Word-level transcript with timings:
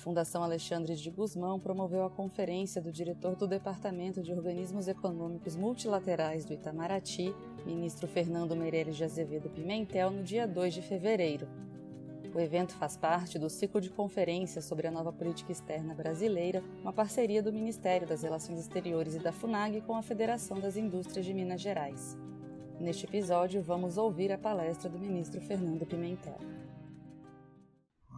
Fundação 0.00 0.42
Alexandre 0.42 0.96
de 0.96 1.10
Guzmão 1.10 1.60
promoveu 1.60 2.06
a 2.06 2.10
conferência 2.10 2.80
do 2.80 2.90
diretor 2.90 3.36
do 3.36 3.46
Departamento 3.46 4.22
de 4.22 4.32
Organismos 4.32 4.88
Econômicos 4.88 5.54
Multilaterais 5.56 6.46
do 6.46 6.54
Itamaraty, 6.54 7.34
ministro 7.66 8.08
Fernando 8.08 8.56
Meirelles 8.56 8.96
de 8.96 9.04
Azevedo 9.04 9.50
Pimentel, 9.50 10.10
no 10.10 10.22
dia 10.22 10.48
2 10.48 10.72
de 10.72 10.80
fevereiro. 10.80 11.46
O 12.34 12.40
evento 12.40 12.72
faz 12.76 12.96
parte 12.96 13.38
do 13.38 13.50
ciclo 13.50 13.78
de 13.78 13.90
conferências 13.90 14.64
sobre 14.64 14.86
a 14.86 14.90
nova 14.90 15.12
política 15.12 15.52
externa 15.52 15.92
brasileira, 15.92 16.64
uma 16.80 16.94
parceria 16.94 17.42
do 17.42 17.52
Ministério 17.52 18.08
das 18.08 18.22
Relações 18.22 18.58
Exteriores 18.58 19.16
e 19.16 19.18
da 19.18 19.32
FUNAG 19.32 19.82
com 19.82 19.94
a 19.94 20.02
Federação 20.02 20.58
das 20.58 20.78
Indústrias 20.78 21.26
de 21.26 21.34
Minas 21.34 21.60
Gerais. 21.60 22.16
Neste 22.80 23.04
episódio, 23.04 23.60
vamos 23.60 23.98
ouvir 23.98 24.32
a 24.32 24.38
palestra 24.38 24.88
do 24.88 24.98
ministro 24.98 25.42
Fernando 25.42 25.84
Pimentel. 25.84 26.38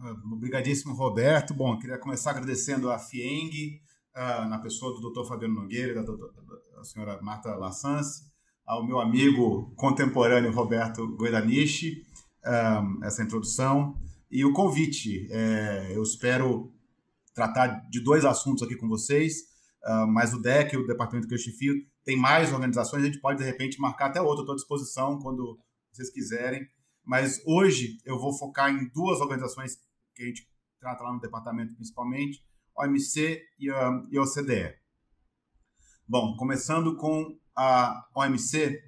Obrigadíssimo, 0.03 0.93
Roberto. 0.93 1.53
Bom, 1.53 1.79
queria 1.79 1.97
começar 1.97 2.31
agradecendo 2.31 2.91
a 2.91 2.99
FIENG, 2.99 3.79
uh, 4.13 4.49
na 4.49 4.59
pessoa 4.59 4.99
do 4.99 5.09
Dr. 5.09 5.25
Fabiano 5.25 5.53
Nogueira 5.53 6.03
da, 6.03 6.11
da 6.11 6.83
senhora 6.83 7.21
Marta 7.21 7.55
Lassance, 7.55 8.23
ao 8.65 8.85
meu 8.85 8.99
amigo 8.99 9.73
contemporâneo 9.77 10.51
Roberto 10.51 11.07
Goidanishi, 11.15 12.03
um, 12.45 13.03
essa 13.05 13.23
introdução 13.23 13.97
e 14.29 14.43
o 14.43 14.51
convite. 14.51 15.25
É, 15.31 15.93
eu 15.95 16.03
espero 16.03 16.73
tratar 17.33 17.67
de 17.89 18.01
dois 18.01 18.25
assuntos 18.25 18.61
aqui 18.61 18.75
com 18.75 18.89
vocês, 18.89 19.37
uh, 19.85 20.05
mas 20.05 20.33
o 20.33 20.41
DEC, 20.41 20.75
o 20.75 20.85
departamento 20.85 21.29
que 21.29 21.33
eu 21.33 21.39
chefio, 21.39 21.75
tem 22.03 22.17
mais 22.17 22.51
organizações, 22.51 23.03
a 23.03 23.05
gente 23.05 23.21
pode, 23.21 23.39
de 23.39 23.45
repente, 23.45 23.79
marcar 23.79 24.07
até 24.07 24.21
outra. 24.21 24.41
Estou 24.41 24.53
à 24.53 24.57
disposição 24.57 25.17
quando 25.19 25.57
vocês 25.93 26.09
quiserem. 26.09 26.67
Mas 27.05 27.41
hoje 27.45 27.97
eu 28.05 28.19
vou 28.19 28.33
focar 28.33 28.69
em 28.69 28.89
duas 28.93 29.21
organizações 29.21 29.77
que 30.13 30.23
a 30.23 30.25
gente 30.27 30.47
trata 30.79 31.03
lá 31.03 31.13
no 31.13 31.19
departamento 31.19 31.75
principalmente, 31.75 32.43
OMC 32.75 33.41
e 33.59 33.69
a, 33.69 34.03
e 34.11 34.19
OCDE. 34.19 34.75
Bom, 36.07 36.35
começando 36.35 36.97
com 36.97 37.37
a 37.55 38.07
OMC, 38.15 38.81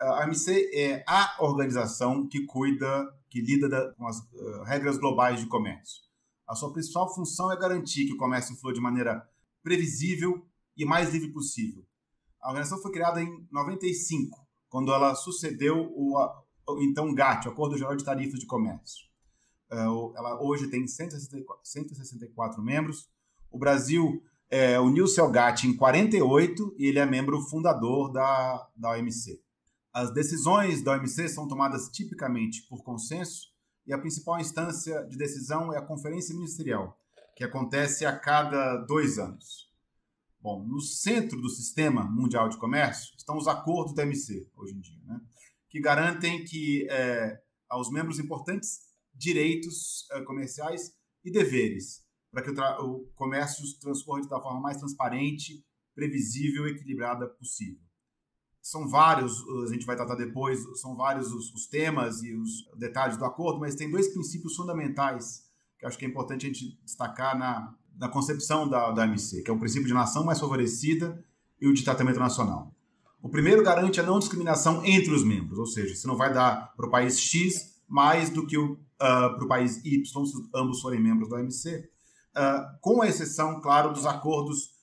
a 0.00 0.24
OMC 0.24 0.70
é 0.74 1.04
a 1.06 1.36
organização 1.40 2.26
que 2.28 2.46
cuida, 2.46 2.86
que 3.28 3.40
lida 3.40 3.68
da, 3.68 3.92
com 3.94 4.06
as 4.06 4.18
uh, 4.18 4.62
regras 4.64 4.96
globais 4.96 5.40
de 5.40 5.46
comércio. 5.46 6.02
A 6.46 6.54
sua 6.54 6.72
principal 6.72 7.12
função 7.14 7.52
é 7.52 7.56
garantir 7.56 8.06
que 8.06 8.14
o 8.14 8.16
comércio 8.16 8.56
flua 8.56 8.72
de 8.72 8.80
maneira 8.80 9.28
previsível 9.62 10.46
e 10.76 10.84
mais 10.84 11.12
livre 11.12 11.32
possível. 11.32 11.84
A 12.40 12.48
organização 12.48 12.80
foi 12.80 12.92
criada 12.92 13.20
em 13.20 13.46
95, 13.52 14.46
quando 14.68 14.92
ela 14.92 15.14
sucedeu 15.14 15.92
o, 15.94 16.16
o 16.66 16.82
então 16.82 17.14
GATT, 17.14 17.48
o 17.48 17.52
Acordo 17.52 17.76
Geral 17.76 17.94
de 17.96 18.04
Tarifas 18.04 18.40
de 18.40 18.46
Comércio. 18.46 19.09
Uh, 19.72 20.12
ela 20.16 20.42
hoje 20.42 20.68
tem 20.68 20.86
164, 20.86 21.60
164 21.62 22.62
membros. 22.62 23.08
O 23.50 23.58
Brasil 23.58 24.22
é, 24.50 24.80
uniu-se 24.80 25.20
ao 25.20 25.30
GATT 25.30 25.68
em 25.68 25.76
48 25.76 26.74
e 26.76 26.86
ele 26.86 26.98
é 26.98 27.06
membro 27.06 27.40
fundador 27.42 28.10
da, 28.12 28.68
da 28.76 28.90
OMC. 28.90 29.40
As 29.92 30.12
decisões 30.12 30.82
da 30.82 30.92
OMC 30.92 31.28
são 31.28 31.46
tomadas 31.46 31.88
tipicamente 31.88 32.62
por 32.68 32.82
consenso 32.82 33.48
e 33.86 33.92
a 33.92 33.98
principal 33.98 34.40
instância 34.40 35.04
de 35.04 35.16
decisão 35.16 35.72
é 35.72 35.78
a 35.78 35.82
Conferência 35.82 36.34
Ministerial, 36.34 36.98
que 37.36 37.44
acontece 37.44 38.04
a 38.04 38.16
cada 38.16 38.76
dois 38.76 39.18
anos. 39.18 39.70
Bom, 40.40 40.64
no 40.64 40.80
centro 40.80 41.40
do 41.40 41.48
sistema 41.48 42.02
mundial 42.04 42.48
de 42.48 42.56
comércio 42.56 43.14
estão 43.16 43.36
os 43.36 43.46
acordos 43.46 43.94
da 43.94 44.02
OMC, 44.02 44.48
hoje 44.56 44.74
em 44.74 44.80
dia, 44.80 45.00
né? 45.06 45.20
que 45.68 45.80
garantem 45.80 46.44
que 46.44 46.88
é, 46.90 47.40
aos 47.68 47.90
membros 47.90 48.18
importantes 48.18 48.89
direitos 49.20 50.06
é, 50.12 50.22
comerciais 50.22 50.92
e 51.24 51.30
deveres, 51.30 52.02
para 52.32 52.42
que 52.42 52.50
o, 52.50 52.84
o 52.84 53.06
comércio 53.14 53.64
transcorra 53.78 54.26
da 54.26 54.40
forma 54.40 54.60
mais 54.60 54.78
transparente, 54.78 55.64
previsível 55.94 56.66
e 56.66 56.72
equilibrada 56.72 57.28
possível 57.28 57.90
são 58.62 58.86
vários, 58.86 59.42
a 59.64 59.72
gente 59.72 59.86
vai 59.86 59.96
tratar 59.96 60.14
depois, 60.14 60.60
são 60.80 60.94
vários 60.94 61.32
os, 61.32 61.52
os, 61.54 61.66
temas 61.66 62.22
e 62.22 62.34
os 62.34 62.68
detalhes 62.76 63.16
do 63.16 63.24
acordo, 63.24 63.58
mas 63.58 63.74
tem 63.74 63.90
dois 63.90 64.08
princípios 64.08 64.54
fundamentais 64.54 65.48
que 65.78 65.86
acho 65.86 65.96
que 65.96 66.04
é 66.04 66.08
importante 66.08 66.44
a 66.44 66.48
gente 66.48 66.78
destacar 66.84 67.38
na, 67.38 67.74
na 67.96 68.08
concepção 68.08 68.68
da, 68.68 68.90
da 68.90 69.06
MC, 69.06 69.42
que 69.42 69.50
é 69.50 69.54
o 69.54 69.58
princípio 69.58 69.88
de 69.88 69.94
nação 69.94 70.22
mais 70.22 70.38
favorecida 70.38 71.24
e 71.58 71.66
o 71.66 71.72
de 71.72 71.82
tratamento 71.82 72.20
nacional. 72.20 72.74
O 73.22 73.30
primeiro 73.30 73.62
garante 73.62 73.98
a 73.98 74.02
não 74.02 74.18
discriminação 74.18 74.84
entre 74.84 75.12
os 75.14 75.24
membros, 75.24 75.58
ou 75.58 75.66
seja, 75.66 75.94
você 75.94 76.06
não 76.06 76.16
vai 76.16 76.32
dar 76.32 76.74
para 76.76 76.86
o 76.86 76.90
país 76.90 77.18
X 77.18 77.69
mais 77.90 78.30
do 78.30 78.46
que 78.46 78.56
uh, 78.56 78.76
para 78.98 79.44
o 79.44 79.48
país 79.48 79.84
Y, 79.84 80.06
se 80.06 80.14
ambos 80.54 80.80
forem 80.80 81.00
membros 81.00 81.28
da 81.28 81.36
OMC, 81.36 81.76
uh, 81.76 81.88
ah, 82.36 82.78
com 82.80 83.02
a 83.02 83.08
exceção, 83.08 83.60
claro, 83.60 83.92
dos 83.92 84.06
acordos 84.06 84.78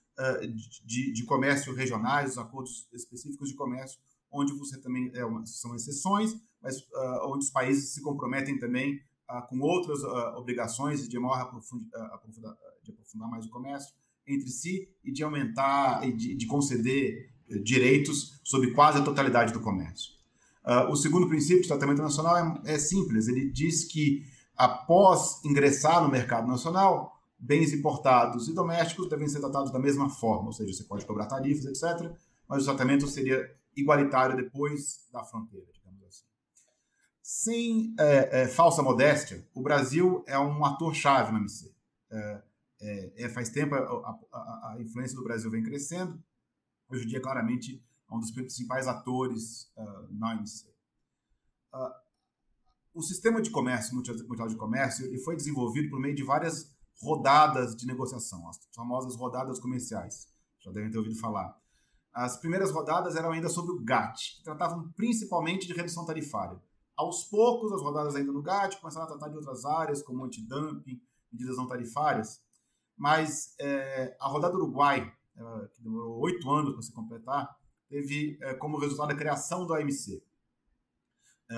de, 0.84 1.13
de, 1.13 1.23
comércio 1.25 1.75
regionais, 1.75 2.31
os 2.31 2.38
acordos 2.40 2.88
específicos 2.91 3.50
de 3.50 3.56
comércio, 3.56 4.00
onde 4.31 4.51
você 4.53 4.81
também 4.81 5.12
é 5.13 5.23
uma, 5.23 5.46
são 5.46 5.75
exceções, 5.75 6.34
mas 6.62 6.79
uh, 6.79 7.28
onde 7.28 7.46
os 7.46 7.51
países 7.51 7.94
se 7.94 8.01
comprometem 8.01 8.57
também 8.57 8.96
uh, 9.29 9.47
com 9.47 9.59
outras 9.59 10.01
uh, 10.01 10.38
obrigações 10.38 11.07
de 11.07 11.19
maior 11.19 11.41
aprofundar, 11.41 12.19
de 12.84 12.91
aprofundar 12.91 13.29
mais 13.29 13.46
o 13.46 13.50
comércio 13.50 13.94
entre 14.28 14.50
si 14.50 14.90
e 15.03 15.12
de 15.12 15.23
aumentar 15.23 16.06
e 16.07 16.12
de, 16.12 16.35
de 16.35 16.47
conceder 16.47 17.31
direitos 17.63 18.41
sobre 18.44 18.72
quase 18.72 18.97
a 18.97 19.03
totalidade 19.03 19.53
do 19.53 19.62
comércio. 19.62 20.16
O 20.89 20.95
segundo 20.95 21.28
princípio 21.28 21.61
de 21.61 21.67
tratamento 21.67 22.01
nacional 22.01 22.61
é, 22.66 22.73
é 22.73 22.79
simples, 22.79 23.28
ele 23.28 23.50
diz 23.50 23.85
que 23.85 24.25
após 24.55 25.44
ingressar 25.45 26.03
no 26.03 26.09
mercado 26.09 26.47
nacional, 26.47 27.17
bens 27.38 27.72
importados 27.72 28.47
e 28.47 28.53
domésticos 28.53 29.07
devem 29.07 29.28
ser 29.28 29.39
tratados 29.39 29.72
da 29.72 29.79
mesma 29.79 30.09
forma, 30.09 30.47
ou 30.47 30.53
seja, 30.53 30.73
você 30.73 30.83
pode 30.83 31.05
cobrar 31.05 31.28
tarifas, 31.28 31.66
etc., 31.66 32.11
mas 32.47 32.63
o 32.63 32.66
tratamento 32.66 33.07
seria 33.07 33.55
igualitário 33.75 34.35
depois 34.35 35.07
da 35.11 35.23
fronteira, 35.23 35.67
digamos 35.72 36.03
assim. 36.03 36.25
Sem 37.22 37.94
é, 37.99 38.41
é, 38.41 38.47
falsa 38.47 38.81
modéstia, 38.81 39.45
o 39.53 39.61
Brasil 39.61 40.23
é 40.25 40.39
um 40.39 40.66
ator-chave 40.66 41.31
na 41.31 41.39
MC. 41.39 41.72
É, 42.09 42.41
é, 42.79 43.13
é, 43.25 43.29
faz 43.29 43.49
tempo 43.49 43.75
a, 43.75 43.79
a, 43.79 44.72
a, 44.72 44.78
influência 44.79 45.16
do 45.16 45.23
Brasil 45.23 45.51
vem 45.51 45.63
crescendo, 45.63 46.22
hoje 46.89 47.03
em 47.03 47.07
dia, 47.07 47.22
claramente, 47.22 47.84
um 48.12 48.19
dos 48.19 48.31
principais 48.31 48.88
atores 48.88 49.72
uh, 49.78 50.07
na 50.12 50.34
MC. 50.34 50.68
Uh, 51.73 52.07
o 52.94 53.01
sistema 53.01 53.41
de 53.41 53.51
comércio, 53.51 53.95
mundial 53.95 54.47
de 54.47 54.56
comércio, 54.56 55.06
ele 55.06 55.19
foi 55.19 55.35
desenvolvido 55.35 55.90
por 55.90 56.00
meio 56.00 56.16
de 56.16 56.23
várias 56.23 56.75
rodadas 57.00 57.75
de 57.75 57.85
negociação, 57.85 58.47
as 58.50 58.59
famosas 58.73 59.16
rodadas 59.16 59.59
comerciais. 59.59 60.28
Já 60.59 60.72
devem 60.72 60.90
ter 60.90 60.97
ouvido 60.97 61.16
falar. 61.19 61.56
As 62.12 62.38
primeiras 62.38 62.72
rodadas 62.72 63.16
eram 63.16 63.31
ainda 63.31 63.50
sobre 63.50 63.72
o 63.72 63.84
GATT, 63.84 64.38
que 64.38 64.44
tratavam 64.44 64.91
principalmente 64.94 65.67
de 65.67 65.73
redução 65.73 66.06
tarifária. 66.06 66.59
Aos 66.96 67.23
poucos, 67.25 67.72
as 67.72 67.81
rodadas 67.81 68.16
ainda 68.16 68.31
no 68.31 68.41
GATT 68.41 68.81
começaram 68.81 69.06
a 69.06 69.09
tratar 69.09 69.29
de 69.29 69.35
outras 69.35 69.63
áreas, 69.63 70.01
como 70.01 70.25
antidumping, 70.25 71.00
medidas 71.31 71.57
não 71.57 71.67
tarifárias. 71.67 72.41
Mas 72.97 73.53
é, 73.59 74.17
a 74.19 74.28
rodada 74.28 74.56
Uruguai, 74.56 75.13
é, 75.35 75.67
que 75.67 75.84
demorou 75.84 76.19
oito 76.22 76.50
anos 76.50 76.73
para 76.73 76.81
se 76.81 76.91
completar, 76.91 77.56
teve 77.89 78.37
é, 78.41 78.53
como 78.53 78.77
resultado 78.77 79.11
a 79.11 79.15
criação 79.15 79.65
do 79.65 79.73
AMC. 79.73 80.23
É, 81.49 81.55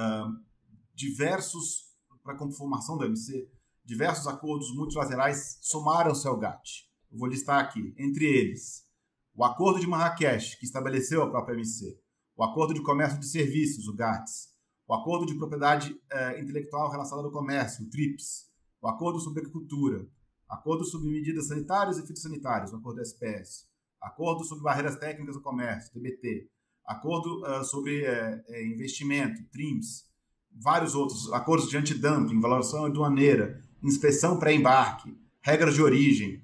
diversos, 0.94 1.96
para 2.24 2.34
a 2.34 2.38
conformação 2.38 2.98
do 2.98 3.06
AMC, 3.06 3.50
diversos 3.86 4.28
acordos 4.28 4.74
multilaterais 4.76 5.58
somaram-se 5.62 6.28
ao 6.28 6.38
GATT. 6.38 6.90
Eu 7.12 7.18
vou 7.18 7.28
listar 7.28 7.60
aqui, 7.60 7.94
entre 7.98 8.26
eles, 8.26 8.88
o 9.34 9.44
Acordo 9.44 9.80
de 9.80 9.88
Marrakech, 9.88 10.58
que 10.60 10.66
estabeleceu 10.66 11.24
a 11.24 11.30
própria 11.30 11.54
MC, 11.54 12.00
o 12.36 12.44
Acordo 12.44 12.74
de 12.74 12.82
Comércio 12.82 13.20
de 13.20 13.26
Serviços, 13.26 13.88
o 13.88 13.96
GATS, 13.96 14.50
o 14.88 14.94
Acordo 14.94 15.26
de 15.26 15.36
Propriedade 15.36 16.00
eh, 16.12 16.42
Intelectual 16.42 16.92
Relacionada 16.92 17.28
ao 17.28 17.34
Comércio, 17.34 17.86
o 17.86 17.90
TRIPS, 17.90 18.50
o 18.82 18.88
Acordo 18.88 19.20
sobre 19.20 19.40
Agricultura, 19.40 20.08
Acordo 20.48 20.84
sobre 20.84 21.10
Medidas 21.10 21.48
Sanitárias 21.48 21.98
e 21.98 22.02
Fitossanitárias, 22.02 22.74
o 22.74 22.78
Acordo 22.78 23.02
SPS, 23.02 23.69
Acordo 24.02 24.44
sobre 24.44 24.64
Barreiras 24.64 24.96
Técnicas 24.98 25.36
do 25.36 25.42
Comércio, 25.42 25.92
TBT, 25.92 26.50
Acordo 26.90 27.44
uh, 27.46 27.64
sobre 27.64 28.02
uh, 28.02 28.66
Investimento, 28.66 29.44
TRIMS, 29.52 30.10
vários 30.52 30.96
outros, 30.96 31.32
acordos 31.32 31.70
de 31.70 31.78
antidumping, 31.78 32.40
valoração 32.40 32.86
aduaneira, 32.86 33.64
inspeção 33.84 34.40
pré-embarque, 34.40 35.16
regras 35.40 35.76
de 35.76 35.84
origem, 35.84 36.44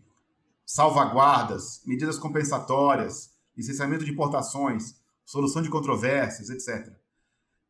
salvaguardas, 0.64 1.82
medidas 1.84 2.20
compensatórias, 2.20 3.34
licenciamento 3.58 4.06
de 4.06 4.12
importações, 4.12 4.96
solução 5.26 5.64
de 5.64 5.70
controvérsias, 5.70 6.52
etc. 6.52 6.94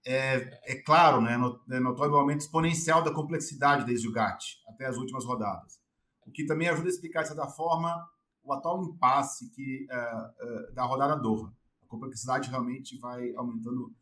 É, 0.05 0.73
é 0.73 0.75
claro, 0.75 1.21
né, 1.21 1.39
é 1.71 1.79
notório 1.79 2.13
o 2.13 2.17
aumento 2.17 2.41
exponencial 2.41 3.01
da 3.01 3.13
complexidade 3.13 3.85
desde 3.85 4.07
o 4.07 4.11
GATT 4.11 4.59
até 4.67 4.85
as 4.85 4.97
últimas 4.97 5.23
rodadas, 5.23 5.79
o 6.27 6.31
que 6.31 6.45
também 6.45 6.67
ajuda 6.67 6.89
a 6.89 6.91
explicar, 6.91 7.21
de 7.21 7.29
certa 7.29 7.47
forma, 7.47 8.05
o 8.45 8.53
atual 8.53 8.83
impasse 8.83 9.49
que, 9.49 9.87
uh, 9.89 10.69
uh, 10.69 10.73
da 10.73 10.85
rodada 10.85 11.15
Doha. 11.15 11.51
A 11.81 11.87
complexidade 11.87 12.49
realmente 12.49 12.97
vai 12.97 13.33
aumentando, 13.35 13.93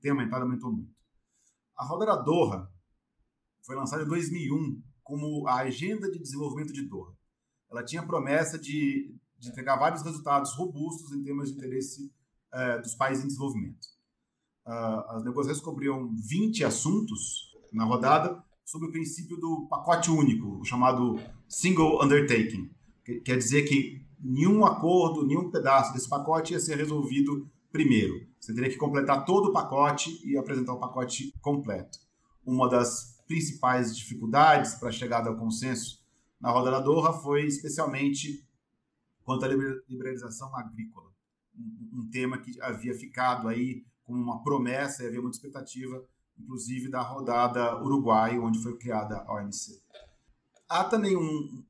tem 0.00 0.10
aumentado, 0.10 0.42
aumentou 0.42 0.72
muito. 0.72 0.92
A 1.76 1.84
rodada 1.84 2.22
Doha 2.22 2.70
foi 3.62 3.76
lançada 3.76 4.02
em 4.02 4.08
2001 4.08 4.82
como 5.02 5.46
a 5.46 5.56
Agenda 5.56 6.10
de 6.10 6.18
Desenvolvimento 6.18 6.72
de 6.72 6.82
Doha. 6.82 7.14
ela 7.70 7.84
tinha 7.84 8.00
a 8.00 8.06
promessa 8.06 8.58
de, 8.58 9.14
de 9.38 9.48
entregar 9.48 9.76
vários 9.76 10.02
resultados 10.02 10.52
robustos 10.54 11.12
em 11.12 11.22
termos 11.22 11.50
de 11.50 11.56
interesse 11.56 12.12
uh, 12.52 12.80
dos 12.80 12.94
países 12.94 13.24
em 13.24 13.28
desenvolvimento. 13.28 13.94
As 14.66 15.22
negociações 15.22 15.62
cobriam 15.62 16.10
20 16.26 16.64
assuntos 16.64 17.54
na 17.70 17.84
rodada 17.84 18.42
sobre 18.64 18.88
o 18.88 18.90
princípio 18.90 19.36
do 19.36 19.66
pacote 19.68 20.10
único, 20.10 20.58
o 20.58 20.64
chamado 20.64 21.20
single 21.46 22.02
undertaking. 22.02 22.73
Que, 23.04 23.20
quer 23.20 23.36
dizer 23.36 23.62
que 23.62 24.04
nenhum 24.18 24.64
acordo, 24.64 25.26
nenhum 25.26 25.50
pedaço 25.50 25.92
desse 25.92 26.08
pacote 26.08 26.52
ia 26.52 26.60
ser 26.60 26.76
resolvido 26.76 27.48
primeiro. 27.70 28.26
Você 28.40 28.54
teria 28.54 28.70
que 28.70 28.76
completar 28.76 29.24
todo 29.24 29.50
o 29.50 29.52
pacote 29.52 30.20
e 30.24 30.36
apresentar 30.36 30.72
o 30.72 30.80
pacote 30.80 31.32
completo. 31.40 31.98
Uma 32.44 32.68
das 32.68 33.22
principais 33.26 33.96
dificuldades 33.96 34.74
para 34.74 34.88
a 34.88 34.92
chegada 34.92 35.28
ao 35.28 35.36
consenso 35.36 36.02
na 36.40 36.50
roda 36.50 36.70
da 36.70 36.80
Doha 36.80 37.12
foi 37.12 37.46
especialmente 37.46 38.46
quanto 39.24 39.44
à 39.44 39.48
liberalização 39.88 40.54
agrícola, 40.54 41.10
um, 41.56 42.08
tema 42.10 42.38
que 42.38 42.60
havia 42.60 42.94
ficado 42.94 43.48
aí 43.48 43.84
como 44.04 44.22
uma 44.22 44.42
promessa 44.42 45.02
e 45.02 45.06
havia 45.06 45.22
muita 45.22 45.36
expectativa, 45.36 46.04
inclusive 46.38 46.90
da 46.90 47.00
rodada 47.00 47.82
Uruguai, 47.82 48.38
onde 48.38 48.62
foi 48.62 48.76
criada 48.76 49.24
a 49.26 49.34
OMC. 49.34 49.82
Há 50.68 50.84
também 50.84 51.16
um, 51.16 51.64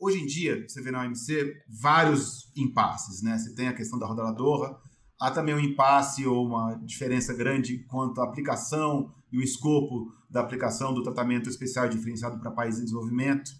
Hoje 0.00 0.18
em 0.18 0.26
dia, 0.26 0.66
você 0.66 0.80
vê 0.80 0.90
na 0.90 1.02
OMC 1.02 1.62
vários 1.68 2.50
impasses, 2.56 3.20
né? 3.20 3.36
Você 3.36 3.54
tem 3.54 3.68
a 3.68 3.74
questão 3.74 3.98
da 3.98 4.06
roda 4.06 4.32
da 4.32 4.80
há 5.20 5.30
também 5.30 5.54
um 5.54 5.60
impasse 5.60 6.26
ou 6.26 6.46
uma 6.46 6.74
diferença 6.76 7.34
grande 7.34 7.84
quanto 7.84 8.18
à 8.22 8.24
aplicação 8.24 9.14
e 9.30 9.36
o 9.36 9.42
escopo 9.42 10.10
da 10.30 10.40
aplicação 10.40 10.94
do 10.94 11.02
tratamento 11.02 11.50
especial 11.50 11.86
diferenciado 11.86 12.40
para 12.40 12.50
países 12.50 12.80
em 12.80 12.84
desenvolvimento, 12.84 13.50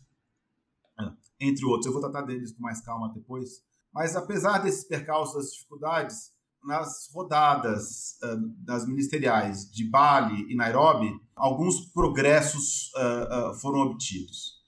é, 0.98 1.12
entre 1.40 1.66
outros. 1.66 1.84
Eu 1.84 1.92
vou 1.92 2.00
tratar 2.00 2.22
deles 2.22 2.52
com 2.52 2.62
mais 2.62 2.81
calma 2.81 3.12
depois. 3.12 3.62
Mas 3.93 4.16
apesar 4.16 4.60
desses 4.60 4.84
percalços, 4.84 5.34
das 5.34 5.52
dificuldades, 5.52 6.32
nas 6.64 7.10
rodadas 7.12 8.19
uh, 8.22 8.64
das 8.64 8.86
ministeriais 8.86 9.70
de 9.70 9.84
Bali 9.84 10.50
e 10.50 10.54
Nairobi, 10.54 11.12
alguns 11.36 11.93
progressos 11.93 12.90
uh, 12.94 13.50
uh, 13.50 13.54
foram 13.60 13.81
obtidos 13.81 14.59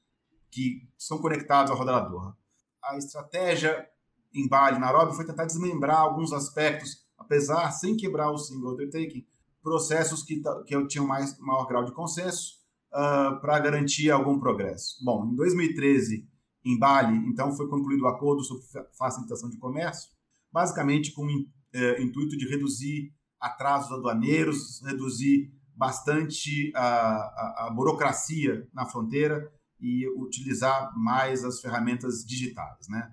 que 0.53 0.87
são 0.99 1.19
conectados 1.19 1.73
ao 1.73 1.79
rodalador. 1.79 2.37
A 2.85 2.97
estratégia 2.99 3.89
em 4.35 4.47
Bali, 4.47 4.79
Nairobi, 4.79 5.17
foi 5.17 5.25
tentar 5.25 5.47
desmembrar 5.47 5.99
alguns 5.99 6.33
aspectos, 6.33 7.05
apesar, 7.19 7.71
sem 7.71 7.97
quebrar 7.97 8.31
o 8.31 8.39
single 8.39 8.75
undertaking, 8.75 9.27
processos 9.63 10.23
que, 10.23 10.43
que 10.67 10.87
tinham 10.87 11.07
mais, 11.07 11.39
maior 11.39 11.67
grau 11.67 11.85
de 11.85 11.93
consenso 11.93 12.59
uh, 12.93 13.41
para 13.41 13.59
garantir 13.59 14.11
algum 14.11 14.39
progresso. 14.39 14.97
Bom, 15.05 15.27
em 15.27 15.37
2013, 15.37 16.29
em 16.65 16.79
Bali, 16.79 17.17
então, 17.29 17.55
foi 17.55 17.69
concluído 17.69 18.03
o 18.03 18.09
acordo 18.09 18.43
sobre 18.43 18.65
facilitação 18.97 19.49
de 19.49 19.59
comércio, 19.59 20.11
basicamente 20.53 21.13
com 21.13 21.25
o 21.25 21.29
uh, 21.29 22.03
intuito 22.03 22.37
de 22.37 22.49
reduzir 22.49 23.13
atrasos 23.41 23.93
aduaneiros, 23.93 24.81
reduzir 24.85 25.53
bastante 25.75 26.73
a, 26.75 26.85
a, 26.85 27.67
a 27.67 27.71
burocracia 27.71 28.69
na 28.73 28.87
fronteira 28.87 29.51
e 29.83 30.09
utilizar 30.17 30.97
mais 30.97 31.45
as 31.45 31.61
ferramentas 31.61 32.25
digitais. 32.25 32.89
Né? 32.89 33.13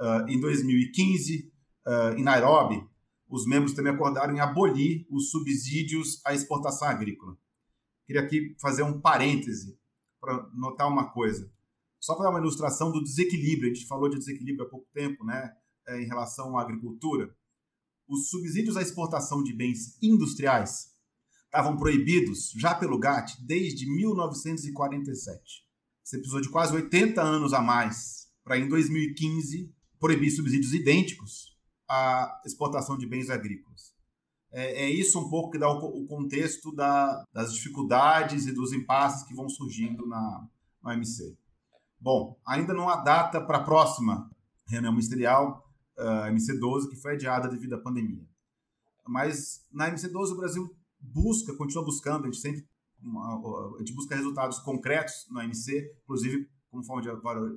Uh, 0.00 0.28
em 0.28 0.40
2015, 0.40 1.52
uh, 1.86 1.90
ah, 1.90 2.14
em 2.16 2.22
Nairobi, 2.22 2.82
os 3.28 3.46
membros 3.46 3.74
também 3.74 3.92
acordaram 3.92 4.34
em 4.34 4.40
abolir 4.40 5.06
os 5.10 5.30
subsídios 5.30 6.20
à 6.24 6.32
exportação 6.34 6.88
agrícola. 6.88 7.36
Queria 8.06 8.22
aqui 8.22 8.56
fazer 8.60 8.82
um 8.82 9.00
parêntese 9.00 9.78
para 10.20 10.48
notar 10.54 10.88
uma 10.88 11.10
coisa. 11.12 11.52
Só 12.00 12.14
para 12.14 12.24
dar 12.24 12.30
uma 12.30 12.40
ilustração 12.40 12.90
do 12.90 13.02
desequilíbrio, 13.02 13.70
a 13.70 13.74
gente 13.74 13.86
falou 13.86 14.08
de 14.08 14.18
desequilíbrio 14.18 14.66
há 14.66 14.70
pouco 14.70 14.88
tempo, 14.94 15.24
né, 15.24 15.52
é, 15.88 16.00
em 16.00 16.06
relação 16.06 16.56
à 16.56 16.62
agricultura. 16.62 17.34
Os 18.08 18.30
subsídios 18.30 18.76
à 18.76 18.82
exportação 18.82 19.42
de 19.42 19.52
bens 19.52 20.00
industriais 20.00 20.94
estavam 21.44 21.76
proibidos 21.76 22.52
já 22.56 22.74
pelo 22.74 22.98
GATT 22.98 23.44
desde 23.44 23.90
1947. 23.90 25.65
Você 26.06 26.18
precisou 26.18 26.40
de 26.40 26.48
quase 26.48 26.72
80 26.72 27.20
anos 27.20 27.52
a 27.52 27.60
mais 27.60 28.28
para, 28.44 28.56
em 28.56 28.68
2015, 28.68 29.74
proibir 29.98 30.30
subsídios 30.30 30.72
idênticos 30.72 31.58
à 31.88 32.40
exportação 32.46 32.96
de 32.96 33.08
bens 33.08 33.28
agrícolas. 33.28 33.92
É, 34.52 34.84
é 34.84 34.88
isso 34.88 35.18
um 35.18 35.28
pouco 35.28 35.50
que 35.50 35.58
dá 35.58 35.68
o, 35.68 36.02
o 36.02 36.06
contexto 36.06 36.72
da, 36.72 37.24
das 37.32 37.52
dificuldades 37.52 38.46
e 38.46 38.52
dos 38.52 38.72
impasses 38.72 39.26
que 39.26 39.34
vão 39.34 39.48
surgindo 39.48 40.06
na, 40.06 40.46
OMC. 40.84 41.36
Bom, 41.98 42.40
ainda 42.46 42.72
não 42.72 42.88
há 42.88 43.02
data 43.02 43.40
para 43.40 43.58
a 43.58 43.64
próxima 43.64 44.30
reunião 44.68 44.92
ministerial, 44.92 45.68
uh, 45.98 46.30
MC12, 46.30 46.88
que 46.88 46.94
foi 46.94 47.14
adiada 47.14 47.48
devido 47.48 47.74
à 47.74 47.78
pandemia. 47.78 48.24
Mas 49.08 49.66
na 49.72 49.90
MC12 49.90 50.30
o 50.30 50.36
Brasil 50.36 50.76
busca, 51.00 51.52
continua 51.56 51.84
buscando, 51.84 52.22
a 52.22 52.26
gente 52.26 52.40
sempre 52.40 52.64
uma, 53.00 53.76
a 53.76 53.78
gente 53.78 53.92
busca 53.92 54.14
resultados 54.14 54.58
concretos 54.58 55.26
no 55.30 55.40
AMC, 55.40 55.96
inclusive 56.02 56.48
como 56.70 56.84
forma 56.84 57.02
de 57.02 57.08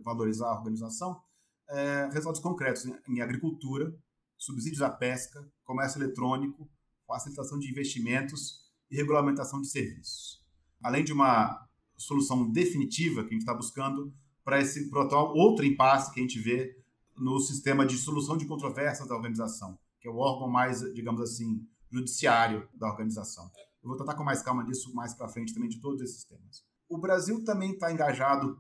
valorizar 0.04 0.48
a 0.48 0.58
organização, 0.58 1.22
é, 1.70 2.06
resultados 2.12 2.40
concretos 2.40 2.86
em, 2.86 2.96
em 3.08 3.22
agricultura, 3.22 3.94
subsídios 4.38 4.82
à 4.82 4.90
pesca, 4.90 5.46
comércio 5.64 6.02
eletrônico, 6.02 6.70
facilitação 7.06 7.60
de 7.60 7.70
investimentos 7.70 8.70
e 8.90 8.96
regulamentação 8.96 9.62
de 9.62 9.68
serviços. 9.68 10.44
Além 10.82 11.04
de 11.04 11.12
uma 11.12 11.68
solução 11.98 12.50
definitiva 12.50 13.24
que 13.24 13.30
a 13.30 13.34
gente 13.34 13.42
está 13.42 13.54
buscando 13.54 14.14
para 14.44 14.62
esse 14.62 14.90
atual 14.96 15.34
outro 15.36 15.66
impasse 15.66 16.14
que 16.14 16.20
a 16.20 16.24
gente 16.24 16.40
vê 16.40 16.78
no 17.18 17.40
sistema 17.40 17.86
de 17.86 17.98
solução 17.98 18.38
de 18.38 18.46
controvérsias 18.46 19.08
da 19.08 19.16
organização, 19.16 19.78
que 20.00 20.08
é 20.08 20.12
o 20.12 20.18
órgão 20.18 20.50
mais, 20.50 20.82
digamos 20.94 21.22
assim, 21.22 21.68
judiciário 21.92 22.68
da 22.74 22.88
organização. 22.88 23.52
Eu 23.82 23.90
vou 23.90 23.98
tratar 23.98 24.16
com 24.16 24.24
mais 24.24 24.42
calma 24.42 24.64
disso 24.64 24.94
mais 24.94 25.14
para 25.14 25.30
frente 25.30 25.54
também 25.54 25.70
de 25.70 25.80
todos 25.80 26.02
esses 26.02 26.24
temas. 26.26 26.64
O 26.88 26.98
Brasil 26.98 27.44
também 27.44 27.74
está 27.74 27.92
engajado 27.92 28.60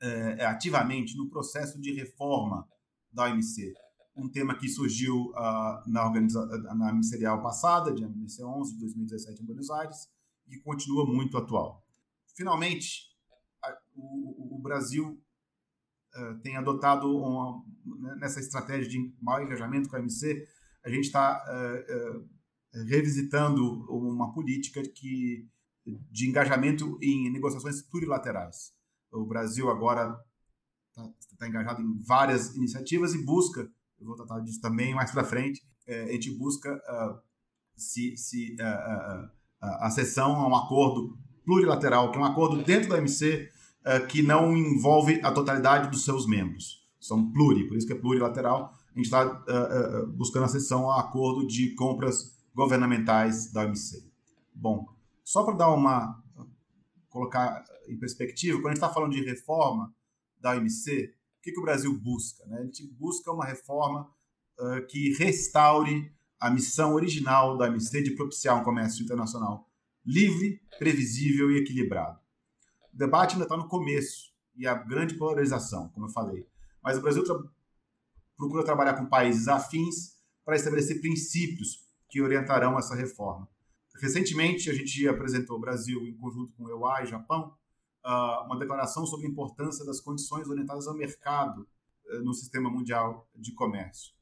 é, 0.00 0.44
ativamente 0.44 1.16
no 1.16 1.28
processo 1.28 1.80
de 1.80 1.92
reforma 1.92 2.68
da 3.12 3.24
OMC, 3.24 3.72
um 4.16 4.28
tema 4.28 4.58
que 4.58 4.68
surgiu 4.68 5.30
uh, 5.30 5.90
na, 5.90 6.04
organiza 6.04 6.44
na 6.74 6.92
ministerial 6.92 7.42
passada, 7.42 7.92
de 7.92 8.04
OMC 8.04 8.42
11 8.42 8.74
de 8.74 8.80
2017 8.80 9.42
em 9.42 9.46
Buenos 9.46 9.70
Aires, 9.70 10.08
e 10.48 10.58
continua 10.58 11.06
muito 11.06 11.38
atual. 11.38 11.82
Finalmente, 12.36 13.10
a, 13.62 13.78
o, 13.94 14.56
o, 14.56 14.58
Brasil 14.60 15.22
uh, 16.14 16.38
tem 16.40 16.56
adotado 16.56 17.08
uma, 17.16 17.64
né, 18.00 18.16
nessa 18.16 18.40
estratégia 18.40 18.88
de 18.88 19.14
maior 19.20 19.42
engajamento 19.42 19.88
com 19.88 19.96
a 19.96 20.00
OMC, 20.00 20.46
a 20.84 20.90
gente 20.90 21.04
está 21.04 21.42
uh, 21.46 22.28
revisitando 22.86 23.84
uma 23.90 24.32
política 24.32 24.82
que, 24.82 25.46
de 26.10 26.28
engajamento 26.28 26.98
em 27.02 27.30
negociações 27.30 27.82
plurilaterais. 27.82 28.72
O 29.12 29.26
Brasil 29.26 29.68
agora 29.70 30.18
está 30.90 31.36
tá 31.38 31.48
engajado 31.48 31.82
em 31.82 32.02
várias 32.02 32.54
iniciativas 32.56 33.14
e 33.14 33.24
busca, 33.24 33.68
eu 33.98 34.06
vou 34.06 34.16
tratar 34.16 34.40
disso 34.40 34.60
também 34.60 34.94
mais 34.94 35.10
para 35.10 35.24
frente, 35.24 35.62
é, 35.86 36.04
a 36.04 36.12
gente 36.12 36.30
busca 36.30 36.74
uh, 36.74 37.20
se, 37.76 38.16
se 38.16 38.56
uh, 38.60 39.24
uh, 39.24 39.30
a 39.60 39.90
sessão 39.90 40.36
a 40.36 40.48
um 40.48 40.54
acordo 40.54 41.18
plurilateral, 41.44 42.10
que 42.10 42.18
é 42.18 42.20
um 42.20 42.24
acordo 42.24 42.62
dentro 42.62 42.88
da 42.88 42.98
MC 42.98 43.50
que 44.08 44.22
não 44.22 44.56
envolve 44.56 45.20
a 45.24 45.32
totalidade 45.32 45.90
dos 45.90 46.04
seus 46.04 46.24
membros. 46.24 46.88
São 47.00 47.32
pluri, 47.32 47.66
por 47.66 47.76
isso 47.76 47.84
que 47.84 47.92
é 47.92 47.96
plurilateral. 47.96 48.72
A 48.94 48.96
gente 48.96 49.06
está 49.06 49.24
buscando 50.14 50.44
a 50.44 50.48
sessão 50.48 50.88
a 50.88 51.00
acordo 51.00 51.44
de 51.44 51.74
compras 51.74 52.32
governamentais 52.54 53.52
da 53.52 53.64
OMC. 53.64 54.10
Bom, 54.54 54.86
só 55.24 55.44
para 55.44 55.56
dar 55.56 55.70
uma 55.70 56.22
colocar 57.08 57.64
em 57.86 57.98
perspectiva, 57.98 58.58
quando 58.58 58.68
a 58.68 58.70
gente 58.70 58.78
está 58.78 58.88
falando 58.88 59.12
de 59.12 59.22
reforma 59.22 59.94
da 60.40 60.52
OMC, 60.52 61.14
o 61.38 61.42
que, 61.42 61.52
que 61.52 61.60
o 61.60 61.62
Brasil 61.62 61.92
busca? 61.98 62.44
Né? 62.46 62.58
A 62.58 62.64
gente 62.64 62.86
busca 62.86 63.30
uma 63.30 63.44
reforma 63.44 64.10
uh, 64.58 64.86
que 64.86 65.12
restaure 65.18 66.10
a 66.40 66.50
missão 66.50 66.94
original 66.94 67.56
da 67.56 67.66
OMC 67.66 68.02
de 68.02 68.12
propiciar 68.12 68.58
um 68.58 68.64
comércio 68.64 69.04
internacional 69.04 69.68
livre, 70.04 70.60
previsível 70.78 71.50
e 71.52 71.58
equilibrado. 71.58 72.18
O 72.92 72.96
debate 72.96 73.34
ainda 73.34 73.44
está 73.44 73.56
no 73.56 73.68
começo 73.68 74.32
e 74.56 74.66
a 74.66 74.74
grande 74.74 75.14
polarização, 75.14 75.88
como 75.90 76.06
eu 76.06 76.10
falei. 76.10 76.46
Mas 76.82 76.98
o 76.98 77.02
Brasil 77.02 77.22
tra 77.24 77.36
procura 78.36 78.64
trabalhar 78.64 78.94
com 78.94 79.06
países 79.06 79.46
afins 79.46 80.16
para 80.44 80.56
estabelecer 80.56 81.00
princípios 81.00 81.81
que 82.12 82.20
orientarão 82.20 82.78
essa 82.78 82.94
reforma. 82.94 83.48
Recentemente, 83.98 84.68
a 84.68 84.74
gente 84.74 85.08
apresentou 85.08 85.58
Brasil, 85.58 86.06
em 86.06 86.14
conjunto 86.14 86.52
com 86.52 86.68
EUA 86.68 87.04
e 87.04 87.06
Japão, 87.06 87.56
ah, 88.04 88.44
uma 88.44 88.58
declaração 88.58 89.06
sobre 89.06 89.26
a 89.26 89.30
importância 89.30 89.82
das 89.86 89.98
condições 89.98 90.46
orientadas 90.46 90.86
ao 90.86 90.94
mercado 90.94 91.66
eh, 92.08 92.18
no 92.20 92.34
sistema 92.34 92.68
mundial 92.68 93.26
de 93.34 93.54
comércio. 93.54 94.12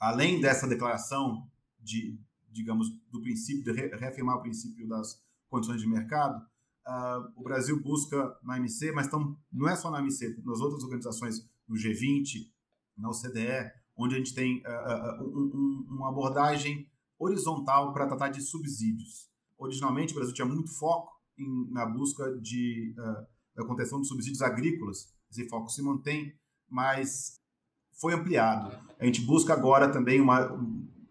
Além 0.00 0.40
dessa 0.40 0.66
declaração 0.66 1.48
de, 1.78 2.18
digamos, 2.50 2.88
do 3.08 3.20
princípio 3.22 3.72
de 3.72 3.96
reafirmar 3.96 4.38
o 4.38 4.42
princípio 4.42 4.88
das 4.88 5.22
condições 5.48 5.80
de 5.80 5.86
mercado, 5.86 6.44
Uh, 6.88 7.20
o 7.36 7.42
Brasil 7.42 7.78
busca 7.82 8.34
na 8.42 8.56
MC, 8.56 8.90
mas 8.92 9.10
não 9.52 9.68
é 9.68 9.76
só 9.76 9.90
na 9.90 9.98
MC, 9.98 10.40
nas 10.42 10.58
outras 10.58 10.82
organizações, 10.82 11.46
no 11.68 11.76
G20, 11.76 12.50
na 12.96 13.10
OCDE, 13.10 13.70
onde 13.94 14.14
a 14.14 14.18
gente 14.18 14.34
tem 14.34 14.62
um, 15.20 15.86
uma 15.90 16.08
abordagem 16.08 16.90
horizontal 17.18 17.92
para 17.92 18.06
tratar 18.06 18.28
de 18.28 18.40
subsídios. 18.40 19.28
Originalmente, 19.58 20.12
o 20.12 20.16
Brasil 20.16 20.34
tinha 20.34 20.46
muito 20.46 20.72
foco 20.78 21.12
em, 21.36 21.70
na 21.72 21.84
busca 21.86 22.36
de, 22.40 22.94
da 23.56 23.64
contenção 23.64 24.00
de 24.00 24.06
subsídios 24.06 24.40
agrícolas. 24.40 25.12
Esse 25.30 25.48
foco 25.48 25.68
se 25.68 25.82
mantém, 25.82 26.32
mas 26.68 27.40
foi 28.00 28.14
ampliado. 28.14 28.76
A 28.98 29.04
gente 29.04 29.20
busca 29.22 29.52
agora 29.52 29.90
também 29.90 30.20
uma, 30.20 30.52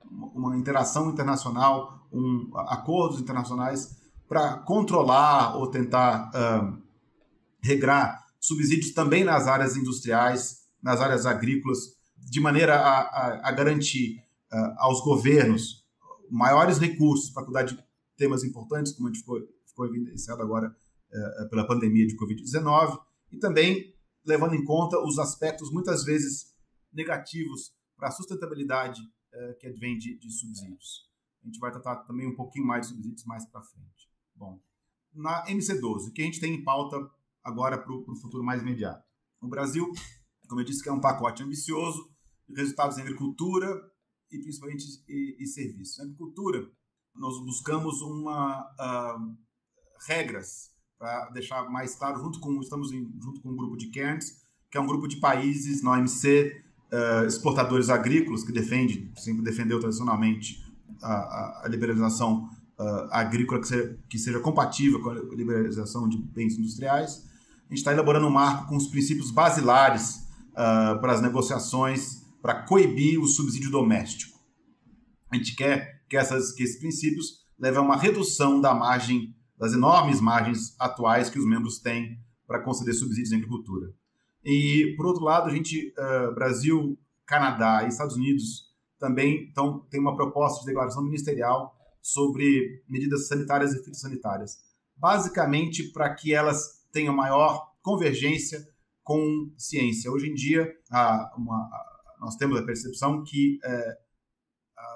uma 0.10 0.56
interação 0.58 1.10
internacional, 1.10 2.08
um, 2.12 2.52
acordos 2.56 3.20
internacionais 3.20 3.98
para 4.28 4.58
controlar 4.60 5.58
ou 5.58 5.68
tentar 5.70 6.32
uh, 6.32 6.82
regrar 7.62 8.26
subsídios 8.40 8.94
também 8.94 9.24
nas 9.24 9.48
áreas 9.48 9.76
industriais, 9.76 10.68
nas 10.82 11.02
áreas 11.02 11.26
agrícolas, 11.26 11.80
de 12.18 12.40
maneira 12.40 12.76
a, 12.76 13.02
a, 13.02 13.50
a 13.50 13.52
garantir 13.52 14.24
uh, 14.52 14.74
aos 14.78 15.02
governos 15.02 15.77
maiores 16.30 16.78
recursos 16.78 17.30
para 17.30 17.44
cuidar 17.44 17.64
de 17.64 17.78
temas 18.16 18.44
importantes, 18.44 18.94
como 18.94 19.08
a 19.08 19.12
gente 19.12 19.22
ficou, 19.22 19.40
ficou 19.66 19.86
evidenciado 19.86 20.42
agora 20.42 20.68
uh, 20.68 21.50
pela 21.50 21.66
pandemia 21.66 22.08
de 22.08 22.18
Covid-19, 22.18 23.00
e 23.32 23.38
também 23.38 23.94
levando 24.26 24.56
em 24.56 24.64
conta 24.64 25.00
os 25.00 25.20
aspectos 25.20 25.72
muitas 25.72 26.04
vezes 26.04 26.54
negativos 26.92 27.74
para 27.96 28.10
a 28.10 28.12
sustentabilidade 28.12 29.02
uh, 29.02 29.58
que 29.60 29.68
advém 29.68 29.98
de, 29.98 30.18
de 30.18 30.32
subsídios. 30.32 31.08
A 31.44 31.48
gente 31.48 31.60
vai 31.60 31.72
tratar 31.72 31.98
também 31.98 32.28
um 32.28 32.36
pouquinho 32.36 32.66
mais 32.66 32.88
de 32.88 32.94
subsídios 32.94 33.26
mais 33.26 33.46
para 33.46 33.62
frente. 33.62 34.10
Bom, 34.36 34.60
na 35.14 35.46
MC12, 35.48 36.10
o 36.10 36.12
que 36.12 36.22
a 36.22 36.26
gente 36.26 36.40
tem 36.40 36.54
em 36.54 36.64
pauta 36.64 36.98
agora 37.44 37.78
para 37.78 37.92
o 37.92 38.16
futuro 38.16 38.44
mais 38.44 38.62
imediato? 38.62 39.06
O 39.42 39.48
Brasil, 39.48 39.90
como 40.48 40.62
eu 40.62 40.66
disse, 40.66 40.84
que 40.84 40.90
é 40.90 40.92
um 40.92 41.00
pacote 41.02 41.44
ambicioso 41.44 42.12
resultados 42.56 42.98
em 42.98 43.02
agricultura 43.02 43.82
e 44.32 44.40
principalmente 44.40 44.86
e, 45.08 45.38
e 45.40 45.48
serviços. 45.48 45.98
Na 45.98 46.06
agricultura, 46.06 46.70
nós 47.16 47.40
buscamos 47.44 48.02
uma 48.02 48.62
uh, 48.62 49.38
regras 50.08 50.70
para 50.98 51.30
deixar 51.30 51.70
mais 51.70 51.96
claro, 51.96 52.20
junto 52.20 52.40
com 52.40 52.60
estamos 52.60 52.92
em, 52.92 53.12
junto 53.22 53.42
com 53.42 53.50
um 53.50 53.56
grupo 53.56 53.78
de 53.78 53.90
Cairns, 53.90 54.42
que 54.70 54.78
é 54.78 54.82
um 54.82 54.88
grupo 54.88 55.08
de 55.08 55.18
países 55.18 55.82
na 55.84 55.92
OMC 55.92 56.62
uh, 56.92 57.26
exportadores 57.26 57.90
agrícolas 57.90 58.44
que 58.44 58.52
defende, 58.52 59.12
sempre 59.16 59.44
defendeu 59.44 59.80
tradicionalmente 59.80 60.66
a, 61.02 61.64
a, 61.64 61.68
liberalização 61.68 62.50
uh, 62.80 63.08
agrícola 63.12 63.62
que 63.62 63.68
seja, 63.68 64.00
que 64.10 64.18
seja 64.18 64.40
compatível 64.40 65.02
com 65.02 65.12
a 65.12 65.36
liberalização 65.36 66.10
de 66.10 66.18
bens 66.18 66.58
industriais. 66.58 67.26
A 67.66 67.70
gente 67.70 67.80
está 67.80 67.92
elaborando 67.92 68.28
um 68.28 68.32
marco 68.32 68.68
com 68.68 68.76
os 68.76 68.88
princípios 68.88 69.30
basilares 69.30 70.26
para 70.56 71.12
as 71.12 71.22
negociações 71.22 72.27
para 72.48 72.64
coibir 72.64 73.20
o 73.20 73.28
subsídio 73.28 73.70
doméstico. 73.70 74.40
A 75.30 75.36
gente 75.36 75.54
quer 75.54 76.02
que, 76.08 76.16
essas, 76.16 76.54
que 76.54 76.64
esses 76.64 76.80
princípios 76.80 77.46
levem 77.60 77.80
a 77.80 77.82
uma 77.82 77.98
redução 77.98 78.62
da 78.62 78.74
margem, 78.74 79.36
das 79.58 79.74
enormes 79.74 80.22
margens 80.22 80.74
atuais 80.80 81.30
que 81.30 81.38
os 81.38 81.46
membros 81.46 81.80
têm 81.80 82.18
para 82.48 82.64
conceder 82.64 82.94
subsídios 82.94 83.34
em 83.34 83.36
agricultura. 83.36 83.94
E, 84.46 84.94
por 84.96 85.08
outro 85.08 85.26
lado, 85.26 85.50
a 85.50 85.54
gente, 85.54 85.94
uh, 86.00 86.34
Brasil, 86.36 86.98
Canadá 87.26 87.84
e 87.84 87.90
Estados 87.90 88.16
Unidos 88.16 88.74
também 88.98 89.50
então, 89.52 89.86
tem 89.90 90.00
uma 90.00 90.16
proposta 90.16 90.62
de 90.62 90.68
declaração 90.68 91.04
ministerial 91.04 91.76
sobre 92.02 92.82
medidas 92.88 93.28
sanitárias 93.28 93.74
e 93.74 93.84
fitossanitárias, 93.84 94.58
basicamente 94.96 95.92
para 95.92 96.16
que 96.16 96.34
elas 96.34 96.88
tenham 96.94 97.14
maior 97.14 97.74
convergência 97.82 98.66
com 99.04 99.52
ciência. 99.58 100.10
Hoje 100.10 100.30
em 100.30 100.34
dia, 100.34 100.74
a, 100.90 101.36
uma, 101.38 101.70
nós 102.20 102.36
temos 102.36 102.58
a 102.58 102.64
percepção 102.64 103.24
que 103.24 103.60
é, 103.64 103.98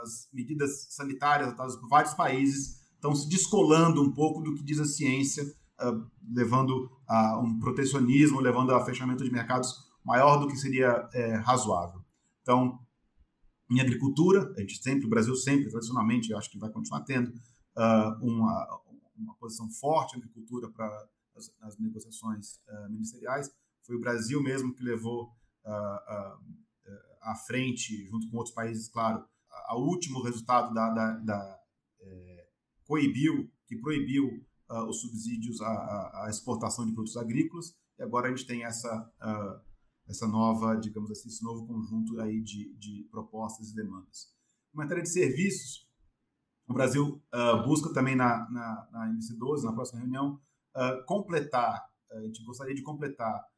as 0.04 0.30
medidas 0.34 0.88
sanitárias 0.90 1.50
adotadas 1.50 1.76
por 1.76 1.88
vários 1.88 2.14
países 2.14 2.82
estão 2.94 3.16
se 3.16 3.28
descolando 3.28 4.02
um 4.02 4.12
pouco 4.12 4.42
do 4.42 4.54
que 4.54 4.64
diz 4.64 4.80
a 4.80 4.86
ciência, 4.86 5.44
uh, 5.44 6.06
levando 6.32 6.92
a 7.08 7.40
um 7.40 7.60
protecionismo, 7.60 8.40
levando 8.40 8.74
a 8.74 8.86
fechamento 8.86 9.24
de 9.24 9.32
mercados 9.32 9.92
maior 10.04 10.38
do 10.38 10.48
que 10.48 10.56
seria 10.56 11.10
é, 11.14 11.36
razoável. 11.36 12.02
Então, 12.42 12.80
em 13.70 13.80
agricultura, 13.80 14.52
a 14.58 14.60
gente 14.60 14.82
sempre, 14.82 15.06
o 15.06 15.10
Brasil 15.10 15.36
sempre, 15.36 15.70
tradicionalmente, 15.70 16.32
eu 16.32 16.38
acho 16.38 16.50
que 16.50 16.60
vai 16.60 16.70
continuar 16.70 17.02
tendo 17.02 17.30
uh, 17.30 18.26
uma, 18.26 18.82
uma 19.16 19.36
posição 19.36 19.70
forte 19.70 20.16
em 20.16 20.20
agricultura 20.20 20.70
para 20.70 20.88
as, 21.36 21.52
as, 21.62 21.78
negociações 21.78 22.56
uh, 22.68 22.90
ministeriais. 22.90 23.50
Foi 23.84 23.96
o 23.96 24.00
Brasil 24.00 24.42
mesmo 24.42 24.74
que 24.74 24.84
levou 24.84 25.32
uh, 25.66 26.38
à 27.22 27.36
frente, 27.36 28.06
junto 28.08 28.30
com 28.30 28.38
outros 28.38 28.56
países, 28.56 28.90
claro, 28.90 29.26
o 29.72 29.82
último 29.82 30.22
resultado 30.22 30.74
da, 30.74 30.90
da, 30.90 31.12
da 31.18 31.60
é, 32.02 32.48
coibiu, 32.86 33.50
que 33.68 33.76
proibiu 33.78 34.46
os 34.88 35.02
subsídios 35.02 35.62
à, 35.62 36.26
à, 36.26 36.30
exportação 36.30 36.86
de 36.86 36.94
produtos 36.94 37.18
agrícolas, 37.18 37.76
e 38.00 38.04
agora 38.04 38.28
a 38.28 38.30
gente 38.30 38.48
tem 38.48 38.64
essa 38.64 39.12
essa 40.08 40.28
nova, 40.28 40.76
digamos 40.76 41.10
assim, 41.10 41.30
esse 41.30 41.44
novo 41.44 41.66
conjunto 41.66 42.20
aí 42.20 42.42
de, 42.42 42.74
de 42.78 43.08
propostas 43.10 43.70
e 43.70 43.76
demandas. 43.76 44.30
Em 44.74 44.78
matéria 44.78 45.04
de 45.04 45.10
serviços, 45.10 45.90
o 46.68 46.74
Brasil 46.74 47.22
uh, 47.34 47.64
busca 47.64 47.94
também 47.94 48.16
na, 48.16 48.50
na, 48.50 48.90
na 48.92 49.14
MC12, 49.14 49.64
na 49.64 49.74
próxima 49.74 50.02
reunião, 50.02 50.40
uh, 50.76 51.06
completar, 51.06 51.86
uh, 52.12 52.18
a 52.18 52.22
gente 52.22 52.44
gostaria 52.44 52.76
de 52.76 52.84
completar 52.84 53.50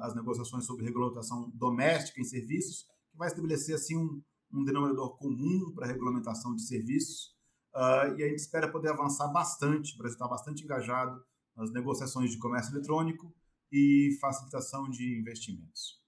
as 0.00 0.14
negociações 0.14 0.64
sobre 0.64 0.84
regulamentação 0.84 1.50
doméstica 1.54 2.20
em 2.20 2.24
serviços, 2.24 2.86
que 3.12 3.18
vai 3.18 3.28
estabelecer 3.28 3.74
assim 3.74 3.96
um, 3.96 4.22
um 4.52 4.64
denominador 4.64 5.16
comum 5.18 5.72
para 5.74 5.86
a 5.86 5.88
regulamentação 5.88 6.54
de 6.54 6.66
serviços, 6.66 7.32
e 7.74 8.22
a 8.22 8.28
gente 8.28 8.40
espera 8.40 8.70
poder 8.70 8.90
avançar 8.90 9.28
bastante, 9.28 9.96
Brasil 9.96 10.16
está 10.16 10.28
bastante 10.28 10.62
engajado 10.64 11.22
nas 11.56 11.72
negociações 11.72 12.30
de 12.30 12.38
comércio 12.38 12.74
eletrônico 12.74 13.34
e 13.70 14.18
facilitação 14.20 14.90
de 14.90 15.18
investimentos. 15.18 16.00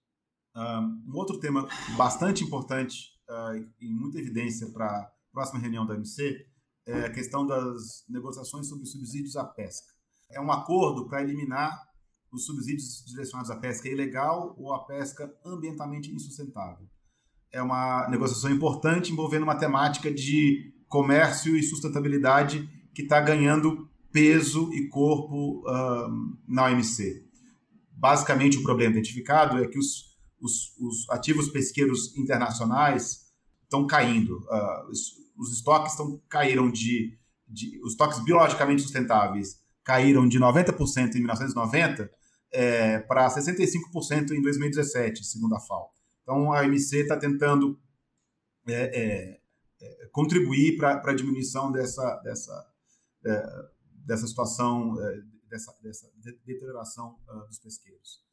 Um 0.54 1.16
outro 1.16 1.40
tema 1.40 1.66
bastante 1.96 2.44
importante 2.44 3.14
uh, 3.28 3.72
e 3.80 3.88
muita 3.88 4.18
evidência 4.18 4.70
para 4.70 4.86
a 4.86 5.10
próxima 5.32 5.58
reunião 5.58 5.86
da 5.86 5.94
MC 5.94 6.46
é 6.86 7.06
a 7.06 7.12
questão 7.12 7.46
das 7.46 8.04
negociações 8.08 8.68
sobre 8.68 8.86
subsídios 8.86 9.36
à 9.36 9.44
pesca. 9.44 9.92
É 10.30 10.40
um 10.40 10.52
acordo 10.52 11.08
para 11.08 11.22
eliminar 11.22 11.76
os 12.30 12.44
subsídios 12.44 13.04
direcionados 13.06 13.50
à 13.50 13.56
pesca 13.56 13.88
ilegal 13.88 14.54
ou 14.58 14.72
à 14.72 14.84
pesca 14.84 15.34
ambientalmente 15.44 16.12
insustentável. 16.12 16.88
É 17.54 17.62
uma 17.62 18.08
negociação 18.08 18.50
importante 18.50 19.12
envolvendo 19.12 19.44
uma 19.44 19.54
temática 19.54 20.12
de 20.12 20.72
comércio 20.88 21.56
e 21.56 21.62
sustentabilidade 21.62 22.68
que 22.94 23.02
está 23.02 23.20
ganhando 23.20 23.88
peso 24.12 24.72
e 24.72 24.88
corpo 24.88 25.64
na 26.46 26.66
OMC. 26.66 27.24
Basicamente, 27.92 28.58
o 28.58 28.62
problema 28.62 28.92
identificado 28.92 29.62
é 29.62 29.66
que 29.66 29.78
os 29.78 30.14
os, 30.44 30.76
os 30.78 31.10
ativos 31.10 31.48
pesqueiros 31.48 32.14
internacionais 32.16 33.32
estão 33.62 33.86
caindo. 33.86 34.38
Uh, 34.40 34.90
os, 34.90 35.12
os, 35.38 35.52
estoques 35.54 35.92
estão, 35.92 36.20
caíram 36.28 36.70
de, 36.70 37.18
de. 37.48 37.80
Os 37.82 37.92
estoques 37.92 38.22
biologicamente 38.22 38.82
sustentáveis 38.82 39.58
caíram 39.82 40.28
de 40.28 40.38
90% 40.38 41.14
em 41.14 41.18
1990 41.18 42.10
é, 42.52 42.98
para 43.00 43.28
65% 43.28 44.30
em 44.30 44.42
2017, 44.42 45.24
segundo 45.24 45.54
a 45.54 45.60
FAO. 45.60 45.93
Então, 46.24 46.52
a 46.52 46.62
OMC 46.62 47.02
está 47.02 47.16
tentando 47.16 47.80
é, 48.66 48.72
é, 48.72 49.40
é, 49.80 50.06
contribuir 50.10 50.76
para 50.76 51.00
a 51.00 51.14
diminuição 51.14 51.70
dessa, 51.70 52.16
dessa, 52.24 52.74
é, 53.24 53.68
dessa 54.04 54.26
situação, 54.26 55.00
é, 55.00 55.22
dessa, 55.48 55.72
dessa 55.80 56.10
deterioração 56.44 57.16
uh, 57.28 57.46
dos 57.46 57.60
pesqueiros. 57.60 58.24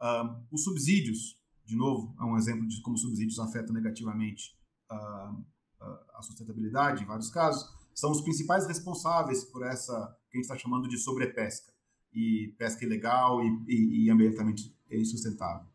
Uh, 0.00 0.46
os 0.52 0.62
subsídios 0.62 1.38
de 1.68 1.76
novo, 1.76 2.16
é 2.18 2.24
um 2.24 2.36
exemplo 2.38 2.66
de 2.66 2.80
como 2.80 2.96
subsídios 2.96 3.38
afetam 3.38 3.74
negativamente 3.74 4.58
a, 4.88 5.36
a 6.14 6.22
sustentabilidade, 6.22 7.02
em 7.02 7.06
vários 7.06 7.28
casos, 7.28 7.70
são 7.94 8.10
os 8.10 8.22
principais 8.22 8.66
responsáveis 8.66 9.44
por 9.44 9.62
essa 9.62 10.16
que 10.30 10.38
a 10.38 10.40
gente 10.40 10.44
está 10.44 10.56
chamando 10.56 10.88
de 10.88 10.96
sobrepesca 10.96 11.70
e 12.10 12.54
pesca 12.56 12.86
ilegal 12.86 13.44
e, 13.44 13.64
e, 13.68 14.04
e 14.04 14.10
ambientalmente 14.10 14.74
insustentável. 14.90 15.68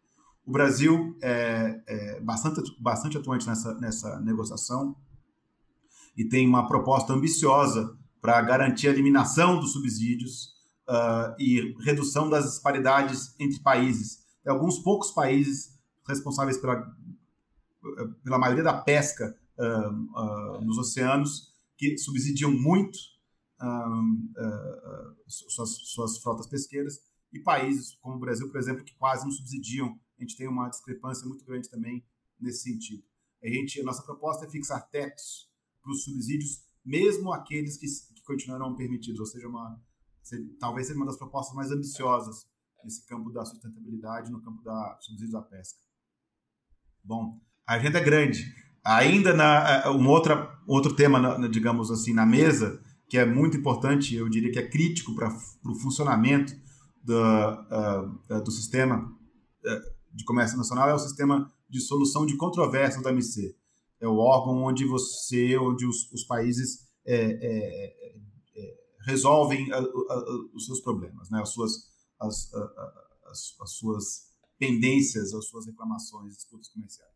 O 0.45 0.51
Brasil 0.51 1.17
é, 1.21 1.81
é, 1.87 2.19
bastante, 2.21 2.61
bastante 2.79 3.17
atuante 3.17 3.47
nessa, 3.47 3.73
nessa 3.75 4.19
negociação 4.19 4.95
e 6.17 6.25
tem 6.25 6.47
uma 6.47 6.67
proposta 6.67 7.13
ambiciosa 7.13 7.97
para 8.21 8.41
garantir 8.41 8.87
a 8.87 8.91
eliminação 8.91 9.59
dos 9.59 9.73
subsídios 9.73 10.53
uh, 10.87 11.35
e 11.39 11.75
redução 11.83 12.29
das 12.29 12.45
disparidades 12.45 13.35
entre 13.39 13.59
países. 13.61 14.23
Tem 14.43 14.53
alguns 14.53 14.79
poucos 14.79 15.11
países 15.11 15.77
responsáveis 16.07 16.57
pela, 16.57 16.85
pela 18.23 18.37
maioria 18.37 18.63
da 18.63 18.73
pesca 18.81 19.35
uh, 19.57 19.89
uh, 19.89 20.61
nos 20.61 20.77
oceanos, 20.77 21.51
que 21.77 21.97
subsidiam 21.97 22.51
muito 22.51 22.97
suas, 25.25 25.69
suas 25.85 26.17
frotas 26.17 26.47
pesqueiras, 26.47 26.99
e 27.31 27.39
países 27.39 27.95
como 28.01 28.17
o 28.17 28.19
Brasil, 28.19 28.49
por 28.49 28.59
exemplo, 28.59 28.83
que 28.83 28.95
quase 28.95 29.23
não 29.23 29.31
subsidiam. 29.31 29.97
A 30.23 30.25
gente 30.25 30.37
tem 30.37 30.47
uma 30.47 30.69
discrepância 30.69 31.27
muito 31.27 31.43
grande 31.43 31.69
também 31.69 32.01
nesse 32.39 32.63
sentido. 32.63 33.03
A, 33.43 33.47
gente, 33.47 33.81
a 33.81 33.83
nossa 33.83 34.01
proposta 34.03 34.45
é 34.45 34.49
fixar 34.49 34.89
tetos 34.89 35.49
para 35.81 35.91
os 35.91 36.05
subsídios, 36.05 36.63
mesmo 36.83 37.33
aqueles 37.33 37.77
que, 37.77 37.85
que 38.15 38.23
continuarão 38.23 38.73
permitidos, 38.73 39.19
ou 39.19 39.25
seja, 39.25 39.49
uma, 39.49 39.77
talvez 40.61 40.87
seja 40.87 40.97
uma 40.97 41.05
das 41.05 41.17
propostas 41.17 41.53
mais 41.53 41.71
ambiciosas 41.71 42.47
nesse 42.85 43.05
campo 43.05 43.31
da 43.31 43.43
sustentabilidade, 43.43 44.31
no 44.31 44.41
campo 44.41 44.63
da 44.63 44.97
subsídios 45.01 45.35
à 45.35 45.41
pesca. 45.41 45.77
Bom, 47.03 47.41
a 47.67 47.75
agenda 47.75 47.99
é 47.99 48.03
grande. 48.03 48.55
Ainda 48.81 49.33
na 49.33 49.91
um 49.91 50.07
outra, 50.07 50.57
outro 50.65 50.95
tema, 50.95 51.49
digamos 51.49 51.91
assim, 51.91 52.13
na 52.13 52.25
mesa, 52.25 52.81
que 53.09 53.17
é 53.17 53.25
muito 53.25 53.57
importante, 53.57 54.15
eu 54.15 54.29
diria 54.29 54.51
que 54.53 54.59
é 54.59 54.69
crítico 54.69 55.13
para 55.15 55.27
o 55.65 55.75
funcionamento 55.75 56.53
do, 57.03 57.13
uh, 57.13 58.41
do 58.41 58.51
sistema 58.51 59.13
de 60.13 60.23
comércio 60.23 60.57
nacional, 60.57 60.89
é 60.89 60.93
o 60.93 60.99
sistema 60.99 61.51
de 61.69 61.81
solução 61.81 62.25
de 62.25 62.37
controvérsias 62.37 63.01
do 63.01 63.09
MC. 63.09 63.55
É 63.99 64.07
o 64.07 64.17
órgão 64.17 64.63
onde 64.63 64.85
você, 64.85 65.57
onde 65.57 65.85
os, 65.85 66.11
os 66.11 66.23
países 66.23 66.87
é, 67.05 67.15
é, 67.15 68.13
é, 68.55 68.75
resolvem 69.05 69.71
a, 69.71 69.77
a, 69.79 70.23
os 70.53 70.65
seus 70.65 70.81
problemas, 70.81 71.29
né? 71.29 71.41
as, 71.41 71.49
suas, 71.49 71.89
as, 72.19 72.53
as, 73.25 73.55
as 73.61 73.71
suas 73.71 74.33
pendências, 74.59 75.33
as 75.33 75.47
suas 75.47 75.65
reclamações, 75.65 76.35
disputas 76.35 76.69
comerciais 76.69 77.13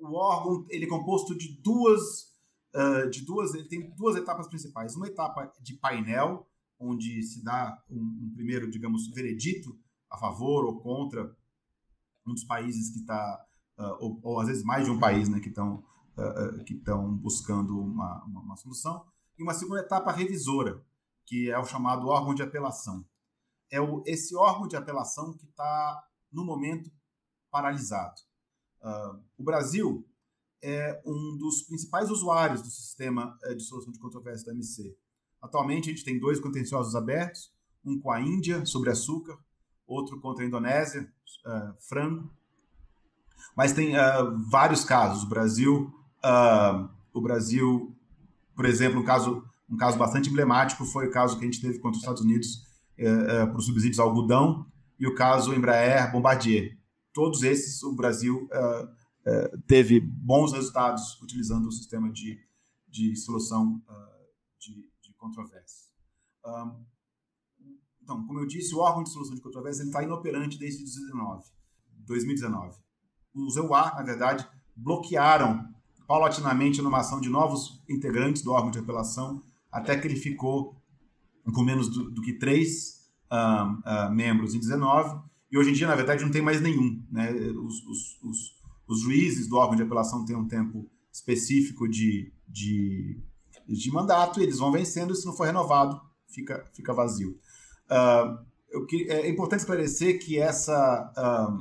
o 0.00 0.14
órgão 0.14 0.66
ele 0.70 0.86
é 0.86 0.88
composto 0.88 1.36
de 1.36 1.60
duas, 1.60 2.32
uh, 2.74 3.08
de 3.10 3.24
duas, 3.24 3.54
ele 3.54 3.68
tem 3.68 3.90
duas 3.94 4.16
etapas 4.16 4.48
principais. 4.48 4.96
Uma 4.96 5.06
etapa 5.06 5.52
de 5.60 5.74
painel, 5.74 6.46
onde 6.78 7.22
se 7.22 7.44
dá 7.44 7.82
um, 7.90 8.00
um 8.00 8.32
primeiro, 8.34 8.70
digamos, 8.70 9.08
veredito 9.08 9.78
a 10.10 10.16
favor 10.16 10.64
ou 10.64 10.80
contra 10.80 11.36
um 12.26 12.32
dos 12.32 12.44
países 12.44 12.90
que 12.90 13.00
está, 13.00 13.44
uh, 13.78 13.96
ou, 14.00 14.20
ou, 14.22 14.40
às 14.40 14.48
vezes 14.48 14.62
mais 14.62 14.84
de 14.84 14.90
um 14.90 14.98
país, 14.98 15.28
né, 15.28 15.40
que 15.40 15.48
estão 15.48 15.84
uh, 16.16 16.64
que 16.64 16.74
estão 16.74 17.16
buscando 17.16 17.78
uma, 17.78 18.24
uma, 18.24 18.40
uma, 18.40 18.56
solução. 18.56 19.04
E 19.38 19.42
uma 19.42 19.54
segunda 19.54 19.80
etapa 19.80 20.12
revisora, 20.12 20.84
que 21.26 21.50
é 21.50 21.58
o 21.58 21.64
chamado 21.64 22.06
órgão 22.08 22.34
de 22.34 22.42
apelação. 22.42 23.04
É 23.70 23.80
o, 23.80 24.02
esse 24.06 24.34
órgão 24.36 24.68
de 24.68 24.76
apelação 24.76 25.32
que 25.32 25.46
está, 25.46 26.02
no 26.32 26.44
momento, 26.44 26.90
paralisado. 27.50 28.20
Uh, 28.82 29.22
o 29.38 29.44
Brasil 29.44 30.06
é 30.62 31.00
um 31.06 31.36
dos 31.38 31.62
principais 31.62 32.10
usuários 32.10 32.62
do 32.62 32.68
sistema 32.68 33.38
eh, 33.44 33.54
de 33.54 33.62
solução 33.62 33.92
de 33.92 33.98
controvérsia 33.98 34.46
da 34.46 34.52
MC. 34.52 34.94
Atualmente, 35.40 35.88
a 35.88 35.92
gente 35.92 36.04
tem 36.04 36.20
dois 36.20 36.38
contenciosos 36.38 36.94
abertos, 36.94 37.50
um 37.82 37.98
com 37.98 38.10
a 38.10 38.20
Índia 38.20 38.66
sobre 38.66 38.90
açúcar, 38.90 39.38
outro 39.92 40.20
contra 40.20 40.44
a 40.44 40.46
Indonésia, 40.46 41.10
uh, 41.46 41.74
frango. 41.88 42.30
Mas 43.56 43.72
tem 43.72 43.96
uh, 43.96 44.38
vários 44.48 44.84
casos. 44.84 45.24
O 45.24 45.28
Brasil, 45.28 45.92
o 47.12 47.20
Brasil, 47.20 47.96
por 48.54 48.66
exemplo, 48.66 49.00
um 49.00 49.04
caso, 49.04 49.44
um 49.68 49.76
caso 49.76 49.98
bastante 49.98 50.28
emblemático 50.28 50.84
foi 50.84 51.08
o 51.08 51.10
caso 51.10 51.38
que 51.38 51.44
a 51.44 51.46
gente 51.46 51.60
teve 51.60 51.78
contra 51.78 51.96
os 51.96 52.02
Estados 52.02 52.22
Unidos 52.22 52.66
para 52.96 53.56
os 53.56 53.64
subsídios 53.64 53.98
ao 53.98 54.08
algodão 54.08 54.66
e 54.98 55.06
o 55.06 55.14
caso 55.14 55.54
Embraer 55.54 56.12
Bombardier 56.12 56.78
todos 57.12 57.42
esses 57.42 57.82
o 57.82 57.94
Brasil 57.94 58.48
uh, 58.52 58.84
uh, 58.84 59.62
teve 59.66 60.00
bons 60.00 60.52
resultados 60.52 61.20
utilizando 61.20 61.66
o 61.66 61.72
sistema 61.72 62.10
de, 62.10 62.38
de 62.88 63.16
solução 63.16 63.82
uh, 63.88 64.28
de, 64.58 64.90
de 65.02 65.12
controvérsias. 65.14 65.90
Então, 68.10 68.26
como 68.26 68.40
eu 68.40 68.46
disse, 68.46 68.74
o 68.74 68.78
órgão 68.78 69.04
de 69.04 69.10
solução 69.10 69.36
de 69.36 69.40
controvérsias 69.40 69.86
está 69.86 70.02
inoperante 70.02 70.58
desde 70.58 70.82
2019. 70.82 71.44
2019. 72.06 72.76
Os 73.32 73.56
EUA, 73.56 73.94
na 73.94 74.02
verdade, 74.02 74.44
bloquearam 74.74 75.72
paulatinamente 76.08 76.80
a 76.80 76.82
nomeação 76.82 77.20
de 77.20 77.28
novos 77.28 77.80
integrantes 77.88 78.42
do 78.42 78.50
órgão 78.50 78.72
de 78.72 78.80
apelação 78.80 79.44
até 79.70 79.96
que 79.96 80.08
ele 80.08 80.16
ficou 80.16 80.76
com 81.54 81.62
menos 81.62 81.88
do, 81.88 82.10
do 82.10 82.20
que 82.20 82.32
três 82.32 83.08
membros 84.10 84.56
em 84.56 84.58
19 84.58 85.20
e 85.52 85.56
hoje 85.56 85.70
em 85.70 85.72
dia, 85.72 85.86
na 85.86 85.94
verdade, 85.94 86.24
não 86.24 86.32
tem 86.32 86.42
mais 86.42 86.60
nenhum. 86.60 87.04
Né? 87.10 87.30
Os, 87.30 87.86
os, 87.86 88.22
os, 88.22 88.56
os 88.88 89.00
juízes 89.02 89.48
do 89.48 89.56
órgão 89.56 89.76
de 89.76 89.82
apelação 89.82 90.24
têm 90.24 90.34
um 90.34 90.48
tempo 90.48 90.90
específico 91.12 91.88
de, 91.88 92.32
de, 92.48 93.20
de 93.68 93.90
mandato 93.92 94.40
e 94.40 94.42
eles 94.42 94.58
vão 94.58 94.72
vencendo, 94.72 95.12
e 95.12 95.16
se 95.16 95.26
não 95.26 95.32
for 95.32 95.46
renovado, 95.46 96.00
fica, 96.28 96.64
fica 96.72 96.92
vazio. 96.92 97.38
Uh, 97.90 98.44
eu, 98.70 98.86
é 99.08 99.28
importante 99.28 99.60
esclarecer 99.60 100.20
que 100.24 100.38
essa 100.38 101.12
uh, 101.16 101.56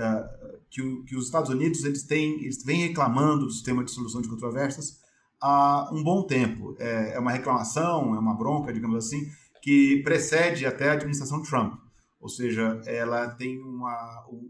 uh, 0.00 0.58
que, 0.68 0.82
o, 0.82 1.04
que, 1.04 1.14
os 1.14 1.26
Estados 1.26 1.50
Unidos 1.50 1.84
eles 1.84 2.02
têm 2.02 2.42
eles 2.42 2.64
vêm 2.64 2.88
reclamando 2.88 3.46
do 3.46 3.52
sistema 3.52 3.84
de 3.84 3.92
solução 3.92 4.20
de 4.20 4.28
controvérsias 4.28 5.00
há 5.40 5.88
um 5.92 6.02
bom 6.02 6.26
tempo. 6.26 6.74
É, 6.78 7.14
é 7.14 7.18
uma 7.18 7.30
reclamação, 7.30 8.14
é 8.14 8.18
uma 8.18 8.34
bronca, 8.34 8.72
digamos 8.72 8.96
assim, 8.96 9.24
que 9.62 10.02
precede 10.02 10.66
até 10.66 10.90
a 10.90 10.94
administração 10.94 11.42
Trump 11.42 11.74
ou 12.22 12.28
seja, 12.28 12.80
ela 12.86 13.34
tem 13.34 13.60
uma, 13.60 14.24
um, 14.28 14.48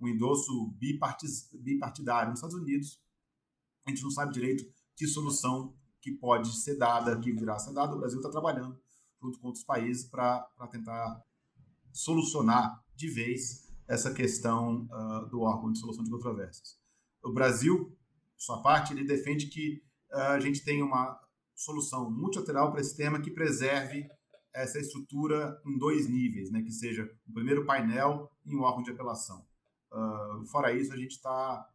um 0.00 0.06
endosso 0.06 0.72
bipartidário 0.78 2.30
nos 2.30 2.38
Estados 2.38 2.54
Unidos. 2.54 3.00
A 3.84 3.90
gente 3.90 4.04
não 4.04 4.10
sabe 4.12 4.32
direito 4.32 4.64
que 4.96 5.04
solução 5.04 5.74
que 6.00 6.12
pode 6.12 6.56
ser 6.60 6.76
dada, 6.76 7.18
que 7.18 7.32
virá 7.32 7.56
a 7.56 7.58
ser 7.58 7.74
dada. 7.74 7.96
O 7.96 7.98
Brasil 7.98 8.20
está 8.20 8.30
trabalhando 8.30 8.78
junto 9.20 9.38
com 9.38 9.48
outros 9.48 9.64
países 9.64 10.08
para 10.08 10.48
tentar 10.70 11.22
solucionar 11.92 12.82
de 12.94 13.08
vez 13.08 13.68
essa 13.88 14.12
questão 14.12 14.86
uh, 14.90 15.28
do 15.28 15.40
órgão 15.40 15.72
de 15.72 15.78
solução 15.78 16.04
de 16.04 16.10
controvérsias. 16.10 16.78
O 17.22 17.32
Brasil, 17.32 17.96
sua 18.36 18.62
parte, 18.62 18.92
ele 18.92 19.04
defende 19.04 19.46
que 19.46 19.82
uh, 20.12 20.34
a 20.34 20.40
gente 20.40 20.62
tenha 20.62 20.84
uma 20.84 21.18
solução 21.54 22.10
multilateral 22.10 22.70
para 22.70 22.80
esse 22.80 22.96
tema 22.96 23.20
que 23.20 23.30
preserve 23.30 24.08
essa 24.52 24.78
estrutura 24.78 25.60
em 25.66 25.78
dois 25.78 26.08
níveis, 26.08 26.50
né, 26.50 26.62
que 26.62 26.72
seja 26.72 27.10
o 27.26 27.32
primeiro 27.32 27.64
painel 27.64 28.30
e 28.44 28.54
um 28.54 28.60
órgão 28.60 28.82
de 28.82 28.90
apelação. 28.90 29.46
Uh, 29.90 30.44
fora 30.46 30.72
isso, 30.72 30.92
a 30.92 30.96
gente 30.96 31.12
está 31.12 31.68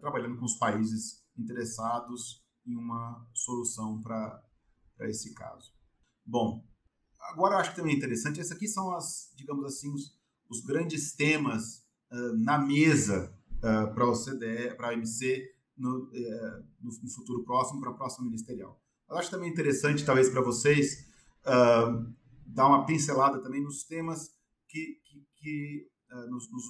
trabalhando 0.00 0.38
com 0.38 0.46
os 0.46 0.54
países 0.54 1.22
interessados 1.36 2.42
em 2.66 2.74
uma 2.74 3.28
solução 3.34 4.00
para 4.00 4.42
esse 5.00 5.34
caso. 5.34 5.77
Bom, 6.30 6.62
agora 7.32 7.54
eu 7.54 7.58
acho 7.58 7.70
que 7.70 7.76
também 7.76 7.94
é 7.94 7.96
interessante, 7.96 8.38
esses 8.38 8.52
aqui 8.52 8.68
são 8.68 8.94
as, 8.94 9.32
digamos 9.34 9.64
assim, 9.64 9.90
os, 9.90 10.14
os 10.50 10.60
grandes 10.60 11.14
temas 11.14 11.86
uh, 12.12 12.36
na 12.36 12.58
mesa 12.58 13.34
para 13.60 14.06
o 14.06 14.12
CDE, 14.12 14.76
para 14.76 14.90
a 14.90 14.92
MC 14.92 15.50
no, 15.76 16.08
eh, 16.14 16.62
no, 16.80 17.10
futuro 17.10 17.42
próximo, 17.42 17.80
para 17.80 17.90
a 17.90 17.94
próxima 17.94 18.26
ministerial. 18.26 18.80
Eu 19.10 19.16
acho 19.16 19.30
também 19.30 19.50
interessante, 19.50 20.04
talvez 20.04 20.28
para 20.28 20.42
vocês, 20.42 21.08
uh, 21.42 22.14
dar 22.46 22.68
uma 22.68 22.86
pincelada 22.86 23.42
também 23.42 23.60
nos 23.60 23.82
temas 23.82 24.30
que, 24.68 25.00
que, 25.04 25.26
que 25.38 25.88
uh, 26.12 26.30
nos, 26.30 26.48
nos, 26.52 26.64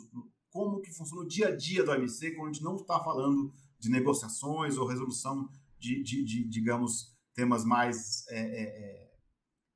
como 0.51 0.81
que 0.81 0.90
funciona 0.92 1.25
o 1.25 1.29
dia 1.29 1.49
a 1.49 1.57
dia 1.57 1.85
do 1.85 1.90
OMC, 1.90 2.31
quando 2.31 2.49
a 2.49 2.53
gente 2.53 2.64
não 2.64 2.77
está 2.77 2.99
falando 3.01 3.53
de 3.79 3.90
negociações 3.90 4.79
ou 4.79 4.87
resolução 4.87 5.47
de, 5.79 6.03
de, 6.03 6.25
de 6.25 6.49
digamos, 6.49 7.14
temas 7.35 7.66
mais 7.66 8.27
é, 8.29 8.40
é, 8.40 9.08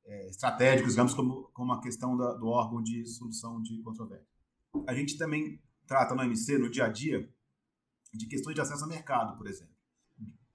é, 0.04 0.28
estratégicos, 0.28 0.92
digamos, 0.92 1.14
como, 1.14 1.44
como 1.52 1.72
a 1.72 1.80
questão 1.80 2.16
da, 2.16 2.34
do 2.34 2.46
órgão 2.46 2.82
de 2.82 3.04
solução 3.06 3.62
de 3.62 3.80
controvérsia. 3.82 4.26
A 4.86 4.94
gente 4.94 5.16
também 5.16 5.60
trata 5.86 6.14
no 6.14 6.22
OMC, 6.22 6.58
no 6.58 6.70
dia 6.70 6.86
a 6.86 6.88
dia, 6.88 7.28
de 8.12 8.26
questões 8.26 8.54
de 8.54 8.60
acesso 8.60 8.82
ao 8.82 8.88
mercado, 8.88 9.36
por 9.36 9.46
exemplo. 9.46 9.74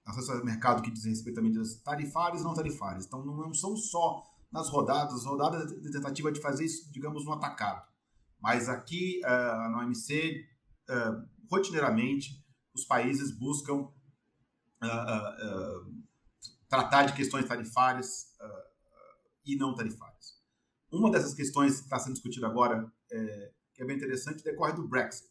Acesso 0.04 0.32
ao 0.32 0.44
mercado 0.44 0.82
que 0.82 0.90
diz 0.90 1.04
respeito 1.04 1.36
também 1.36 1.52
das 1.52 1.74
tarifárias 1.82 2.40
e 2.40 2.44
não 2.44 2.54
tarifárias. 2.54 3.06
Então, 3.06 3.24
não 3.24 3.52
são 3.52 3.76
só 3.76 4.22
nas 4.50 4.68
rodadas, 4.68 5.24
rodadas 5.24 5.70
de 5.80 5.90
tentativa 5.90 6.32
de 6.32 6.40
fazer 6.40 6.64
isso, 6.64 6.90
digamos, 6.90 7.24
no 7.24 7.32
atacado. 7.32 7.86
Mas 8.40 8.68
aqui, 8.68 9.20
uh, 9.24 9.70
no 9.70 9.78
OMC, 9.78 10.46
uh, 10.88 11.28
rotineiramente, 11.50 12.44
os 12.74 12.84
países 12.84 13.36
buscam 13.36 13.88
uh, 14.82 15.92
tratar 16.68 17.04
de 17.04 17.14
questões 17.14 17.46
tarifárias 17.46 18.28
e 19.48 19.56
não 19.56 19.74
tarifárias. 19.74 20.38
Uma 20.90 21.10
dessas 21.10 21.34
questões 21.34 21.78
que 21.78 21.84
está 21.84 21.98
sendo 21.98 22.14
discutida 22.14 22.46
agora, 22.46 22.90
é, 23.10 23.52
que 23.74 23.82
é 23.82 23.84
bem 23.84 23.96
interessante, 23.96 24.44
decorre 24.44 24.72
do 24.72 24.86
Brexit. 24.86 25.28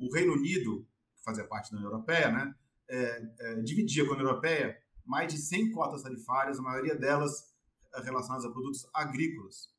o 0.00 0.12
Reino 0.12 0.34
Unido, 0.34 0.86
que 1.14 1.22
fazia 1.24 1.44
parte 1.44 1.70
da 1.70 1.78
União 1.78 1.90
Europeia, 1.90 2.30
né, 2.30 2.54
é, 2.88 3.32
é, 3.40 3.54
dividia 3.62 4.04
com 4.04 4.12
a 4.12 4.14
União 4.14 4.28
Europeia 4.28 4.78
mais 5.04 5.32
de 5.32 5.38
100 5.38 5.72
cotas 5.72 6.02
tarifárias, 6.02 6.58
a 6.58 6.62
maioria 6.62 6.96
delas 6.96 7.54
relacionadas 8.02 8.44
a 8.44 8.50
produtos 8.50 8.86
agrícolas. 8.92 9.70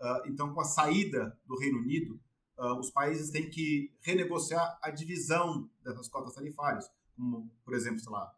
Uh, 0.00 0.28
então, 0.28 0.52
com 0.52 0.60
a 0.60 0.64
saída 0.64 1.38
do 1.46 1.58
Reino 1.58 1.78
Unido, 1.78 2.20
uh, 2.58 2.78
os 2.78 2.90
países 2.90 3.30
têm 3.30 3.48
que 3.48 3.94
renegociar 4.02 4.78
a 4.82 4.90
divisão 4.90 5.70
dessas 5.82 6.08
cotas 6.08 6.34
tarifárias, 6.34 6.90
como, 7.14 7.50
por 7.64 7.74
exemplo, 7.74 7.98
sei 7.98 8.12
lá, 8.12 8.32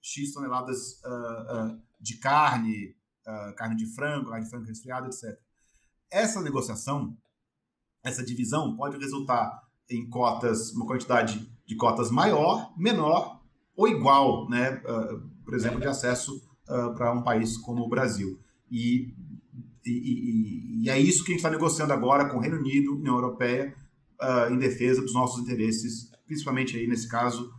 X 0.00 0.32
toneladas 0.32 1.00
uh, 1.04 1.80
de 2.00 2.18
carne 2.18 2.96
uh, 3.26 3.54
carne 3.56 3.76
de 3.76 3.86
frango, 3.86 4.30
carne 4.30 4.44
de 4.44 4.50
frango 4.50 4.66
resfriado, 4.66 5.06
etc. 5.06 5.38
Essa 6.10 6.40
negociação, 6.40 7.16
essa 8.02 8.24
divisão 8.24 8.76
pode 8.76 8.96
resultar 8.98 9.62
em 9.90 10.08
cotas, 10.08 10.72
uma 10.72 10.86
quantidade 10.86 11.50
de 11.66 11.76
cotas 11.76 12.10
maior, 12.10 12.72
menor 12.76 13.40
ou 13.76 13.88
igual, 13.88 14.48
né? 14.48 14.82
Uh, 14.84 15.34
por 15.44 15.54
exemplo, 15.54 15.80
de 15.80 15.86
acesso 15.86 16.36
uh, 16.68 16.94
para 16.94 17.12
um 17.12 17.22
país 17.22 17.56
como 17.56 17.82
o 17.82 17.88
Brasil. 17.88 18.38
E, 18.70 19.14
e, 19.84 19.90
e, 19.90 20.84
e, 20.84 20.90
é 20.90 20.98
isso 20.98 21.22
que 21.24 21.32
a 21.32 21.34
gente 21.34 21.40
está 21.40 21.50
negociando 21.50 21.92
agora 21.92 22.28
com 22.28 22.38
o 22.38 22.40
Reino 22.40 22.58
Unido, 22.58 22.96
União 22.96 23.14
Europeia, 23.14 23.74
uh, 24.20 24.52
em 24.52 24.58
defesa 24.58 25.02
dos 25.02 25.12
nossos 25.12 25.42
interesses, 25.42 26.10
principalmente 26.26 26.76
aí 26.76 26.86
nesse 26.86 27.08
caso 27.08 27.52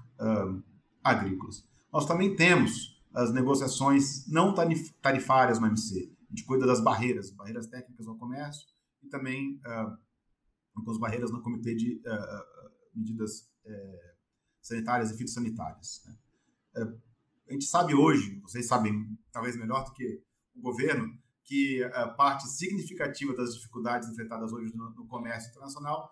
agrícolas. 1.04 1.66
Nós 1.92 2.06
também 2.06 2.38
temos 2.38 2.95
as 3.16 3.34
negociações 3.34 4.28
não 4.28 4.54
tarifárias 5.02 5.60
no 5.60 5.68
MC. 5.68 6.14
A 6.22 6.30
gente 6.30 6.46
cuida 6.46 6.66
das 6.68 6.82
barreiras, 6.82 7.32
barreiras 7.32 7.68
técnicas 7.68 8.08
ao 8.08 8.18
comércio 8.18 8.68
e 9.02 9.08
também 9.08 9.60
com 10.74 10.92
as 10.92 10.98
barreiras 10.98 11.32
no 11.32 11.42
Comitê 11.42 11.74
de 11.74 12.02
Medidas 12.94 13.50
eh, 13.66 14.16
sanitárias 14.62 15.12
e 15.12 15.18
fitossanitárias. 15.18 16.02
Né? 16.06 16.18
É, 16.78 16.82
a 17.50 17.54
gente 17.54 17.66
sabe 17.66 17.94
hoje, 17.94 18.40
vocês 18.42 18.68
sabem 18.68 19.18
talvez 19.32 19.56
melhor 19.56 19.86
do 19.86 19.94
que 19.94 20.24
o 20.56 20.62
governo, 20.62 21.08
que 21.44 21.84
a 21.84 22.08
parte 22.08 22.48
significativa 22.48 23.36
das 23.36 23.54
dificuldades 23.54 24.10
enfrentadas 24.10 24.52
hoje 24.52 24.76
no, 24.76 24.90
no 24.92 25.06
comércio 25.08 25.50
internacional 25.52 26.12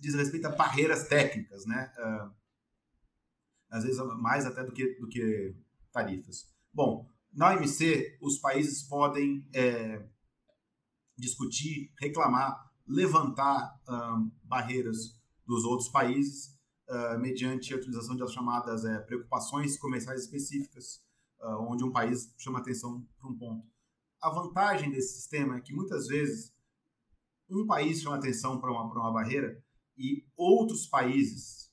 diz 0.00 0.14
respeito 0.14 0.46
a 0.46 0.50
barreiras 0.50 1.08
técnicas, 1.08 1.64
né? 1.64 1.90
Uh, 1.96 2.34
às 3.70 3.84
vezes 3.84 3.98
mais 4.18 4.44
até 4.44 4.62
do 4.62 4.72
que, 4.72 4.98
do 5.00 5.08
que 5.08 5.56
tarifas. 5.96 6.46
Bom, 6.72 7.10
na 7.32 7.54
OMC, 7.54 8.18
os 8.20 8.38
países 8.38 8.82
podem 8.82 9.48
é, 9.54 10.06
discutir, 11.16 11.90
reclamar, 11.98 12.70
levantar 12.86 13.80
um, 13.88 14.30
barreiras 14.44 15.18
dos 15.46 15.64
outros 15.64 15.88
países 15.88 16.54
uh, 16.88 17.18
mediante 17.18 17.72
a 17.72 17.76
utilização 17.76 18.16
das 18.16 18.32
chamadas 18.32 18.84
uh, 18.84 19.06
preocupações 19.06 19.78
comerciais 19.78 20.24
específicas, 20.24 21.02
uh, 21.40 21.62
onde 21.70 21.82
um 21.82 21.90
país 21.90 22.32
chama 22.36 22.58
atenção 22.58 23.06
para 23.18 23.30
um 23.30 23.38
ponto. 23.38 23.66
A 24.20 24.30
vantagem 24.30 24.90
desse 24.90 25.14
sistema 25.14 25.56
é 25.56 25.60
que 25.60 25.74
muitas 25.74 26.06
vezes 26.08 26.54
um 27.48 27.66
país 27.66 28.02
chama 28.02 28.16
atenção 28.16 28.60
para 28.60 28.70
uma, 28.70 28.84
uma 28.84 29.12
barreira 29.12 29.62
e 29.96 30.26
outros 30.36 30.86
países 30.86 31.66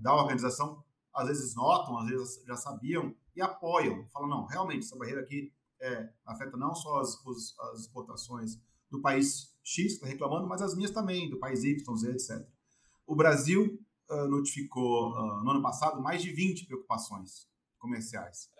da 0.00 0.14
organização 0.14 0.82
às 1.12 1.28
vezes 1.28 1.54
notam, 1.54 1.98
às 1.98 2.08
vezes 2.08 2.42
já 2.46 2.56
sabiam 2.56 3.14
e 3.34 3.40
apoiam. 3.40 4.06
Falam, 4.08 4.28
não, 4.28 4.46
realmente, 4.46 4.84
essa 4.84 4.96
barreira 4.96 5.20
aqui 5.20 5.52
é, 5.80 6.08
afeta 6.26 6.56
não 6.56 6.74
só 6.74 7.00
as, 7.00 7.16
as 7.72 7.80
exportações 7.80 8.60
do 8.90 9.00
país 9.00 9.54
X 9.62 9.86
que 9.86 9.92
está 9.94 10.06
reclamando, 10.06 10.48
mas 10.48 10.62
as 10.62 10.74
minhas 10.74 10.90
também, 10.90 11.30
do 11.30 11.38
país 11.38 11.64
Y, 11.64 11.96
Z, 11.96 12.10
etc. 12.10 12.48
O 13.06 13.14
Brasil 13.14 13.78
uh, 14.10 14.28
notificou 14.28 15.12
uh, 15.12 15.44
no 15.44 15.50
ano 15.50 15.62
passado 15.62 16.02
mais 16.02 16.22
de 16.22 16.32
20 16.32 16.66
preocupações 16.66 17.48
comerciais 17.78 18.50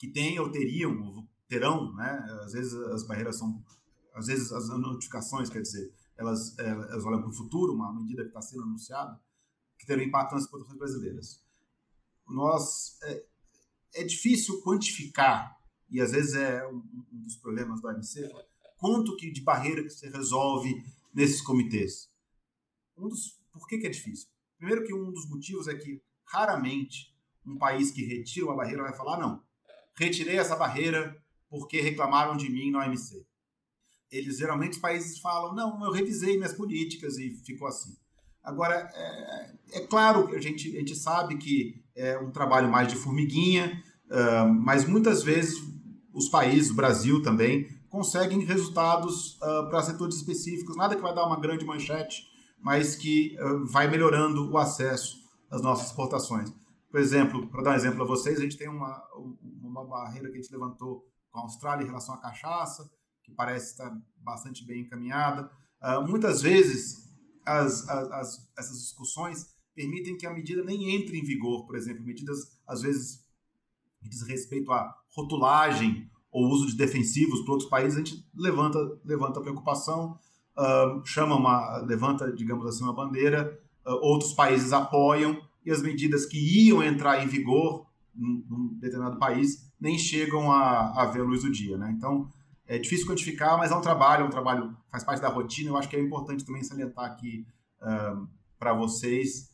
que 0.00 0.08
têm 0.08 0.40
ou 0.40 0.50
teriam, 0.50 1.28
terão, 1.46 1.94
né? 1.94 2.26
Às 2.42 2.54
vezes 2.54 2.72
as 2.72 3.06
barreiras 3.06 3.36
são, 3.36 3.62
às 4.14 4.28
vezes 4.28 4.50
as 4.50 4.66
notificações, 4.70 5.50
quer 5.50 5.60
dizer, 5.60 5.92
elas, 6.16 6.58
eh, 6.58 6.68
elas 6.68 7.04
olham 7.04 7.20
para 7.20 7.28
o 7.28 7.34
futuro, 7.34 7.74
uma 7.74 7.92
medida 7.92 8.22
que 8.22 8.28
está 8.28 8.40
sendo 8.40 8.62
anunciada, 8.62 9.20
que 9.78 9.84
terá 9.84 10.02
impacto 10.02 10.32
nas 10.32 10.44
exportações 10.44 10.78
brasileiras. 10.78 11.44
Nós 12.26 12.98
é, 13.02 13.26
é, 13.94 14.04
difícil 14.04 14.60
quantificar 14.62 15.58
e 15.90 16.00
às 16.00 16.12
vezes 16.12 16.34
é 16.34 16.66
um, 16.68 16.82
dos 17.10 17.36
problemas 17.36 17.80
do 17.80 17.88
AMC, 17.88 18.30
quanto 18.76 19.16
que 19.16 19.30
de 19.30 19.40
barreira 19.40 19.82
que 19.82 19.90
se 19.90 20.08
resolve 20.08 20.84
nesses 21.12 21.42
comitês. 21.42 22.08
Um 22.96 23.08
dos 23.08 23.40
por 23.52 23.66
que, 23.66 23.78
que 23.78 23.86
é 23.86 23.90
difícil? 23.90 24.28
Primeiro 24.56 24.84
que 24.84 24.94
um 24.94 25.10
dos 25.10 25.28
motivos 25.28 25.66
é 25.66 25.74
que 25.74 26.00
raramente 26.24 27.12
um 27.44 27.58
país 27.58 27.90
que 27.90 28.04
retira 28.04 28.46
uma 28.46 28.56
barreira 28.56 28.82
vai 28.82 28.94
falar, 28.94 29.18
não, 29.18 29.42
retirei 29.94 30.38
essa 30.38 30.54
barreira 30.54 31.20
porque 31.48 31.80
reclamaram 31.80 32.36
de 32.36 32.48
mim 32.48 32.70
na 32.70 32.86
OMC. 32.86 33.26
Eles 34.10 34.38
geralmente 34.38 34.74
os 34.74 34.78
países 34.78 35.18
falam, 35.18 35.54
não, 35.54 35.84
eu 35.84 35.90
revisei 35.90 36.36
minhas 36.36 36.52
políticas 36.52 37.18
e 37.18 37.30
ficou 37.44 37.66
assim. 37.66 37.96
Agora, 38.42 38.90
é, 38.94 39.52
é 39.72 39.86
claro 39.86 40.26
que 40.26 40.36
a 40.36 40.40
gente, 40.40 40.74
a 40.76 40.80
gente 40.80 40.96
sabe 40.96 41.36
que 41.36 41.82
é 41.94 42.18
um 42.18 42.30
trabalho 42.30 42.68
mais 42.68 42.88
de 42.88 42.96
formiguinha, 42.96 43.82
uh, 44.06 44.52
mas 44.52 44.86
muitas 44.86 45.22
vezes 45.22 45.58
os 46.12 46.28
países, 46.28 46.70
o 46.70 46.74
Brasil 46.74 47.22
também, 47.22 47.68
conseguem 47.88 48.44
resultados 48.44 49.36
uh, 49.36 49.68
para 49.68 49.82
setores 49.82 50.16
específicos, 50.16 50.76
nada 50.76 50.96
que 50.96 51.02
vai 51.02 51.14
dar 51.14 51.26
uma 51.26 51.38
grande 51.38 51.64
manchete, 51.64 52.24
mas 52.58 52.94
que 52.94 53.36
uh, 53.40 53.66
vai 53.66 53.88
melhorando 53.88 54.50
o 54.50 54.56
acesso 54.56 55.18
às 55.50 55.60
nossas 55.60 55.88
exportações. 55.88 56.52
Por 56.90 57.00
exemplo, 57.00 57.46
para 57.48 57.62
dar 57.62 57.70
um 57.72 57.74
exemplo 57.74 58.02
a 58.02 58.06
vocês, 58.06 58.38
a 58.38 58.42
gente 58.42 58.56
tem 58.56 58.68
uma, 58.68 59.02
uma 59.62 59.84
barreira 59.84 60.28
que 60.28 60.38
a 60.38 60.40
gente 60.40 60.52
levantou 60.52 61.04
com 61.30 61.38
a 61.38 61.42
Austrália 61.42 61.84
em 61.84 61.86
relação 61.86 62.14
à 62.14 62.18
cachaça, 62.18 62.90
que 63.22 63.32
parece 63.32 63.72
estar 63.72 63.92
bastante 64.18 64.66
bem 64.66 64.82
encaminhada. 64.82 65.50
Uh, 65.82 66.06
muitas 66.08 66.42
vezes, 66.42 67.09
as, 67.44 67.88
as, 67.88 68.10
as, 68.12 68.50
essas 68.58 68.80
discussões 68.80 69.54
permitem 69.74 70.16
que 70.16 70.26
a 70.26 70.32
medida 70.32 70.62
nem 70.62 70.94
entre 70.94 71.18
em 71.18 71.24
vigor, 71.24 71.66
por 71.66 71.76
exemplo, 71.76 72.04
medidas, 72.04 72.58
às 72.66 72.82
vezes, 72.82 73.24
que 74.00 74.08
diz 74.08 74.22
respeito 74.22 74.72
à 74.72 74.94
rotulagem 75.14 76.10
ou 76.30 76.48
uso 76.48 76.66
de 76.66 76.76
defensivos 76.76 77.40
para 77.42 77.52
outros 77.52 77.68
países, 77.68 77.98
a 77.98 78.04
gente 78.04 78.24
levanta, 78.34 78.78
levanta 79.04 79.40
preocupação, 79.40 80.18
uh, 80.56 81.04
chama 81.04 81.34
uma, 81.36 81.78
levanta, 81.78 82.32
digamos 82.32 82.66
assim, 82.66 82.84
uma 82.84 82.94
bandeira, 82.94 83.58
uh, 83.86 83.92
outros 84.02 84.32
países 84.32 84.72
apoiam 84.72 85.40
e 85.64 85.70
as 85.70 85.82
medidas 85.82 86.26
que 86.26 86.66
iam 86.66 86.82
entrar 86.82 87.24
em 87.24 87.28
vigor 87.28 87.86
num, 88.14 88.44
num 88.48 88.78
determinado 88.78 89.18
país 89.18 89.70
nem 89.80 89.98
chegam 89.98 90.52
a, 90.52 91.02
a 91.02 91.06
ver 91.06 91.20
a 91.20 91.24
luz 91.24 91.42
do 91.42 91.50
dia, 91.50 91.76
né? 91.76 91.92
Então 91.96 92.28
é 92.70 92.78
difícil 92.78 93.06
quantificar, 93.06 93.58
mas 93.58 93.72
é 93.72 93.74
um 93.74 93.80
trabalho, 93.80 94.22
é 94.22 94.26
um 94.26 94.30
trabalho 94.30 94.76
faz 94.90 95.02
parte 95.02 95.20
da 95.20 95.28
rotina. 95.28 95.70
Eu 95.70 95.76
acho 95.76 95.88
que 95.88 95.96
é 95.96 96.00
importante 96.00 96.44
também 96.44 96.62
salientar 96.62 97.04
aqui 97.04 97.44
uh, 97.82 98.28
para 98.58 98.72
vocês 98.72 99.50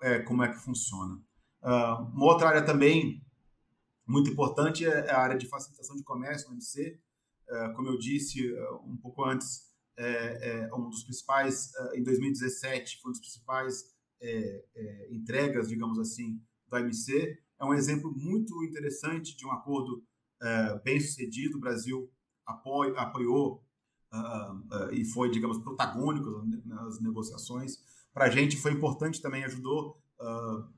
é, 0.00 0.20
como 0.20 0.44
é 0.44 0.48
que 0.52 0.60
funciona. 0.60 1.20
uma 1.62 2.26
outra 2.26 2.48
área 2.48 2.64
também 2.64 3.20
muito 4.06 4.30
importante 4.30 4.86
é 4.86 5.10
a 5.10 5.18
área 5.18 5.36
de 5.36 5.48
facilitação 5.48 5.96
de 5.96 6.04
comércio 6.04 6.48
no 6.48 6.54
MC. 6.54 7.00
como 7.74 7.88
eu 7.88 7.98
disse 7.98 8.40
um 8.84 8.96
pouco 8.98 9.24
antes, 9.24 9.74
é, 9.96 10.68
é 10.68 10.74
um 10.74 10.88
dos 10.88 11.04
principais, 11.04 11.70
uh, 11.78 11.96
em 11.96 12.02
2017, 12.02 13.00
foi 13.00 13.10
um 13.10 13.12
dos 13.12 13.20
principais 13.20 13.84
é, 14.20 14.64
é, 14.74 15.14
entregas, 15.14 15.68
digamos 15.68 15.98
assim, 15.98 16.40
do 16.68 16.76
AMC. 16.76 17.38
É 17.60 17.64
um 17.64 17.74
exemplo 17.74 18.12
muito 18.16 18.62
interessante 18.64 19.36
de 19.36 19.46
um 19.46 19.52
acordo 19.52 20.04
é, 20.42 20.78
bem 20.80 21.00
sucedido. 21.00 21.56
O 21.56 21.60
Brasil 21.60 22.10
apoio, 22.46 22.98
apoiou 22.98 23.64
uh, 24.12 24.54
uh, 24.54 24.92
e 24.92 25.04
foi, 25.04 25.30
digamos, 25.30 25.58
protagônico 25.58 26.44
nas 26.64 27.00
negociações. 27.00 27.78
Para 28.12 28.26
a 28.26 28.30
gente 28.30 28.56
foi 28.56 28.72
importante 28.72 29.20
também, 29.20 29.44
ajudou, 29.44 30.00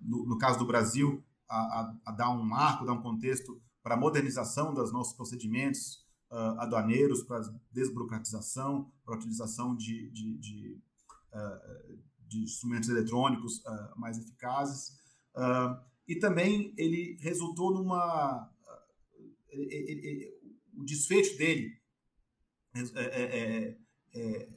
no, 0.01 0.27
no, 0.27 0.39
caso 0.39 0.59
do 0.59 0.67
Brasil, 0.67 1.23
a, 1.49 1.57
a, 1.57 1.97
a 2.07 2.13
dar 2.13 2.31
um 2.31 2.43
marco, 2.43 2.87
dar 2.87 2.95
um 2.95 3.03
contexto 3.03 3.61
para 3.83 3.95
a 3.95 3.99
modernização 3.99 4.73
dos 4.73 4.91
nossos 4.91 5.15
procedimentos, 5.15 6.03
aduaneiros 6.59 7.23
para 7.23 7.43
desburocratização, 7.71 8.91
para 9.05 9.15
a 9.15 9.19
utilização 9.19 9.77
de, 9.77 10.11
de, 10.11 10.39
de, 10.39 10.81
de 12.27 12.43
instrumentos 12.43 12.89
eletrônicos 12.89 13.63
mais 13.97 14.19
eficazes. 14.19 14.99
e 16.09 16.17
também 16.17 16.75
ele 16.79 17.19
resultou 17.21 17.71
numa. 17.71 18.51
Ele, 19.51 19.75
ele, 19.75 20.36
o 20.77 20.85
desfecho 20.85 21.37
dele 21.39 21.73
é, 22.75 23.03
é, 23.03 23.77
é, 24.15 24.49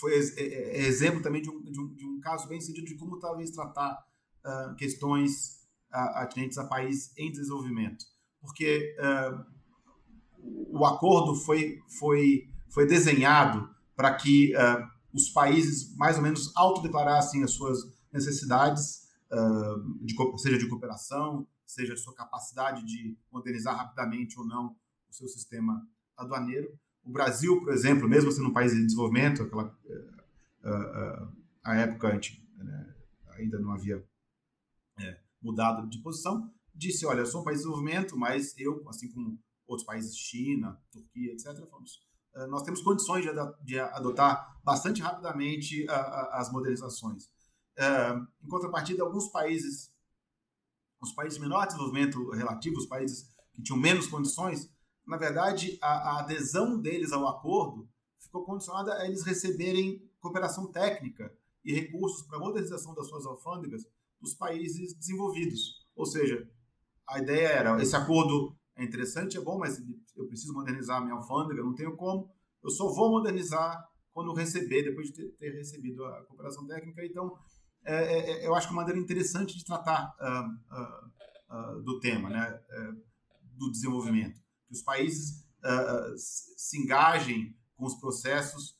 foi 0.00 0.14
exemplo 0.14 1.22
também 1.22 1.42
de 1.42 1.50
um, 1.50 1.62
de, 1.62 1.80
um, 1.80 1.94
de 1.94 2.06
um 2.06 2.20
caso 2.20 2.48
bem 2.48 2.60
sucedido 2.60 2.86
de 2.86 2.96
como 2.96 3.18
talvez 3.18 3.50
tratar 3.50 4.06
questões 4.78 5.66
atinentes 5.90 6.56
a 6.58 6.66
país 6.66 7.12
em 7.18 7.30
desenvolvimento. 7.30 8.04
Porque 8.40 8.96
o 10.42 10.84
acordo 10.84 11.34
foi, 11.34 11.78
foi, 11.98 12.48
foi 12.70 12.86
desenhado 12.86 13.68
para 13.96 14.14
que 14.14 14.54
uh, 14.54 14.86
os 15.12 15.28
países 15.30 15.94
mais 15.96 16.16
ou 16.16 16.22
menos 16.22 16.52
autodeclarassem 16.56 17.42
as 17.42 17.52
suas 17.52 17.78
necessidades, 18.12 19.08
uh, 19.32 20.04
de, 20.04 20.14
seja 20.40 20.58
de 20.58 20.68
cooperação, 20.68 21.46
seja 21.66 21.96
sua 21.96 22.14
capacidade 22.14 22.84
de 22.86 23.18
modernizar 23.30 23.76
rapidamente 23.76 24.38
ou 24.38 24.46
não 24.46 24.76
o 25.08 25.12
seu 25.12 25.28
sistema 25.28 25.86
aduaneiro. 26.16 26.78
O 27.04 27.10
Brasil, 27.10 27.60
por 27.60 27.72
exemplo, 27.72 28.08
mesmo 28.08 28.30
sendo 28.30 28.48
um 28.48 28.52
país 28.52 28.72
em 28.72 28.84
desenvolvimento, 28.84 29.42
aquela, 29.42 29.76
a 31.64 31.76
época 31.76 32.08
a 32.08 32.12
gente, 32.12 32.46
né, 32.56 32.94
ainda 33.30 33.58
não 33.58 33.72
havia 33.72 34.04
é, 34.98 35.20
mudado 35.40 35.88
de 35.88 35.98
posição, 35.98 36.52
disse, 36.74 37.06
olha, 37.06 37.20
eu 37.20 37.26
sou 37.26 37.40
um 37.40 37.44
país 37.44 37.58
em 37.58 37.62
desenvolvimento, 37.62 38.16
mas 38.16 38.54
eu, 38.58 38.86
assim 38.88 39.10
como 39.10 39.38
outros 39.66 39.86
países, 39.86 40.16
China, 40.16 40.80
Turquia, 40.90 41.32
etc., 41.32 41.54
falamos, 41.68 42.06
nós 42.48 42.62
temos 42.62 42.82
condições 42.82 43.24
de, 43.24 43.30
de 43.64 43.78
adotar 43.80 44.56
bastante 44.62 45.00
rapidamente 45.00 45.86
as 45.88 46.52
modernizações. 46.52 47.28
Em 48.42 48.48
contrapartida, 48.48 49.02
alguns 49.02 49.28
países, 49.28 49.92
os 51.00 51.12
países 51.12 51.38
de 51.38 51.44
menor 51.44 51.66
desenvolvimento 51.66 52.30
relativo, 52.30 52.76
os 52.76 52.86
países 52.86 53.34
que 53.52 53.62
tinham 53.62 53.78
menos 53.78 54.06
condições, 54.06 54.70
na 55.08 55.16
verdade, 55.16 55.78
a, 55.80 55.88
a 55.88 56.20
adesão 56.20 56.78
deles 56.78 57.12
ao 57.12 57.26
acordo 57.26 57.88
ficou 58.20 58.44
condicionada 58.44 58.92
a 58.92 59.06
eles 59.06 59.24
receberem 59.24 60.06
cooperação 60.20 60.70
técnica 60.70 61.32
e 61.64 61.72
recursos 61.72 62.26
para 62.26 62.36
a 62.36 62.40
modernização 62.40 62.94
das 62.94 63.08
suas 63.08 63.24
alfândegas 63.24 63.82
dos 64.20 64.34
países 64.34 64.94
desenvolvidos. 64.94 65.86
Ou 65.96 66.04
seja, 66.04 66.46
a 67.08 67.18
ideia 67.18 67.48
era: 67.48 67.82
esse 67.82 67.96
acordo 67.96 68.54
é 68.76 68.84
interessante, 68.84 69.38
é 69.38 69.40
bom, 69.40 69.58
mas 69.58 69.80
eu 70.14 70.26
preciso 70.26 70.52
modernizar 70.52 70.98
a 70.98 71.00
minha 71.00 71.14
alfândega, 71.14 71.62
não 71.62 71.74
tenho 71.74 71.96
como. 71.96 72.30
Eu 72.62 72.70
só 72.70 72.92
vou 72.92 73.10
modernizar 73.10 73.82
quando 74.12 74.34
receber, 74.34 74.82
depois 74.82 75.08
de 75.08 75.14
ter, 75.14 75.28
ter 75.36 75.56
recebido 75.56 76.04
a 76.04 76.22
cooperação 76.26 76.66
técnica. 76.66 77.02
Então, 77.06 77.34
é, 77.86 77.94
é, 77.94 78.30
é 78.30 78.46
eu 78.46 78.54
acho 78.54 78.66
que 78.66 78.74
é 78.74 78.76
uma 78.76 78.82
maneira 78.82 79.00
interessante 79.00 79.56
de 79.56 79.64
tratar 79.64 80.14
uh, 80.20 80.74
uh, 80.74 81.78
uh, 81.78 81.82
do 81.82 81.98
tema, 81.98 82.28
né, 82.28 82.60
é, 82.68 82.92
do 83.56 83.70
desenvolvimento. 83.70 84.38
Que 84.68 84.74
os 84.74 84.82
países 84.82 85.44
se 86.16 86.78
engajem 86.78 87.56
com 87.76 87.84
os 87.84 87.94
processos 87.96 88.76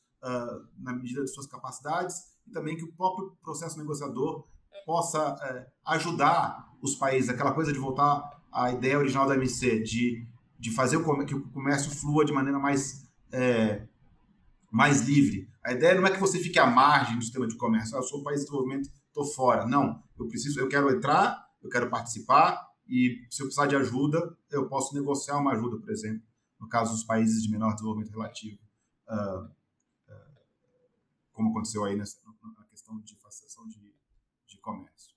na 0.77 0.93
medida 0.93 1.23
de 1.23 1.29
suas 1.29 1.47
capacidades 1.47 2.15
e 2.47 2.51
também 2.51 2.75
que 2.75 2.83
o 2.83 2.91
próprio 2.93 3.37
processo 3.41 3.77
negociador 3.77 4.45
possa 4.85 5.37
é, 5.43 5.67
ajudar 5.85 6.67
os 6.81 6.95
países, 6.95 7.29
aquela 7.29 7.53
coisa 7.53 7.71
de 7.71 7.79
voltar 7.79 8.41
à 8.51 8.71
ideia 8.71 8.97
original 8.97 9.27
da 9.27 9.35
MC, 9.35 9.81
de, 9.81 10.25
de 10.57 10.71
fazer 10.71 10.97
o, 10.97 11.25
que 11.25 11.35
o 11.35 11.47
comércio 11.49 11.91
flua 11.91 12.25
de 12.25 12.33
maneira 12.33 12.57
mais, 12.57 13.07
é, 13.31 13.83
mais 14.71 15.01
livre. 15.01 15.47
A 15.63 15.73
ideia 15.73 15.93
não 15.93 16.07
é 16.07 16.11
que 16.11 16.19
você 16.19 16.39
fique 16.39 16.57
à 16.57 16.65
margem 16.65 17.17
do 17.17 17.23
sistema 17.23 17.47
de 17.47 17.55
comércio, 17.55 17.95
eu 17.95 18.03
sou 18.03 18.21
um 18.21 18.23
país 18.23 18.39
de 18.39 18.45
desenvolvimento, 18.45 18.89
estou 19.07 19.25
fora. 19.25 19.67
Não, 19.67 20.01
eu 20.17 20.27
preciso, 20.27 20.59
eu 20.59 20.67
quero 20.67 20.89
entrar, 20.89 21.47
eu 21.61 21.69
quero 21.69 21.89
participar 21.89 22.68
e 22.89 23.27
se 23.29 23.41
eu 23.41 23.45
precisar 23.45 23.67
de 23.67 23.75
ajuda, 23.75 24.37
eu 24.49 24.67
posso 24.67 24.93
negociar 24.95 25.37
uma 25.37 25.53
ajuda, 25.53 25.77
por 25.77 25.89
exemplo, 25.89 26.21
no 26.59 26.67
caso 26.67 26.91
dos 26.91 27.03
países 27.03 27.43
de 27.43 27.49
menor 27.49 27.73
desenvolvimento 27.73 28.11
relativo, 28.11 28.59
uh, 29.07 29.45
uh, 29.45 30.31
como 31.31 31.51
aconteceu 31.51 31.85
aí 31.85 31.95
nessa, 31.95 32.19
na 32.25 32.63
questão 32.65 32.99
de 32.99 33.15
facilitação 33.17 33.67
de 33.67 33.89
comércio. 34.61 35.15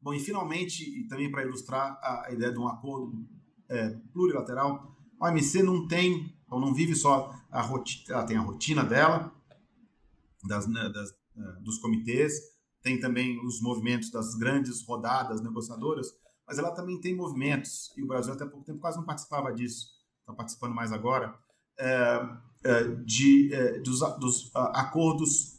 Bom, 0.00 0.14
e 0.14 0.20
finalmente, 0.20 0.82
e 0.82 1.06
também 1.08 1.30
para 1.30 1.44
ilustrar 1.44 1.98
a, 2.02 2.32
ideia 2.32 2.52
de 2.52 2.58
um 2.58 2.68
acordo 2.68 3.28
é, 3.68 3.90
plurilateral, 4.12 4.96
a 5.20 5.28
OMC 5.28 5.62
não 5.62 5.86
tem, 5.88 6.34
ou 6.48 6.60
não 6.60 6.72
vive 6.72 6.94
só 6.94 7.34
a 7.50 7.60
rotina, 7.60 8.14
ela 8.14 8.24
tem 8.24 8.36
a 8.36 8.40
rotina 8.40 8.84
dela, 8.84 9.34
das, 10.44 10.66
né, 10.68 10.88
das, 10.88 11.10
é, 11.10 11.60
dos 11.60 11.78
comitês, 11.78 12.32
tem 12.88 12.98
também 12.98 13.38
os 13.44 13.60
movimentos 13.60 14.10
das 14.10 14.34
grandes 14.34 14.82
rodadas 14.82 15.42
negociadoras, 15.42 16.08
mas 16.46 16.58
ela 16.58 16.70
também 16.70 16.98
tem 16.98 17.14
movimentos, 17.14 17.92
e 17.94 18.02
o 18.02 18.06
Brasil 18.06 18.32
até 18.32 18.46
pouco 18.46 18.64
tempo 18.64 18.78
quase 18.78 18.96
não 18.96 19.04
participava 19.04 19.52
disso, 19.52 19.88
está 20.20 20.32
participando 20.32 20.74
mais 20.74 20.90
agora, 20.90 21.34
é, 21.78 22.28
é, 22.64 22.84
de, 23.04 23.52
é, 23.52 23.78
dos, 23.80 24.00
dos 24.18 24.50
acordos 24.54 25.58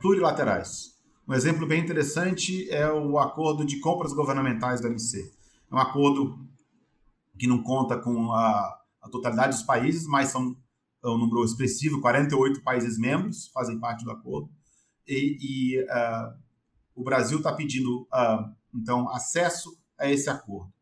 plurilaterais. 0.00 0.94
Um 1.26 1.34
exemplo 1.34 1.66
bem 1.66 1.82
interessante 1.82 2.70
é 2.70 2.90
o 2.90 3.18
acordo 3.18 3.64
de 3.64 3.80
compras 3.80 4.12
governamentais 4.12 4.80
da 4.80 4.88
MC. 4.88 5.32
É 5.70 5.74
um 5.74 5.78
acordo 5.78 6.38
que 7.38 7.46
não 7.46 7.62
conta 7.62 7.98
com 7.98 8.32
a, 8.32 8.78
a 9.02 9.08
totalidade 9.08 9.56
dos 9.56 9.62
países, 9.64 10.06
mas 10.06 10.28
são 10.28 10.56
é 11.04 11.08
um 11.08 11.18
número 11.18 11.44
expressivo, 11.44 12.00
48 12.00 12.62
países 12.62 12.98
membros 12.98 13.48
fazem 13.48 13.78
parte 13.78 14.04
do 14.04 14.10
acordo. 14.10 14.50
E, 15.06 15.36
e 15.40 15.82
uh, 15.82 16.43
o 16.94 17.02
Brasil 17.02 17.38
está 17.38 17.52
pedindo, 17.52 18.02
uh, 18.02 18.54
então, 18.74 19.08
acesso 19.10 19.76
a 19.98 20.10
esse 20.10 20.28
acordo. 20.30 20.72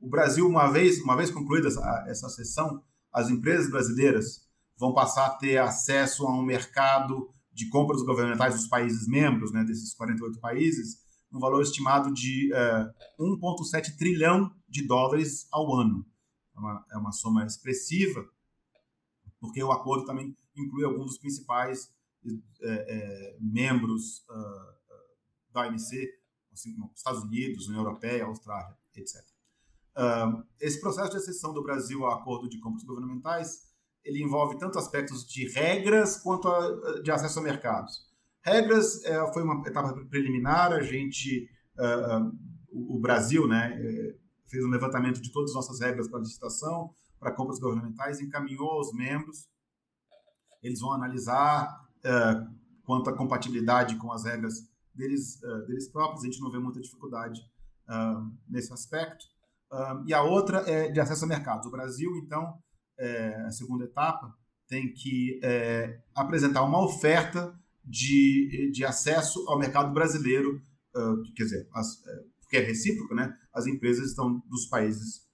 O 0.00 0.08
Brasil, 0.08 0.46
uma 0.46 0.68
vez, 0.68 1.00
uma 1.00 1.16
vez 1.16 1.30
concluída 1.30 1.68
essa, 1.68 2.04
essa 2.08 2.28
sessão, 2.28 2.82
as 3.12 3.28
empresas 3.28 3.70
brasileiras 3.70 4.48
vão 4.76 4.94
passar 4.94 5.26
a 5.26 5.30
ter 5.30 5.58
acesso 5.58 6.26
a 6.26 6.32
um 6.32 6.42
mercado 6.42 7.28
de 7.52 7.68
compras 7.68 8.02
governamentais 8.02 8.54
dos 8.54 8.66
países 8.66 9.06
membros, 9.06 9.52
né, 9.52 9.62
desses 9.64 9.92
48 9.94 10.40
países, 10.40 11.00
um 11.32 11.38
valor 11.38 11.62
estimado 11.62 12.12
de 12.12 12.50
uh, 12.52 12.56
eh, 12.56 12.92
1,7 13.20 13.96
trilhão 13.96 14.50
de 14.68 14.84
dólares 14.86 15.46
ao 15.52 15.72
ano. 15.76 16.04
É 16.56 16.58
uma, 16.58 16.86
é 16.92 16.96
uma 16.96 17.12
soma 17.12 17.44
expressiva, 17.44 18.24
porque 19.38 19.62
o 19.62 19.70
acordo 19.70 20.04
também 20.04 20.36
inclui 20.56 20.84
alguns 20.84 21.06
dos 21.06 21.18
principais 21.18 21.92
é, 22.62 22.68
é, 22.68 23.36
membros 23.40 24.24
uh, 24.28 24.79
da 25.52 25.66
OMC, 25.66 26.08
assim, 26.52 26.74
Estados 26.94 27.22
Unidos, 27.22 27.68
União 27.68 27.82
Europeia, 27.82 28.24
Austrália, 28.24 28.76
etc. 28.94 29.16
Uh, 29.96 30.42
esse 30.60 30.80
processo 30.80 31.10
de 31.10 31.16
acessão 31.16 31.52
do 31.52 31.62
Brasil 31.62 32.04
ao 32.04 32.12
acordo 32.12 32.48
de 32.48 32.58
compras 32.60 32.84
governamentais 32.84 33.70
ele 34.04 34.22
envolve 34.22 34.58
tanto 34.58 34.78
aspectos 34.78 35.26
de 35.26 35.48
regras 35.48 36.18
quanto 36.18 36.48
a, 36.48 37.00
de 37.02 37.10
acesso 37.10 37.38
a 37.38 37.42
mercados. 37.42 38.08
Regras 38.42 39.04
é, 39.04 39.32
foi 39.32 39.42
uma 39.42 39.66
etapa 39.66 39.92
preliminar, 40.06 40.72
a 40.72 40.82
gente, 40.82 41.48
uh, 41.78 42.34
o, 42.72 42.98
Brasil, 42.98 43.46
né, 43.46 43.78
é, 43.78 44.14
fez 44.46 44.64
um 44.64 44.70
levantamento 44.70 45.20
de 45.20 45.30
todas 45.30 45.50
as 45.50 45.56
nossas 45.56 45.80
regras 45.80 46.08
para 46.08 46.20
licitação, 46.20 46.94
para 47.18 47.32
compras 47.32 47.58
governamentais, 47.58 48.20
encaminhou 48.20 48.70
aos 48.70 48.94
membros, 48.94 49.46
eles 50.62 50.80
vão 50.80 50.92
analisar 50.92 51.86
uh, 51.98 52.54
quanto 52.84 53.10
à 53.10 53.12
compatibilidade 53.12 53.96
com 53.96 54.10
as 54.10 54.24
regras 54.24 54.69
deles, 55.00 55.40
deles 55.66 55.88
próprios, 55.90 56.22
a 56.22 56.26
gente 56.26 56.40
não 56.40 56.50
vê 56.50 56.58
muita 56.58 56.80
dificuldade 56.80 57.40
nesse 58.48 58.72
aspecto. 58.72 59.24
e 60.06 60.14
a 60.14 60.22
outra 60.22 60.58
é 60.70 60.90
de 60.90 61.00
acesso 61.00 61.24
a 61.24 61.28
mercados. 61.28 61.66
O 61.66 61.70
Brasil, 61.70 62.10
então, 62.18 62.56
é, 62.98 63.34
a 63.46 63.50
segunda 63.50 63.84
etapa, 63.84 64.36
tem 64.68 64.92
que 64.92 65.40
é, 65.42 66.00
apresentar 66.14 66.62
uma 66.62 66.84
oferta 66.84 67.58
de, 67.84 68.70
de 68.72 68.84
acesso 68.84 69.44
ao 69.48 69.58
mercado 69.58 69.92
brasileiro, 69.92 70.62
uh, 70.94 71.22
quer 71.34 71.44
dizer, 71.44 71.68
as, 71.72 72.06
é, 72.06 72.24
porque 72.40 72.56
é 72.58 72.60
recíproco, 72.60 73.14
né? 73.14 73.36
As 73.52 73.66
empresas 73.66 74.10
estão 74.10 74.38
dos 74.48 74.66
países 74.66 75.28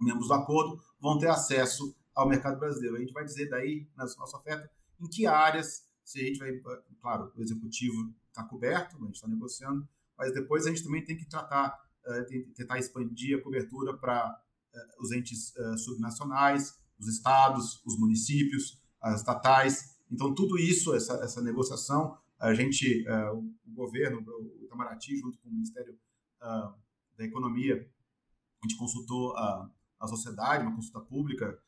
membros 0.00 0.28
do 0.28 0.34
acordo 0.34 0.80
vão 1.00 1.18
ter 1.18 1.28
acesso 1.28 1.96
ao 2.14 2.28
mercado 2.28 2.58
brasileiro. 2.58 2.96
A 2.96 3.00
gente 3.00 3.12
vai 3.12 3.24
dizer 3.24 3.48
daí, 3.48 3.88
na 3.96 4.04
nossa 4.04 4.36
oferta, 4.36 4.70
em 5.00 5.08
que 5.08 5.26
áreas, 5.26 5.82
se 6.04 6.20
a 6.20 6.24
gente 6.24 6.38
vai, 6.38 6.52
claro, 7.00 7.32
o 7.36 7.42
executivo 7.42 8.14
está 8.34 8.42
coberto, 8.44 8.96
a 8.96 9.06
gente 9.06 9.14
está 9.14 9.28
negociando, 9.28 9.88
mas 10.18 10.34
depois 10.34 10.66
a 10.66 10.70
gente 10.70 10.82
também 10.82 11.04
tem 11.04 11.16
que 11.16 11.26
tratar, 11.26 11.78
uh, 12.06 12.54
tentar 12.54 12.78
expandir 12.78 13.38
a 13.38 13.42
cobertura 13.42 13.96
para 13.96 14.36
eh, 14.74 14.96
os 15.00 15.12
entes 15.12 15.54
uh, 15.56 15.78
subnacionais, 15.78 16.78
os 16.98 17.08
estados, 17.08 17.80
os 17.84 17.98
municípios, 17.98 18.80
as 19.00 19.20
estatais. 19.20 19.96
Então, 20.10 20.34
tudo 20.34 20.58
isso, 20.58 20.94
essa, 20.94 21.14
essa 21.14 21.40
negociação, 21.40 22.18
a 22.38 22.52
gente, 22.52 23.04
o 23.32 23.72
governo, 23.72 24.20
o 24.20 24.64
Itamaraty, 24.64 25.16
junto 25.16 25.38
com 25.38 25.48
o 25.48 25.52
Ministério 25.52 25.98
uh, 26.42 26.74
da 27.16 27.24
Economia, 27.24 27.74
a 27.74 28.66
gente 28.66 28.78
consultou 28.78 29.36
a, 29.36 29.70
a 30.00 30.06
sociedade, 30.06 30.64
uma 30.64 30.74
consulta 30.74 31.00
pública. 31.00 31.58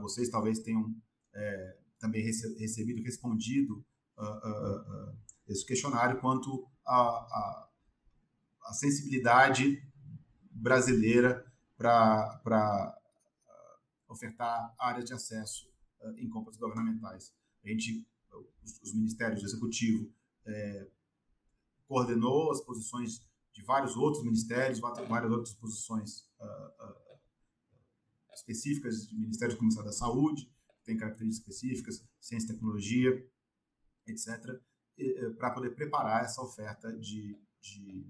vocês 0.00 0.28
talvez 0.28 0.58
tenham 0.60 0.94
é, 1.34 1.76
também 1.98 2.22
rece 2.22 2.56
recebido, 2.58 3.02
respondido 3.02 3.84
esse 5.48 5.64
questionário 5.64 6.20
quanto 6.20 6.68
à 6.86 7.68
sensibilidade 8.72 9.82
brasileira 10.50 11.44
para 11.76 12.40
uh, 12.46 14.12
ofertar 14.12 14.74
áreas 14.78 15.04
de 15.04 15.14
acesso 15.14 15.70
uh, 16.00 16.18
em 16.18 16.28
compras 16.28 16.56
governamentais. 16.56 17.32
A 17.64 17.68
gente, 17.68 18.06
os, 18.62 18.80
os 18.82 18.94
ministérios, 18.94 19.42
o 19.42 19.46
executivo, 19.46 20.12
é, 20.44 20.88
coordenou 21.86 22.50
as 22.50 22.60
posições 22.60 23.26
de 23.52 23.62
vários 23.62 23.96
outros 23.96 24.24
ministérios, 24.24 24.80
várias 24.80 25.30
outras 25.30 25.54
posições 25.54 26.20
uh, 26.40 27.18
específicas 28.34 29.06
do 29.06 29.18
Ministério 29.18 29.54
do 29.54 29.58
Comissário 29.58 29.86
da 29.86 29.92
Saúde, 29.92 30.46
que 30.46 30.84
tem 30.84 30.96
características 30.96 31.56
específicas, 31.56 32.04
ciência 32.20 32.46
e 32.46 32.54
tecnologia, 32.54 33.30
etc., 34.06 34.60
para 35.38 35.50
poder 35.50 35.70
preparar 35.70 36.24
essa 36.24 36.42
oferta 36.42 36.92
de, 36.92 37.36
de 37.60 38.06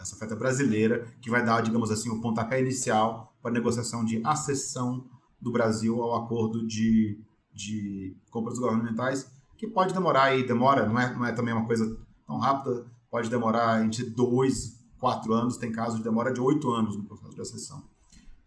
essa 0.00 0.14
oferta 0.16 0.36
brasileira, 0.36 1.06
que 1.20 1.30
vai 1.30 1.44
dar, 1.44 1.62
digamos 1.62 1.90
assim, 1.90 2.10
o 2.10 2.20
pontapé 2.20 2.60
inicial 2.60 3.34
para 3.40 3.50
a 3.50 3.54
negociação 3.54 4.04
de 4.04 4.20
acessão 4.24 5.08
do 5.40 5.50
Brasil 5.50 6.02
ao 6.02 6.24
acordo 6.24 6.66
de, 6.66 7.22
de 7.52 8.16
compras 8.30 8.58
governamentais, 8.58 9.30
que 9.56 9.66
pode 9.66 9.94
demorar 9.94 10.24
aí, 10.24 10.46
demora, 10.46 10.86
não 10.86 10.98
é, 10.98 11.14
não 11.14 11.24
é 11.24 11.32
também 11.32 11.54
uma 11.54 11.66
coisa 11.66 11.96
tão 12.26 12.38
rápida, 12.38 12.86
pode 13.10 13.30
demorar 13.30 13.84
entre 13.84 14.04
dois, 14.04 14.78
quatro 14.98 15.32
anos, 15.32 15.56
tem 15.56 15.72
casos 15.72 15.98
de 15.98 16.04
demora 16.04 16.32
de 16.32 16.40
oito 16.40 16.70
anos 16.70 16.96
no 16.96 17.04
processo 17.04 17.34
de 17.34 17.40
acessão. 17.40 17.82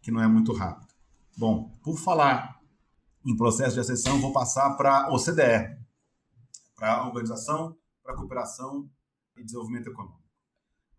que 0.02 0.12
não 0.12 0.22
é 0.22 0.28
muito 0.28 0.54
rápido. 0.54 0.88
Bom, 1.38 1.72
por 1.84 1.98
falar 1.98 2.60
em 3.26 3.36
processo 3.36 3.74
de 3.74 3.80
acessão, 3.80 4.22
vou 4.22 4.32
passar 4.32 4.76
para 4.76 5.06
a 5.06 5.14
OCDE, 5.14 5.78
para 6.78 6.94
a 6.94 7.08
Organização 7.08 7.76
para 8.04 8.14
a 8.14 8.18
Cooperação 8.18 8.90
e 9.36 9.44
Desenvolvimento 9.44 9.90
Econômico. 9.90 10.24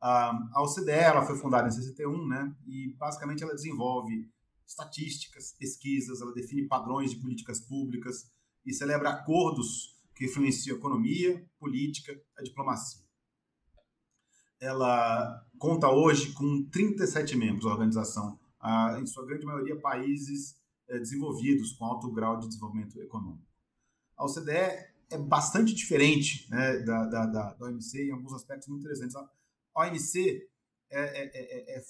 A 0.01 0.63
OCDE 0.63 0.91
ela 0.91 1.25
foi 1.25 1.37
fundada 1.37 1.67
em 1.67 1.71
61, 1.71 2.27
né? 2.29 2.55
E 2.67 2.95
basicamente 2.99 3.43
ela 3.43 3.55
desenvolve 3.55 4.31
estatísticas, 4.67 5.53
pesquisas, 5.59 6.21
ela 6.21 6.33
define 6.33 6.69
padrões 6.69 7.11
de 7.11 7.17
políticas 7.17 7.61
públicas 7.61 8.31
e 8.67 8.73
celebra 8.73 9.09
acordos 9.09 9.97
que 10.15 10.27
influenciam 10.27 10.77
a 10.77 10.79
economia, 10.79 11.49
política, 11.59 12.21
a 12.37 12.43
diplomacia. 12.43 13.03
Ela 14.61 15.47
conta 15.59 15.89
hoje 15.89 16.33
com 16.33 16.65
37 16.71 17.37
membros, 17.37 17.65
a 17.65 17.71
organização, 17.71 18.39
em 19.01 19.07
sua 19.07 19.25
grande 19.25 19.47
maioria 19.47 19.81
países 19.81 20.61
eh, 20.89 20.99
desenvolvidos 20.99 21.73
com 21.73 21.85
alto 21.87 22.11
grau 22.13 22.39
de 22.39 22.49
desenvolvimento 22.49 23.01
econômico. 23.01 23.47
A 24.17 24.25
OCDE 24.25 24.98
é 25.11 25.19
bastante 25.19 25.75
diferente 25.75 26.49
né, 26.51 26.79
da, 26.81 27.07
da, 27.07 27.27
da, 27.27 27.55
da 27.55 27.67
OMC 27.67 28.09
em 28.09 28.13
alguns 28.13 28.35
aspectos 28.35 28.69
muito 28.69 28.83
interessantes. 28.83 29.17
A 29.17 29.29
OMC 29.75 30.49
é, 30.91 31.01
é, 31.01 31.77
é, 31.77 31.83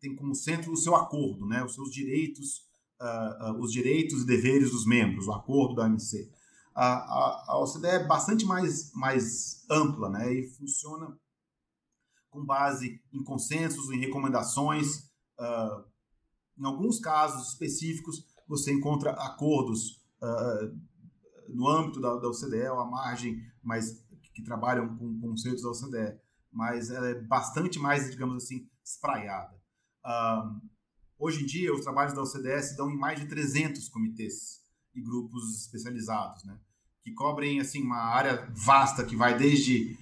tem 0.00 0.14
como 0.16 0.34
centro 0.34 0.72
o 0.72 0.76
seu 0.76 0.94
acordo, 0.94 1.46
né, 1.46 1.62
os 1.62 1.74
seus 1.74 1.90
direitos, 1.92 2.66
uh, 3.00 3.52
uh, 3.52 3.60
os 3.60 3.70
direitos 3.70 4.22
e 4.22 4.26
deveres 4.26 4.70
dos 4.70 4.86
membros, 4.86 5.26
o 5.26 5.32
acordo 5.32 5.74
da 5.74 5.84
OMC. 5.84 6.30
A, 6.74 6.86
a, 6.86 7.44
a 7.48 7.58
OCDE 7.58 7.86
é 7.86 8.06
bastante 8.06 8.44
mais, 8.44 8.92
mais 8.94 9.66
ampla 9.70 10.08
né, 10.08 10.32
e 10.32 10.48
funciona 10.48 11.18
com 12.30 12.44
base 12.44 13.02
em 13.12 13.22
consensos, 13.22 13.90
em 13.90 13.98
recomendações. 13.98 15.10
Uh, 15.38 15.84
em 16.58 16.64
alguns 16.64 17.00
casos 17.00 17.48
específicos, 17.48 18.24
você 18.46 18.72
encontra 18.72 19.12
acordos 19.12 20.00
no 21.54 21.68
âmbito 21.68 22.00
da, 22.00 22.16
da 22.16 22.28
OCDE 22.28 22.68
ou 22.68 22.80
à 22.80 22.90
margem, 22.90 23.40
mas 23.62 24.04
que 24.34 24.42
trabalham 24.42 24.96
com 24.96 25.20
conceitos 25.20 25.62
da 25.62 25.70
OCDE, 25.70 26.18
mas 26.52 26.90
ela 26.90 27.08
é 27.08 27.14
bastante 27.14 27.78
mais, 27.78 28.10
digamos 28.10 28.42
assim, 28.42 28.68
espraiada. 28.84 29.54
Um, 30.04 30.60
hoje 31.18 31.42
em 31.42 31.46
dia, 31.46 31.74
os 31.74 31.82
trabalhos 31.82 32.14
da 32.14 32.22
OCDE 32.22 32.62
se 32.62 32.76
dão 32.76 32.90
em 32.90 32.96
mais 32.96 33.20
de 33.20 33.26
300 33.26 33.88
comitês 33.88 34.60
e 34.94 35.00
grupos 35.00 35.62
especializados, 35.62 36.44
né? 36.44 36.58
que 37.02 37.12
cobrem 37.12 37.60
assim 37.60 37.82
uma 37.82 37.96
área 37.96 38.48
vasta 38.54 39.04
que 39.04 39.16
vai 39.16 39.36
desde 39.36 39.96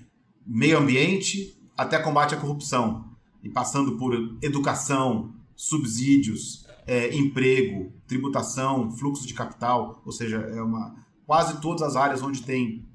meio 0.46 0.78
ambiente 0.78 1.56
até 1.76 1.98
combate 1.98 2.34
à 2.34 2.40
corrupção, 2.40 3.08
e 3.42 3.48
passando 3.48 3.96
por 3.96 4.12
educação, 4.42 5.32
subsídios, 5.54 6.66
é, 6.87 7.14
emprego, 7.14 7.92
tributação, 8.06 8.90
fluxo 8.90 9.26
de 9.26 9.34
capital, 9.34 10.02
ou 10.04 10.11
seja, 10.11 10.38
é 10.38 10.61
uma 10.61 10.96
quase 11.28 11.60
todas 11.60 11.82
as 11.82 11.94
áreas 11.94 12.22
onde 12.22 12.42
tem 12.42 12.88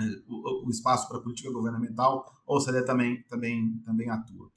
é, 0.00 0.04
o, 0.26 0.70
espaço 0.70 1.06
para 1.06 1.20
política 1.20 1.52
governamental, 1.52 2.24
a 2.48 2.54
OCDE 2.54 2.86
também, 2.86 3.22
também, 3.24 3.78
também 3.84 4.08
atua. 4.08 4.50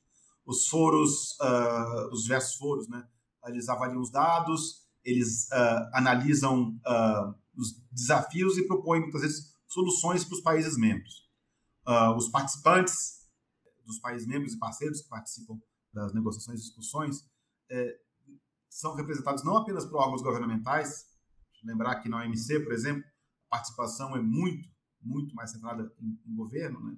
Os 0.45 0.65
foros, 0.69 1.37
uh, 1.41 2.13
os 2.13 2.23
diversos 2.23 2.55
foros, 2.55 2.87
né, 2.87 3.05
eles 3.47 3.67
avaliam 3.67 3.99
os 3.99 4.09
dados, 4.09 4.87
eles 5.03 5.49
uh, 5.51 5.89
analisam 5.93 6.69
uh, 6.69 7.35
os 7.57 7.83
desafios 7.91 8.57
e 8.57 8.65
propõem, 8.65 9.01
muitas 9.01 9.23
vezes, 9.23 9.53
soluções 9.67 10.23
para 10.23 10.35
os 10.35 10.41
países 10.41 10.77
membros. 10.77 11.29
os 12.15 12.29
participantes 12.29 13.27
dos 13.85 13.99
países 13.99 14.25
membros 14.25 14.53
e 14.53 14.57
parceiros 14.57 15.01
que 15.01 15.09
participam 15.09 15.59
das 15.93 16.13
negociações 16.13 16.61
e 16.61 16.63
discussões 16.63 17.25
é, 17.69 17.97
são 18.69 18.95
representados 18.95 19.43
não 19.43 19.57
apenas 19.57 19.85
por 19.85 19.97
órgãos 19.97 20.21
governamentais, 20.21 21.05
lembrar 21.65 21.95
que 21.95 22.09
na 22.09 22.21
OMC, 22.21 22.59
por 22.61 22.73
exemplo, 22.73 23.03
a 23.49 23.57
participação 23.57 24.15
é 24.15 24.21
muito, 24.21 24.69
muito 25.01 25.35
mais 25.35 25.51
centrada 25.51 25.91
em, 25.99 26.19
em 26.25 26.35
governo, 26.35 26.79
né? 26.83 26.95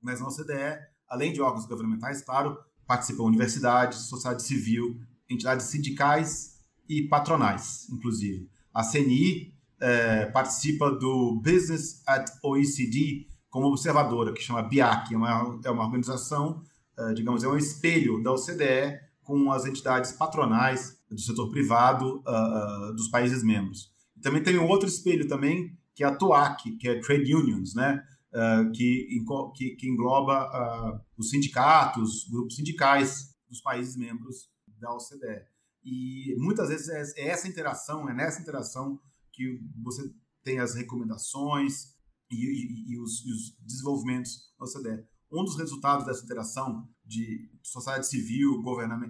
mas 0.00 0.20
na 0.20 0.28
OCDE, 0.28 0.78
além 1.08 1.32
de 1.32 1.40
órgãos 1.40 1.66
governamentais, 1.66 2.22
claro, 2.22 2.58
participam 2.86 3.24
universidades, 3.24 3.98
sociedade 3.98 4.42
civil, 4.42 5.00
entidades 5.28 5.66
sindicais 5.66 6.58
e 6.88 7.02
patronais, 7.02 7.88
inclusive. 7.90 8.50
A 8.74 8.82
CNI 8.82 9.54
é, 9.80 10.26
participa 10.26 10.90
do 10.90 11.40
Business 11.42 12.02
at 12.06 12.30
OECD 12.42 13.26
como 13.48 13.66
observadora, 13.66 14.32
que 14.32 14.42
chama 14.42 14.62
BIAC, 14.62 15.12
é 15.12 15.16
uma, 15.16 15.60
é 15.64 15.70
uma 15.70 15.84
organização, 15.84 16.62
é, 16.98 17.12
digamos, 17.12 17.44
é 17.44 17.48
um 17.48 17.56
espelho 17.56 18.22
da 18.22 18.32
OCDE 18.32 18.98
com 19.22 19.52
as 19.52 19.66
entidades 19.66 20.12
patronais 20.12 20.98
do 21.10 21.20
setor 21.20 21.50
privado 21.50 22.22
uh, 22.26 22.90
uh, 22.90 22.94
dos 22.94 23.08
países 23.08 23.42
membros. 23.42 23.91
Também 24.22 24.42
tem 24.42 24.58
um 24.58 24.68
outro 24.68 24.88
espelho 24.88 25.26
também, 25.28 25.76
que 25.94 26.04
é 26.04 26.06
a 26.06 26.14
TOAC, 26.14 26.76
que 26.78 26.88
é 26.88 27.00
Trade 27.00 27.34
Unions, 27.34 27.74
né? 27.74 28.02
Uh, 28.32 28.72
que, 28.72 29.22
que, 29.54 29.76
que, 29.76 29.88
engloba 29.88 30.48
uh, 30.48 31.00
os 31.18 31.28
sindicatos, 31.28 32.26
grupos 32.30 32.56
sindicais 32.56 33.36
dos 33.46 33.60
países 33.60 33.94
membros 33.94 34.50
da 34.80 34.90
OCDE. 34.94 35.44
E 35.84 36.34
muitas 36.38 36.68
vezes 36.68 36.88
é, 36.88 37.22
é 37.22 37.28
essa 37.28 37.46
interação, 37.46 38.08
é 38.08 38.14
nessa 38.14 38.40
interação 38.40 38.98
que 39.32 39.60
você 39.82 40.10
tem 40.42 40.58
as 40.60 40.74
recomendações 40.74 41.94
e, 42.30 42.36
e, 42.36 42.92
e, 42.92 42.98
os, 42.98 43.24
e 43.24 43.32
os, 43.32 43.56
desenvolvimentos 43.60 44.52
da 44.58 44.64
OCDE. 44.64 45.04
Um 45.30 45.44
dos 45.44 45.58
resultados 45.58 46.06
dessa 46.06 46.24
interação 46.24 46.88
de 47.04 47.50
sociedade 47.62 48.06
civil, 48.06 48.62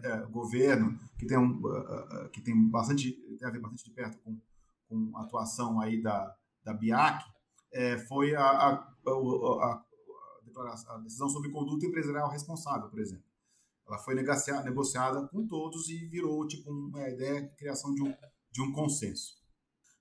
eh, 0.03 0.27
governo, 0.31 0.99
que 1.19 1.27
tem, 1.27 1.37
um, 1.37 1.61
uh, 1.61 2.29
que 2.33 2.41
tem 2.41 2.71
bastante 2.71 3.13
tem 3.39 3.49
a 3.49 3.51
ver 3.51 3.61
bastante 3.61 3.85
de 3.85 3.91
perto 3.91 4.19
com 4.23 4.41
com 4.93 5.17
a 5.17 5.23
atuação 5.23 5.81
aí 5.81 6.03
da, 6.03 6.35
da 6.63 6.75
BIAC, 6.75 7.25
é, 7.73 7.99
foi 7.99 8.35
a, 8.35 8.45
a, 8.45 8.73
a, 8.73 9.85
a, 10.89 10.99
decisão 10.99 11.29
sobre 11.31 11.51
conduta 11.51 11.87
empresarial 11.87 12.31
responsável, 12.31 12.89
por 12.91 13.01
exemplo. 13.01 13.25
Ela 13.89 13.99
foi 13.99 14.15
negociada, 14.15 14.63
negociada 14.63 15.27
com 15.29 15.47
todos 15.47 15.89
e 15.89 16.07
virou 16.07 16.47
tipo 16.47 16.71
uma 16.71 17.09
ideia 17.09 17.43
de 17.43 17.57
criação 17.57 17.93
de 17.95 18.03
um, 18.03 18.15
de 18.53 18.63
um 18.63 18.73
consenso. 18.73 19.35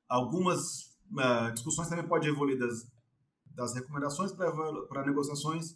Algumas 0.07 0.91
uh, 1.11 1.51
discussões 1.53 1.87
também 1.87 2.07
podem 2.07 2.29
evoluir 2.29 2.59
das, 2.59 2.85
das 3.45 3.73
recomendações 3.73 4.33
para 4.33 5.05
negociações 5.05 5.71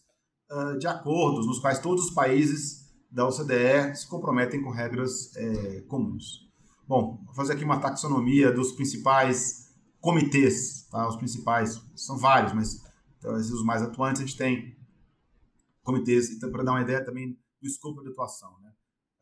uh, 0.52 0.78
de 0.78 0.88
acordos 0.88 1.48
nos 1.48 1.60
quais 1.60 1.80
todos 1.80 2.06
os 2.06 2.14
países 2.14 2.86
da 3.10 3.26
OCDE 3.26 3.96
se 3.96 4.08
comprometem 4.10 4.62
com 4.62 4.72
regras 4.72 5.34
é, 5.38 5.82
comuns. 5.84 6.45
Bom, 6.88 7.20
vou 7.26 7.34
fazer 7.34 7.54
aqui 7.54 7.64
uma 7.64 7.80
taxonomia 7.80 8.52
dos 8.52 8.72
principais 8.72 9.74
comitês, 10.00 10.88
tá? 10.92 11.08
Os 11.08 11.16
principais, 11.16 11.82
são 11.96 12.16
vários, 12.16 12.54
mas 12.54 12.84
talvez 13.20 13.50
os 13.50 13.66
mais 13.66 13.82
atuantes 13.82 14.22
a 14.22 14.26
gente 14.26 14.38
tem 14.38 14.78
comitês, 15.82 16.30
então, 16.30 16.52
para 16.52 16.64
dar 16.64 16.74
uma 16.74 16.84
ideia 16.84 17.04
também 17.04 17.32
do 17.60 17.68
escopo 17.68 18.04
de 18.04 18.10
atuação, 18.10 18.60
né? 18.62 18.72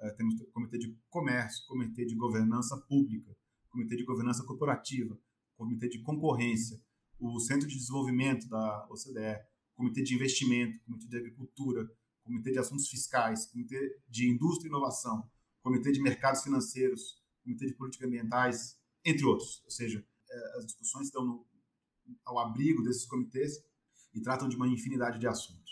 É, 0.02 0.10
temos 0.12 0.36
comitê 0.52 0.78
de 0.78 0.94
comércio, 1.10 1.66
comitê 1.66 2.06
de 2.06 2.16
governança 2.16 2.76
pública, 2.90 3.34
comitê 3.70 3.96
de 3.96 4.04
governança 4.04 4.44
corporativa, 4.44 5.18
comitê 5.56 5.88
de 5.88 6.02
concorrência, 6.02 6.78
o 7.18 7.40
Centro 7.40 7.66
de 7.66 7.78
Desenvolvimento 7.78 8.50
da 8.50 8.86
OCDE, 8.90 9.40
comitê 9.74 10.04
de 10.04 10.14
investimento, 10.14 10.84
comitê 10.84 11.08
de 11.08 11.16
agricultura, 11.16 11.90
comitê 12.26 12.52
de 12.52 12.60
assuntos 12.60 12.90
fiscais, 12.90 13.46
comitê 13.46 14.02
de 14.10 14.30
indústria 14.30 14.68
e 14.68 14.70
inovação, 14.70 15.32
comitê 15.62 15.94
de 15.94 16.02
mercados 16.02 16.44
financeiros, 16.44 17.23
Comitê 17.44 17.68
de 17.68 17.74
Políticas 17.74 18.08
Ambientais, 18.08 18.80
entre 19.06 19.26
outros. 19.26 19.62
Ou 19.66 19.72
seja, 19.72 20.06
é, 20.30 20.58
as 20.58 20.66
discussões 20.66 21.08
estão 21.08 21.26
no, 21.26 21.46
ao 22.26 22.40
abrigo 22.40 22.82
desses 22.84 23.06
comitês 23.06 23.64
e 24.14 24.22
tratam 24.22 24.48
de 24.48 24.56
uma 24.56 24.68
infinidade 24.68 25.20
de 25.20 25.28
assuntos. 25.28 25.72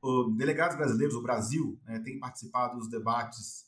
Os 0.00 0.36
delegados 0.36 0.76
brasileiros, 0.76 1.16
o 1.16 1.22
Brasil, 1.22 1.80
né, 1.84 1.98
tem 2.00 2.18
participado 2.18 2.78
dos 2.78 2.88
debates 2.88 3.66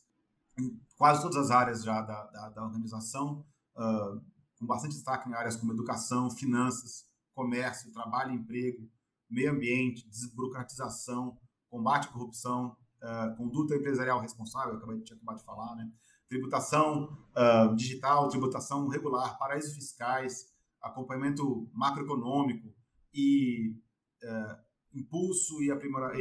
em 0.58 0.80
quase 0.96 1.22
todas 1.22 1.36
as 1.36 1.50
áreas 1.50 1.82
já 1.82 2.00
da, 2.02 2.26
da, 2.26 2.48
da 2.50 2.64
organização, 2.64 3.44
uh, 3.76 4.20
com 4.58 4.66
bastante 4.66 4.92
destaque 4.92 5.28
em 5.28 5.34
áreas 5.34 5.56
como 5.56 5.72
educação, 5.72 6.30
finanças, 6.30 7.06
comércio, 7.34 7.92
trabalho 7.92 8.32
e 8.32 8.36
emprego, 8.36 8.88
meio 9.28 9.52
ambiente, 9.52 10.08
desburocratização, 10.08 11.38
combate 11.68 12.08
à 12.08 12.12
corrupção, 12.12 12.76
uh, 13.02 13.36
conduta 13.36 13.74
empresarial 13.74 14.20
responsável, 14.20 14.76
acabei 14.76 15.00
tinha 15.00 15.16
acabado 15.16 15.38
de 15.38 15.44
falar, 15.44 15.74
né? 15.76 15.90
Tributação 16.30 17.18
uh, 17.36 17.74
digital, 17.74 18.28
tributação 18.28 18.86
regular, 18.86 19.36
paraísos 19.36 19.74
fiscais, 19.74 20.48
acompanhamento 20.80 21.68
macroeconômico 21.74 22.72
e 23.12 23.74
uh, 24.22 24.56
impulso 24.94 25.60
e, 25.60 25.70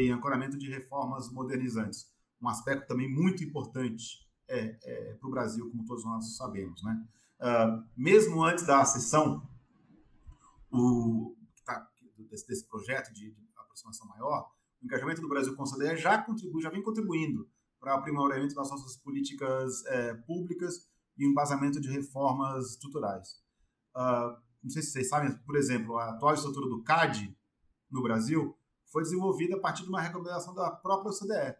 e 0.01 0.09
ancoramento 0.09 0.57
de 0.57 0.67
reformas 0.67 1.31
modernizantes. 1.31 2.11
Um 2.41 2.49
aspecto 2.49 2.87
também 2.87 3.07
muito 3.07 3.43
importante 3.43 4.27
é, 4.47 4.79
é, 4.83 5.13
para 5.13 5.27
o 5.27 5.31
Brasil, 5.31 5.69
como 5.69 5.85
todos 5.85 6.03
nós 6.03 6.35
sabemos. 6.35 6.81
Né? 6.81 7.07
Uh, 7.39 7.87
mesmo 7.95 8.43
antes 8.43 8.65
da 8.65 8.83
sessão 8.85 9.47
o, 10.71 11.35
tá, 11.63 11.87
desse, 12.17 12.47
desse, 12.47 12.65
projeto 12.67 13.13
de, 13.13 13.31
de, 13.31 13.47
aproximação 13.55 14.07
maior, 14.07 14.51
o 14.81 14.85
engajamento 14.85 15.21
do 15.21 15.29
Brasil 15.29 15.55
com 15.55 15.61
a 15.61 15.65
OCDE 15.65 15.97
já 15.97 16.17
contribui, 16.17 16.63
já 16.63 16.71
vem 16.71 16.81
contribuindo 16.81 17.47
para 17.79 17.95
aprimoramento 17.95 18.55
das 18.55 18.69
nossas 18.69 18.97
políticas 18.97 19.85
é, 19.85 20.13
públicas 20.13 20.87
e 21.17 21.25
embasamento 21.25 21.79
de 21.79 21.89
reformas 21.89 22.71
estruturais. 22.71 23.41
Uh, 23.95 24.37
não 24.63 24.69
sei 24.69 24.81
se 24.81 24.91
vocês 24.91 25.09
sabem, 25.09 25.35
por 25.39 25.55
exemplo, 25.55 25.97
a 25.97 26.11
atual 26.11 26.33
estrutura 26.33 26.67
do 26.67 26.83
CAD 26.83 27.35
no 27.91 28.01
Brasil 28.01 28.57
foi 28.91 29.03
desenvolvida 29.03 29.55
a 29.55 29.59
partir 29.59 29.83
de 29.83 29.89
uma 29.89 30.01
recomendação 30.01 30.53
da 30.53 30.71
própria 30.71 31.11
OCDE. 31.11 31.57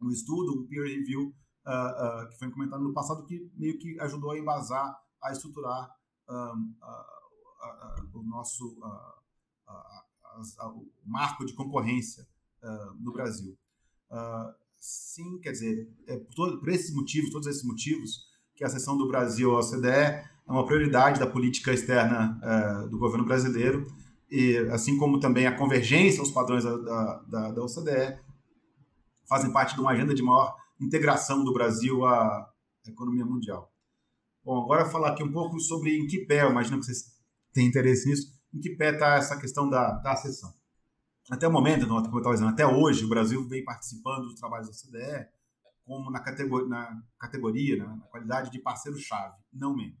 Um 0.00 0.10
estudo, 0.10 0.52
um 0.52 0.66
peer 0.66 0.84
review, 0.84 1.34
uh, 1.66 2.24
uh, 2.24 2.28
que 2.28 2.38
foi 2.38 2.50
comentado 2.50 2.82
no 2.82 2.92
passado, 2.92 3.24
que 3.24 3.50
meio 3.54 3.78
que 3.78 3.98
ajudou 4.00 4.30
a 4.30 4.38
embasar, 4.38 4.98
a 5.22 5.32
estruturar 5.32 5.96
um, 6.28 6.74
o 8.14 8.22
nosso 8.22 8.78
o 9.66 11.10
marco 11.10 11.44
de 11.44 11.52
concorrência 11.54 12.26
no 13.00 13.12
Brasil. 13.12 13.58
Sim, 14.80 15.38
quer 15.40 15.52
dizer, 15.52 15.88
é 16.06 16.16
por, 16.16 16.34
todo, 16.34 16.60
por 16.60 16.68
esses 16.68 16.94
motivos, 16.94 17.30
todos 17.30 17.46
esses 17.46 17.64
motivos, 17.64 18.28
que 18.54 18.64
a 18.64 18.68
seção 18.68 18.96
do 18.96 19.08
Brasil 19.08 19.54
à 19.54 19.60
OCDE 19.60 19.88
é 19.88 20.24
uma 20.46 20.66
prioridade 20.66 21.20
da 21.20 21.26
política 21.26 21.72
externa 21.72 22.40
uh, 22.42 22.88
do 22.88 22.98
governo 22.98 23.24
brasileiro 23.24 23.86
e 24.30 24.56
assim 24.70 24.96
como 24.96 25.20
também 25.20 25.46
a 25.46 25.56
convergência 25.56 26.20
aos 26.20 26.30
padrões 26.30 26.64
da, 26.64 26.76
da, 27.28 27.52
da 27.52 27.62
OCDE, 27.62 28.18
fazem 29.28 29.52
parte 29.52 29.74
de 29.74 29.80
uma 29.80 29.90
agenda 29.90 30.14
de 30.14 30.22
maior 30.22 30.54
integração 30.80 31.44
do 31.44 31.52
Brasil 31.52 32.04
à 32.04 32.50
economia 32.86 33.24
mundial. 33.24 33.72
Bom, 34.44 34.62
agora 34.62 34.86
falar 34.86 35.10
aqui 35.10 35.22
um 35.22 35.32
pouco 35.32 35.58
sobre 35.60 35.96
em 35.96 36.06
que 36.06 36.24
pé, 36.24 36.42
eu 36.42 36.50
imagino 36.50 36.78
que 36.78 36.86
vocês 36.86 37.04
têm 37.52 37.66
interesse 37.66 38.08
nisso, 38.08 38.32
em 38.54 38.60
que 38.60 38.76
pé 38.76 38.92
está 38.92 39.16
essa 39.16 39.38
questão 39.38 39.68
da, 39.68 39.92
da 39.92 40.12
acessão. 40.12 40.52
Até 41.30 41.46
o 41.46 41.52
momento, 41.52 41.86
como 41.86 42.00
eu 42.00 42.18
estava 42.18 42.34
dizendo, 42.34 42.50
até 42.50 42.66
hoje, 42.66 43.04
o 43.04 43.08
Brasil 43.08 43.46
vem 43.46 43.64
participando 43.64 44.22
dos 44.22 44.34
trabalhos 44.34 44.68
da 44.68 44.72
OCDE 44.72 45.28
como 45.84 46.10
na 46.10 46.20
categoria, 46.20 46.68
na, 46.68 47.02
categoria, 47.18 47.76
na 47.78 47.98
qualidade 48.10 48.50
de 48.50 48.58
parceiro-chave, 48.58 49.34
não 49.50 49.74
membro. 49.74 49.98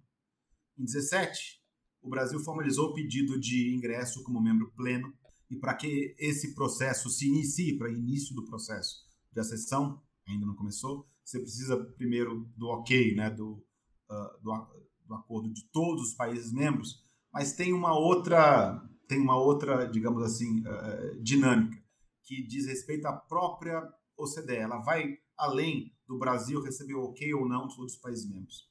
Em 0.78 0.84
17, 0.84 1.62
o 2.02 2.10
Brasil 2.10 2.38
formalizou 2.40 2.90
o 2.90 2.94
pedido 2.94 3.40
de 3.40 3.74
ingresso 3.74 4.22
como 4.22 4.40
membro 4.40 4.70
pleno 4.76 5.12
e 5.50 5.56
para 5.56 5.74
que 5.74 6.14
esse 6.18 6.54
processo 6.54 7.08
se 7.08 7.26
inicie, 7.26 7.78
para 7.78 7.90
início 7.90 8.34
do 8.34 8.44
processo 8.44 9.06
de 9.32 9.40
acessão, 9.40 10.02
ainda 10.26 10.44
não 10.44 10.54
começou, 10.54 11.08
você 11.24 11.40
precisa 11.40 11.76
primeiro 11.96 12.46
do 12.54 12.66
ok, 12.68 13.14
né, 13.14 13.30
do, 13.30 13.52
uh, 14.10 14.42
do, 14.42 14.68
do, 15.06 15.14
acordo 15.14 15.50
de 15.50 15.64
todos 15.70 16.08
os 16.08 16.14
países 16.14 16.52
membros, 16.52 17.02
mas 17.32 17.54
tem 17.54 17.72
uma 17.72 17.98
outra, 17.98 18.82
tem 19.08 19.18
uma 19.18 19.36
outra, 19.36 19.88
digamos 19.88 20.22
assim, 20.22 20.60
uh, 20.60 21.20
dinâmica 21.20 21.82
que 22.22 22.46
diz 22.46 22.66
respeito 22.66 23.06
à 23.06 23.12
própria 23.12 23.82
OCDE. 24.16 24.56
Ela 24.56 24.78
vai 24.78 25.18
além 25.36 25.92
do 26.06 26.18
Brasil 26.18 26.62
receber 26.62 26.94
o 26.94 27.04
ok 27.04 27.34
ou 27.34 27.48
não 27.48 27.66
de 27.66 27.74
todos 27.74 27.94
os 27.94 27.98
países 27.98 28.28
membros 28.28 28.68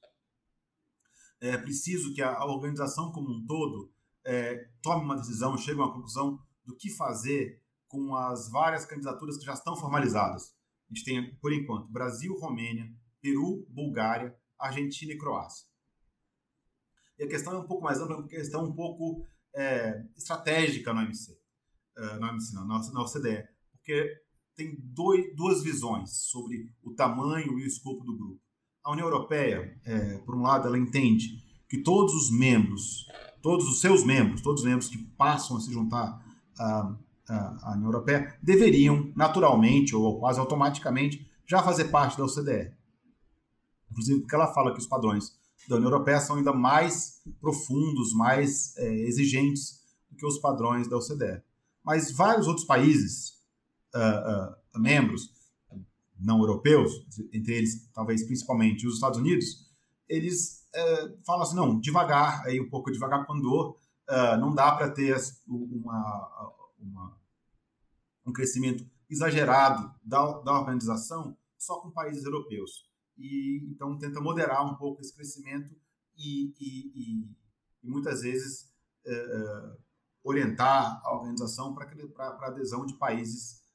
é 1.39 1.57
preciso 1.57 2.13
que 2.13 2.21
a, 2.21 2.43
organização 2.45 3.11
como 3.11 3.29
um 3.29 3.45
todo 3.45 3.91
é, 4.25 4.69
tome 4.81 5.03
uma 5.03 5.15
decisão, 5.15 5.57
chegue 5.57 5.79
a 5.79 5.83
uma 5.83 5.93
conclusão 5.93 6.39
do 6.65 6.75
que 6.75 6.89
fazer 6.89 7.61
com 7.87 8.15
as 8.15 8.49
várias 8.49 8.85
candidaturas 8.85 9.37
que 9.37 9.45
já 9.45 9.53
estão 9.53 9.75
formalizadas. 9.75 10.55
A 10.89 10.93
gente 10.93 11.05
tem, 11.05 11.35
por 11.35 11.53
enquanto, 11.53 11.91
Brasil, 11.91 12.37
Romênia, 12.37 12.91
Peru, 13.21 13.65
Bulgária, 13.69 14.35
Argentina 14.59 15.13
e 15.13 15.17
Croácia. 15.17 15.67
E 17.17 17.23
a 17.23 17.27
questão 17.27 17.53
é 17.53 17.59
um 17.59 17.67
pouco 17.67 17.83
mais 17.83 17.99
ampla, 17.99 18.17
uma 18.17 18.27
questão 18.27 18.65
um 18.65 18.73
pouco 18.73 19.25
é, 19.55 20.03
estratégica 20.15 20.93
no 20.93 21.01
MC, 21.01 21.37
uh, 21.97 22.19
no 22.19 22.65
não, 22.65 22.67
na 22.67 23.01
OCDE, 23.01 23.47
porque 23.71 24.21
tem 24.55 24.75
dois, 24.79 25.35
duas 25.35 25.63
visões 25.63 26.11
sobre 26.29 26.71
o 26.83 26.93
tamanho 26.93 27.59
e 27.59 27.63
o 27.63 27.67
escopo 27.67 28.03
do 28.03 28.17
grupo. 28.17 28.41
A 28.83 28.91
União 28.91 29.07
Europeia, 29.07 29.79
é, 29.85 30.17
por 30.19 30.35
um 30.35 30.41
lado, 30.41 30.67
ela 30.67 30.77
entende 30.77 31.43
que 31.69 31.77
todos 31.77 32.13
os 32.13 32.31
membros, 32.31 33.05
todos 33.41 33.67
os 33.67 33.81
seus 33.81 34.03
membros, 34.03 34.41
todos 34.41 34.61
os 34.61 34.67
membros 34.67 34.87
que 34.87 34.97
passam 34.97 35.57
a 35.57 35.59
se 35.59 35.71
juntar 35.71 36.25
à, 36.57 36.95
à 37.27 37.73
União 37.75 37.89
Europeia, 37.89 38.37
deveriam, 38.41 39.11
naturalmente 39.15 39.95
ou 39.95 40.19
quase 40.19 40.39
automaticamente, 40.39 41.29
já 41.45 41.61
fazer 41.61 41.85
parte 41.85 42.17
da 42.17 42.25
OCDE. 42.25 42.73
Inclusive, 43.91 44.21
porque 44.21 44.35
ela 44.35 44.53
fala 44.53 44.73
que 44.73 44.79
os 44.79 44.87
padrões 44.87 45.37
da 45.67 45.75
União 45.75 45.91
Europeia 45.91 46.19
são 46.19 46.37
ainda 46.37 46.53
mais 46.53 47.21
profundos, 47.39 48.13
mais 48.13 48.75
é, 48.77 48.89
exigentes 49.07 49.81
do 50.09 50.15
que 50.15 50.25
os 50.25 50.39
padrões 50.39 50.87
da 50.87 50.97
OCDE. 50.97 51.41
Mas 51.83 52.11
vários 52.11 52.47
outros 52.47 52.65
países, 52.65 53.37
uh, 53.95 54.77
uh, 54.77 54.79
membros, 54.79 55.31
não 56.19 56.39
europeus, 56.39 57.05
entre 57.31 57.53
eles 57.53 57.89
talvez 57.93 58.23
principalmente 58.23 58.87
os 58.87 58.95
Estados 58.95 59.19
Unidos, 59.19 59.67
eles 60.09 60.67
é, 60.73 61.15
falam 61.25 61.43
assim, 61.43 61.55
não, 61.55 61.79
devagar, 61.79 62.43
aí 62.45 62.59
um 62.59 62.69
pouco 62.69 62.91
devagar 62.91 63.25
com 63.25 63.33
andor, 63.33 63.77
uh, 64.09 64.37
não 64.39 64.53
dá 64.53 64.71
para 64.71 64.89
ter 64.89 65.15
uma, 65.47 66.53
uma, 66.79 67.17
um 68.25 68.31
crescimento 68.31 68.85
exagerado 69.09 69.93
da, 70.03 70.39
da 70.39 70.59
organização 70.59 71.37
só 71.57 71.79
com 71.79 71.91
países 71.91 72.23
europeus. 72.25 72.86
E 73.17 73.67
então 73.71 73.97
tenta 73.97 74.21
moderar 74.21 74.65
um 74.65 74.75
pouco 74.75 75.01
esse 75.01 75.13
crescimento 75.13 75.75
e, 76.15 76.53
e, 76.59 76.91
e, 76.95 77.35
e 77.83 77.89
muitas 77.89 78.21
vezes 78.21 78.71
é, 79.05 79.13
é, 79.13 79.77
orientar 80.23 81.01
a 81.03 81.15
organização 81.15 81.73
para 81.73 81.85
a 81.85 82.47
adesão 82.47 82.85
de 82.85 82.93
países 82.95 83.65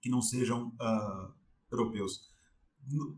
que 0.00 0.10
não 0.10 0.20
sejam 0.20 0.68
uh, 0.68 1.34
europeus. 1.70 2.20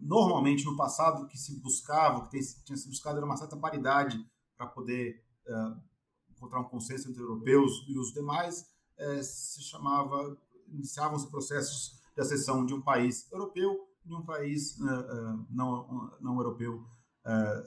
Normalmente, 0.01 0.65
no 0.65 0.77
passado, 0.77 1.23
o 1.23 1.27
que 1.27 1.37
se 1.37 1.61
buscava, 1.61 2.19
o 2.19 2.29
que 2.29 2.39
tinha 2.65 2.77
se 2.77 2.89
buscado 2.89 3.19
era 3.19 3.27
uma 3.27 3.37
certa 3.37 3.57
paridade 3.57 4.19
para 4.57 4.67
poder 4.67 5.23
uh, 5.47 5.83
encontrar 6.31 6.61
um 6.61 6.69
consenso 6.69 7.11
entre 7.11 7.21
europeus 7.21 7.85
e 7.89 7.99
os 7.99 8.13
demais. 8.13 8.63
Uh, 8.99 9.23
se 9.23 9.63
chamava, 9.63 10.39
iniciavam-se 10.69 11.29
processos 11.31 12.01
de 12.15 12.21
acessão 12.21 12.65
de 12.65 12.73
um 12.73 12.81
país 12.81 13.31
europeu 13.31 13.88
e 14.09 14.15
um 14.15 14.25
país 14.25 14.81
ah, 14.81 15.45
não, 15.51 16.17
não 16.21 16.37
europeu 16.37 16.85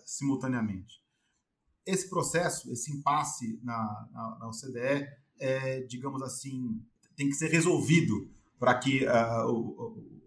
simultaneamente. 0.06 1.02
Esse 1.86 2.10
processo, 2.10 2.72
esse 2.72 2.92
impasse 2.92 3.60
na, 3.64 4.10
na, 4.12 4.38
na 4.40 4.48
OCDE, 4.48 5.08
é, 5.40 5.82
digamos 5.82 6.22
assim, 6.22 6.84
tem 7.16 7.28
que 7.28 7.36
ser 7.36 7.50
resolvido 7.50 8.30
para 8.60 8.78
que 8.78 9.06
uh, 9.06 10.22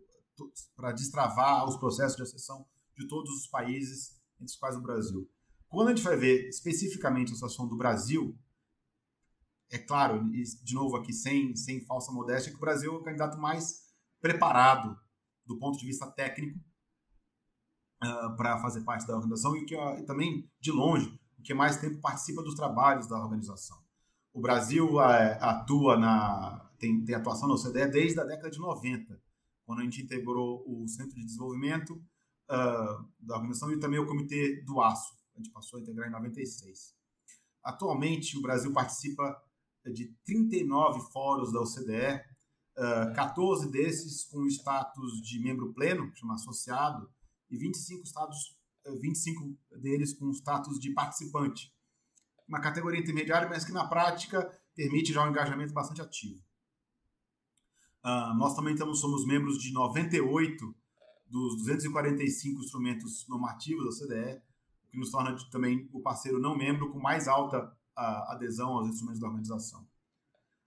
para 0.77 0.93
destravar 0.93 1.69
os 1.69 1.77
processos 1.77 2.17
de 2.17 2.23
acessão 2.23 2.67
de 2.97 3.07
todos 3.07 3.31
os 3.31 3.47
países, 3.47 4.21
entre 4.41 4.53
os 4.53 4.57
quais 4.57 4.77
o 4.77 4.83
Brasil. 4.83 5.29
Quando 5.69 5.89
a 5.89 5.95
gente 5.95 6.05
vai 6.05 6.17
ver 6.17 6.49
especificamente 6.49 7.31
a 7.31 7.35
situação 7.35 7.69
do 7.69 7.77
Brasil, 7.77 8.37
é 9.71 9.79
claro, 9.79 10.29
de 10.31 10.75
novo 10.75 10.97
aqui 10.97 11.13
sem, 11.13 11.55
sem 11.57 11.85
falsa 11.85 12.13
modéstia, 12.13 12.51
que 12.51 12.57
o 12.57 12.61
Brasil 12.61 12.93
é 12.93 12.97
o 12.97 13.03
candidato 13.03 13.39
mais 13.39 13.85
preparado 14.21 14.99
do 15.47 15.59
ponto 15.59 15.79
de 15.79 15.87
vista 15.87 16.11
técnico 16.11 16.59
uh, 18.03 18.37
para 18.37 18.59
fazer 18.61 18.83
parte 18.83 19.07
da 19.07 19.15
organização 19.15 19.57
e 19.57 19.65
que 19.65 19.77
uh, 19.77 20.05
também, 20.07 20.49
de 20.61 20.71
longe, 20.71 21.19
o 21.39 21.43
que 21.43 21.55
mais 21.55 21.77
tempo 21.77 22.01
participa 22.01 22.43
dos 22.43 22.55
trabalhos 22.55 23.07
da 23.07 23.19
organização. 23.19 23.79
O 24.33 24.41
Brasil 24.41 24.95
uh, 24.95 25.01
atua 25.41 25.97
na, 25.97 26.71
tem, 26.79 27.05
tem 27.05 27.15
atuação 27.15 27.49
na 27.49 27.55
OCDE 27.55 27.91
desde 27.91 28.21
a 28.21 28.25
década 28.25 28.51
de 28.51 28.59
90, 28.59 29.21
quando 29.65 29.81
a 29.81 29.85
gente 29.85 30.03
integrou 30.03 30.65
o 30.67 30.87
Centro 30.89 31.15
de 31.15 31.25
Desenvolvimento 31.25 31.95
uh, 31.95 33.09
da 33.19 33.37
organização 33.37 33.73
e 33.73 33.79
também 33.79 33.99
o 33.99 34.07
Comitê 34.07 34.63
do 34.63 34.81
Aço. 34.81 35.15
A 35.35 35.39
gente 35.39 35.51
passou 35.51 35.79
a 35.79 35.83
integrar 35.83 36.09
em 36.09 36.13
96. 36.13 36.95
Atualmente, 37.63 38.37
o 38.37 38.43
Brasil 38.43 38.73
participa 38.73 39.43
de 39.93 40.15
39 40.25 41.01
fóruns 41.13 41.53
da 41.53 41.61
OCDE, 41.61 42.23
uh, 42.77 43.15
14 43.15 43.71
desses 43.71 44.25
com 44.25 44.47
status 44.47 45.21
de 45.21 45.41
membro 45.41 45.73
pleno, 45.73 46.11
chama 46.15 46.35
associado, 46.35 47.11
e 47.51 47.57
25, 47.57 48.05
estados, 48.05 48.57
25 49.01 49.57
deles 49.81 50.13
com 50.15 50.31
status 50.33 50.79
de 50.79 50.91
participante. 50.93 51.73
Uma 52.49 52.61
categoria 52.61 53.01
intermediária, 53.01 53.49
mas 53.49 53.65
que 53.65 53.73
na 53.73 53.87
prática 53.87 54.51
permite 54.75 55.13
já 55.13 55.25
um 55.25 55.31
engajamento 55.31 55.73
bastante 55.73 56.03
ativo. 56.03 56.43
Uh, 58.05 58.35
nós 58.37 58.55
também 58.55 58.75
estamos, 58.75 59.01
somos 59.01 59.27
membros 59.27 59.59
de 59.59 59.73
98 59.73 60.75
dos 61.27 61.57
245 61.57 62.61
instrumentos 62.61 63.27
normativos 63.29 63.85
da 63.85 64.07
CDE, 64.07 64.43
o 64.87 64.91
que 64.91 64.99
nos 64.99 65.11
torna 65.11 65.35
também 65.51 65.89
o 65.93 66.01
parceiro 66.01 66.39
não 66.39 66.57
membro 66.57 66.93
com 66.93 67.01
mais 67.01 67.27
alta 67.27 67.65
uh, 67.65 68.33
adesão 68.33 68.73
aos 68.73 68.89
instrumentos 68.89 69.21
da 69.21 69.27
organização. 69.27 69.87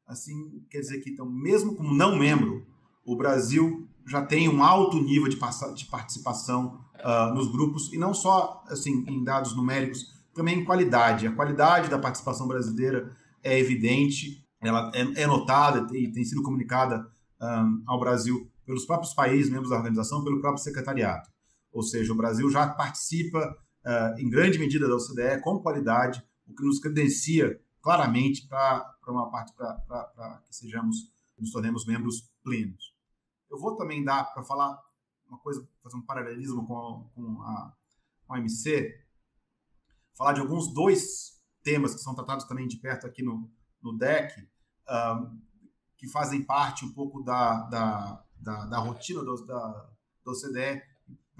Assim, 0.08 0.64
quer 0.70 0.80
dizer 0.80 1.02
que, 1.02 1.10
então, 1.10 1.30
mesmo 1.30 1.76
como 1.76 1.94
não 1.94 2.18
membro, 2.18 2.66
o 3.06 3.16
Brasil 3.16 3.88
já 4.06 4.26
tem 4.26 4.48
um 4.48 4.64
alto 4.64 5.02
nível 5.02 5.28
de, 5.28 5.38
de 5.76 5.86
participação 5.86 6.80
uh, 6.96 7.34
nos 7.34 7.52
grupos, 7.52 7.92
e 7.92 7.98
não 7.98 8.14
só 8.14 8.64
assim 8.68 9.04
em 9.08 9.24
dados 9.24 9.56
numéricos, 9.56 10.14
também 10.34 10.60
em 10.60 10.66
qualidade. 10.66 11.28
A 11.28 11.36
qualidade 11.36 11.90
da 11.90 12.00
participação 12.00 12.48
brasileira 12.48 13.12
é 13.44 13.60
evidente, 13.60 14.46
ela 14.62 14.92
é, 14.94 15.24
é 15.24 15.28
notada 15.28 15.88
e 15.96 16.12
tem 16.12 16.24
sido 16.24 16.42
comunicada 16.42 17.06
um, 17.42 17.84
ao 17.86 18.00
Brasil 18.00 18.50
pelos 18.66 18.86
próprios 18.86 19.14
países, 19.14 19.52
membros 19.52 19.70
da 19.70 19.78
organização, 19.78 20.24
pelo 20.24 20.40
próprio 20.40 20.64
secretariado. 20.64 21.28
Ou 21.72 21.84
seja, 21.84 22.14
o 22.14 22.18
Brasil 22.18 22.50
já 22.50 22.68
participa 22.68 23.58
uh, 23.86 24.20
em 24.20 24.30
grande 24.30 24.58
medida 24.58 24.88
da 24.88 24.96
OCDE 24.96 25.42
com 25.42 25.60
qualidade, 25.60 26.24
o 26.48 26.54
que 26.54 26.64
nos 26.64 26.80
credencia 26.80 27.60
claramente 27.88 28.46
para 28.50 28.98
uma 29.08 29.32
parte 29.32 29.54
para 29.56 30.44
que 30.46 30.54
sejamos 30.54 31.10
nos 31.40 31.54
tornemos 31.54 31.86
membros 31.86 32.30
plenos. 32.44 32.94
Eu 33.50 33.58
vou 33.58 33.78
também 33.78 34.04
dar 34.04 34.26
para 34.34 34.44
falar 34.44 34.78
uma 35.26 35.40
coisa, 35.40 35.66
fazer 35.82 35.96
um 35.96 36.02
paralelismo 36.02 36.68
com, 36.68 37.42
a, 37.44 37.74
com 38.26 38.34
a 38.34 38.40
OMC, 38.40 38.94
falar 40.18 40.34
de 40.34 40.42
alguns 40.42 40.74
dois 40.74 41.42
temas 41.64 41.96
que 41.96 42.02
são 42.02 42.14
tratados 42.14 42.44
também 42.44 42.68
de 42.68 42.76
perto 42.76 43.08
aqui 43.08 43.24
no, 43.24 43.50
no 43.82 43.98
DEC, 43.98 44.46
um, 44.90 45.40
que 45.96 46.10
fazem 46.10 46.44
parte 46.44 46.84
um 46.84 46.92
pouco 46.92 47.24
da, 47.24 47.62
da, 47.70 48.26
da, 48.36 48.66
da 48.66 48.80
rotina 48.80 49.24
do, 49.24 49.46
da, 49.46 49.90
da 50.26 50.32
OCDE 50.34 50.84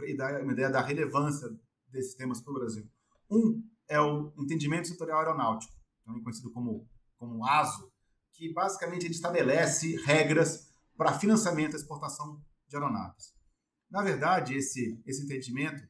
e 0.06 0.16
da 0.16 0.40
uma 0.42 0.54
ideia 0.54 0.70
da 0.70 0.80
relevância 0.80 1.50
desses 1.90 2.16
temas 2.16 2.40
para 2.40 2.52
o 2.52 2.56
Brasil. 2.56 2.90
Um 3.30 3.70
é 3.90 4.00
o 4.00 4.32
entendimento 4.38 4.88
setorial 4.88 5.20
aeronáutico, 5.20 5.77
também 6.08 6.24
conhecido 6.24 6.50
como, 6.52 6.90
como 7.18 7.46
ASO, 7.46 7.92
que 8.32 8.52
basicamente 8.54 9.06
ele 9.06 9.14
estabelece 9.14 9.98
regras 9.98 10.72
para 10.96 11.20
financiamento 11.20 11.74
e 11.74 11.76
exportação 11.76 12.42
de 12.68 12.76
aeronaves. 12.76 13.36
Na 13.92 14.02
verdade, 14.02 14.56
esse, 14.56 15.00
esse 15.06 15.24
entendimento 15.24 15.88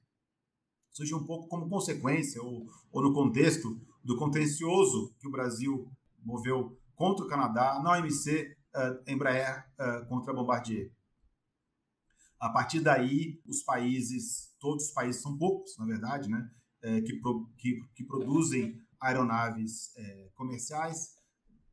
surge 0.89 1.13
um 1.13 1.25
pouco 1.25 1.47
como 1.47 1.69
consequência 1.69 2.41
ou, 2.41 2.67
ou 2.91 3.01
no 3.01 3.13
contexto 3.13 3.79
do 4.03 4.17
contencioso 4.17 5.15
que 5.19 5.27
o 5.27 5.31
Brasil 5.31 5.89
moveu 6.23 6.77
contra 6.95 7.25
o 7.25 7.27
Canadá 7.27 7.79
na 7.81 7.91
OMC 7.91 8.57
uh, 8.75 9.11
Embraer 9.11 9.69
uh, 9.79 10.07
contra 10.07 10.31
a 10.31 10.35
Bombardier. 10.35 10.91
A 12.39 12.49
partir 12.49 12.79
daí, 12.79 13.41
os 13.45 13.63
países, 13.63 14.53
todos 14.59 14.87
os 14.87 14.91
países, 14.91 15.21
são 15.21 15.37
poucos, 15.37 15.77
na 15.77 15.85
verdade, 15.85 16.29
né, 16.29 16.49
é, 16.81 17.01
que, 17.01 17.19
pro, 17.19 17.47
que, 17.57 17.79
que, 17.95 18.03
produzem 18.03 18.79
aeronaves 18.99 19.95
é, 19.97 20.29
comerciais, 20.35 21.15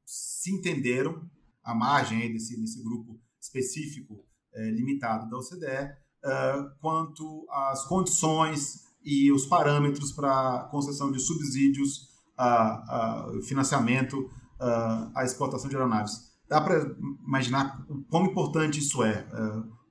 se 0.05 0.53
entenderam, 0.53 1.29
à 1.63 1.75
margem 1.75 2.33
desse, 2.33 2.61
desse 2.61 2.83
grupo 2.83 3.19
específico 3.41 4.25
é, 4.53 4.71
limitado 4.71 5.29
da 5.31 5.39
OCDE, 5.39 6.05
quanto 6.81 7.47
às 7.51 7.85
condições 7.87 8.85
e 9.05 9.31
os 9.31 9.45
parâmetros 9.45 10.11
para 10.11 10.69
concessão 10.71 11.13
de 11.13 11.21
subsídios, 11.21 12.09
a, 12.35 13.31
financiamento, 13.47 14.31
a 15.15 15.23
exportação 15.23 15.69
de 15.69 15.77
aeronaves. 15.77 16.33
Dá 16.49 16.63
para 16.63 16.97
imaginar 17.27 17.85
o 17.91 18.03
quão 18.05 18.25
importante 18.25 18.79
isso 18.79 19.03
é 19.03 19.27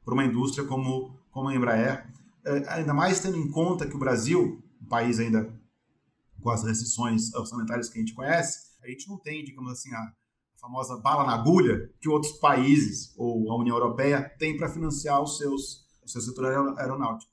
para 0.03 0.13
uma 0.13 0.25
indústria 0.25 0.67
como, 0.67 1.15
como 1.31 1.49
a 1.49 1.55
Embraer, 1.55 2.07
é, 2.45 2.63
ainda 2.73 2.93
mais 2.93 3.19
tendo 3.19 3.37
em 3.37 3.49
conta 3.49 3.87
que 3.87 3.95
o 3.95 3.99
Brasil, 3.99 4.61
um 4.81 4.85
país 4.85 5.19
ainda 5.19 5.53
com 6.43 6.49
as 6.49 6.63
restrições 6.63 7.33
orçamentárias 7.33 7.89
que 7.89 7.97
a 7.97 8.01
gente 8.01 8.13
conhece, 8.13 8.73
a 8.83 8.87
gente 8.87 9.07
não 9.07 9.17
tem, 9.17 9.43
digamos 9.43 9.71
assim, 9.71 9.93
a 9.93 10.13
famosa 10.59 10.97
bala 10.97 11.25
na 11.25 11.33
agulha 11.33 11.89
que 11.99 12.09
outros 12.09 12.33
países 12.33 13.13
ou 13.17 13.51
a 13.51 13.57
União 13.57 13.75
Europeia 13.75 14.29
têm 14.37 14.55
para 14.57 14.69
financiar 14.69 15.21
os 15.21 15.37
seus, 15.37 15.87
o 16.03 16.07
seu 16.07 16.21
setor 16.21 16.45
aeronáutico. 16.77 17.31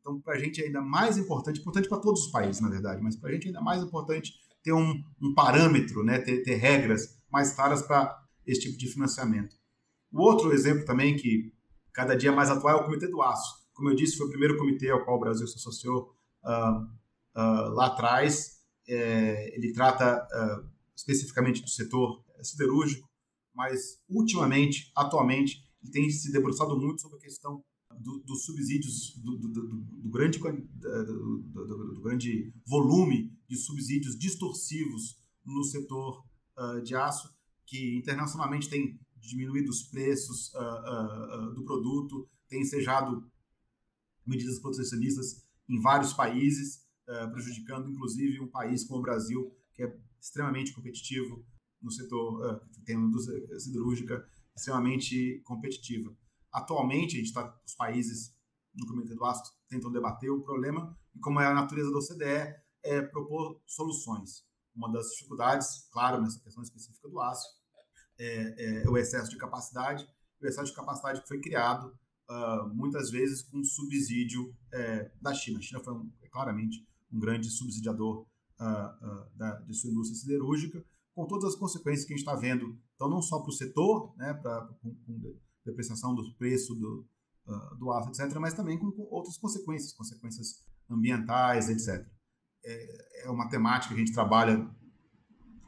Então, 0.00 0.20
para 0.20 0.34
a 0.34 0.38
gente 0.38 0.62
é 0.62 0.66
ainda 0.66 0.80
mais 0.80 1.18
importante, 1.18 1.60
importante 1.60 1.88
para 1.88 1.98
todos 1.98 2.26
os 2.26 2.30
países, 2.30 2.60
na 2.60 2.68
verdade, 2.68 3.02
mas 3.02 3.16
para 3.16 3.30
a 3.30 3.32
gente 3.32 3.44
é 3.44 3.46
ainda 3.48 3.60
mais 3.60 3.82
importante 3.82 4.32
ter 4.62 4.72
um, 4.72 5.02
um 5.20 5.34
parâmetro, 5.34 6.02
né, 6.02 6.18
ter, 6.18 6.42
ter 6.42 6.56
regras 6.56 7.18
mais 7.30 7.52
claras 7.52 7.82
para 7.82 8.18
esse 8.46 8.60
tipo 8.60 8.78
de 8.78 8.86
financiamento. 8.88 9.56
O 10.12 10.22
outro 10.22 10.52
exemplo 10.52 10.84
também 10.84 11.16
que 11.16 11.52
cada 11.92 12.16
dia 12.16 12.32
mais 12.32 12.50
atual 12.50 12.78
é 12.78 12.80
o 12.80 12.84
Comitê 12.84 13.08
do 13.08 13.22
Aço. 13.22 13.60
Como 13.74 13.90
eu 13.90 13.94
disse, 13.94 14.16
foi 14.16 14.26
o 14.26 14.30
primeiro 14.30 14.58
comitê 14.58 14.90
ao 14.90 15.04
qual 15.04 15.16
o 15.16 15.20
Brasil 15.20 15.46
se 15.46 15.56
associou 15.56 16.14
uh, 16.44 16.99
uh, 17.36 17.70
lá 17.74 17.86
atrás. 17.86 18.60
É, 18.88 19.54
ele 19.56 19.72
trata 19.72 20.26
uh, 20.26 20.68
especificamente 20.96 21.62
do 21.62 21.68
setor 21.68 22.24
siderúrgico, 22.42 23.08
mas 23.54 24.00
ultimamente, 24.08 24.90
atualmente, 24.96 25.62
ele 25.82 25.92
tem 25.92 26.10
se 26.10 26.32
debruçado 26.32 26.76
muito 26.78 27.00
sobre 27.00 27.18
a 27.18 27.20
questão 27.20 27.62
dos 28.00 28.22
do 28.24 28.34
subsídios, 28.36 29.16
do, 29.16 29.36
do, 29.36 29.48
do 29.48 30.10
grande, 30.10 30.38
do, 30.38 32.00
grande 32.02 32.52
volume 32.66 33.36
de 33.48 33.56
subsídios 33.56 34.18
distorsivos 34.18 35.18
no 35.44 35.64
setor 35.64 36.24
de 36.84 36.94
aço, 36.94 37.28
que 37.66 37.96
internacionalmente 37.96 38.68
tem 38.68 38.98
diminuído 39.20 39.70
os 39.70 39.82
preços 39.82 40.52
uh, 40.54 41.50
uh, 41.50 41.54
do 41.54 41.64
produto, 41.64 42.28
tem 42.48 42.62
ensejado 42.62 43.30
medidas 44.26 44.58
protecionistas 44.58 45.44
em 45.68 45.80
vários 45.80 46.12
países, 46.12 46.84
prejudicando 47.32 47.90
inclusive 47.90 48.40
um 48.40 48.48
país 48.48 48.84
como 48.84 49.00
o 49.00 49.02
Brasil, 49.02 49.52
que 49.74 49.82
é 49.82 49.98
extremamente 50.20 50.72
competitivo 50.72 51.44
no 51.82 51.90
setor, 51.90 52.60
tem 52.84 52.96
uma 52.96 53.08
indústria 53.08 53.58
siderúrgica 53.58 54.24
extremamente 54.56 55.40
competitiva. 55.44 56.14
Atualmente, 56.52 57.14
a 57.14 57.18
gente 57.18 57.28
está, 57.28 57.60
os 57.66 57.74
países 57.74 58.34
no 58.74 58.86
Comitê 58.86 59.14
do 59.14 59.24
Aço 59.24 59.52
tentam 59.68 59.90
debater 59.90 60.30
o 60.30 60.42
problema 60.42 60.96
e 61.14 61.18
como 61.18 61.40
é 61.40 61.46
a 61.46 61.54
natureza 61.54 61.90
da 61.90 61.98
OCDE, 61.98 62.54
é 62.82 63.02
propor 63.02 63.60
soluções. 63.66 64.44
Uma 64.74 64.90
das 64.90 65.10
dificuldades, 65.10 65.88
claro, 65.92 66.22
nessa 66.22 66.40
questão 66.40 66.62
específica 66.62 67.08
do 67.08 67.20
aço, 67.20 67.46
é, 68.18 68.82
é, 68.82 68.88
o 68.88 68.96
excesso 68.96 69.30
de 69.30 69.36
capacidade, 69.36 70.06
o 70.40 70.46
excesso 70.46 70.70
de 70.70 70.76
capacidade 70.76 71.22
que 71.22 71.28
foi 71.28 71.40
criado 71.40 71.86
uh, 72.30 72.68
muitas 72.74 73.10
vezes 73.10 73.42
com 73.42 73.62
subsídio 73.62 74.54
é, 74.72 75.10
da 75.20 75.34
China. 75.34 75.58
A 75.58 75.62
China 75.62 75.80
foi 75.80 75.94
um, 75.94 76.10
claramente 76.30 76.86
um 77.12 77.18
grande 77.18 77.50
subsidiador 77.50 78.26
uh, 78.60 78.64
uh, 78.64 79.36
da, 79.36 79.60
de 79.60 79.74
sua 79.74 79.90
indústria 79.90 80.18
siderúrgica, 80.18 80.84
com 81.14 81.26
todas 81.26 81.52
as 81.52 81.56
consequências 81.56 82.06
que 82.06 82.14
a 82.14 82.16
gente 82.16 82.26
está 82.26 82.36
vendo, 82.36 82.78
então 82.94 83.08
não 83.08 83.20
só 83.20 83.40
para 83.40 83.50
o 83.50 83.52
setor, 83.52 84.14
né, 84.16 84.32
pra, 84.34 84.66
com, 84.80 84.94
com 84.94 85.36
depreciação 85.64 86.14
do 86.14 86.34
preço 86.36 86.74
do, 86.74 87.06
do 87.78 87.90
aço, 87.92 88.08
etc., 88.08 88.38
mas 88.38 88.54
também 88.54 88.78
com, 88.78 88.90
com 88.92 89.02
outras 89.10 89.36
consequências, 89.36 89.92
consequências 89.92 90.64
ambientais, 90.88 91.68
etc. 91.68 92.06
É, 92.64 93.24
é 93.24 93.30
uma 93.30 93.48
temática 93.48 93.94
que 93.94 94.00
a 94.00 94.04
gente 94.04 94.14
trabalha 94.14 94.68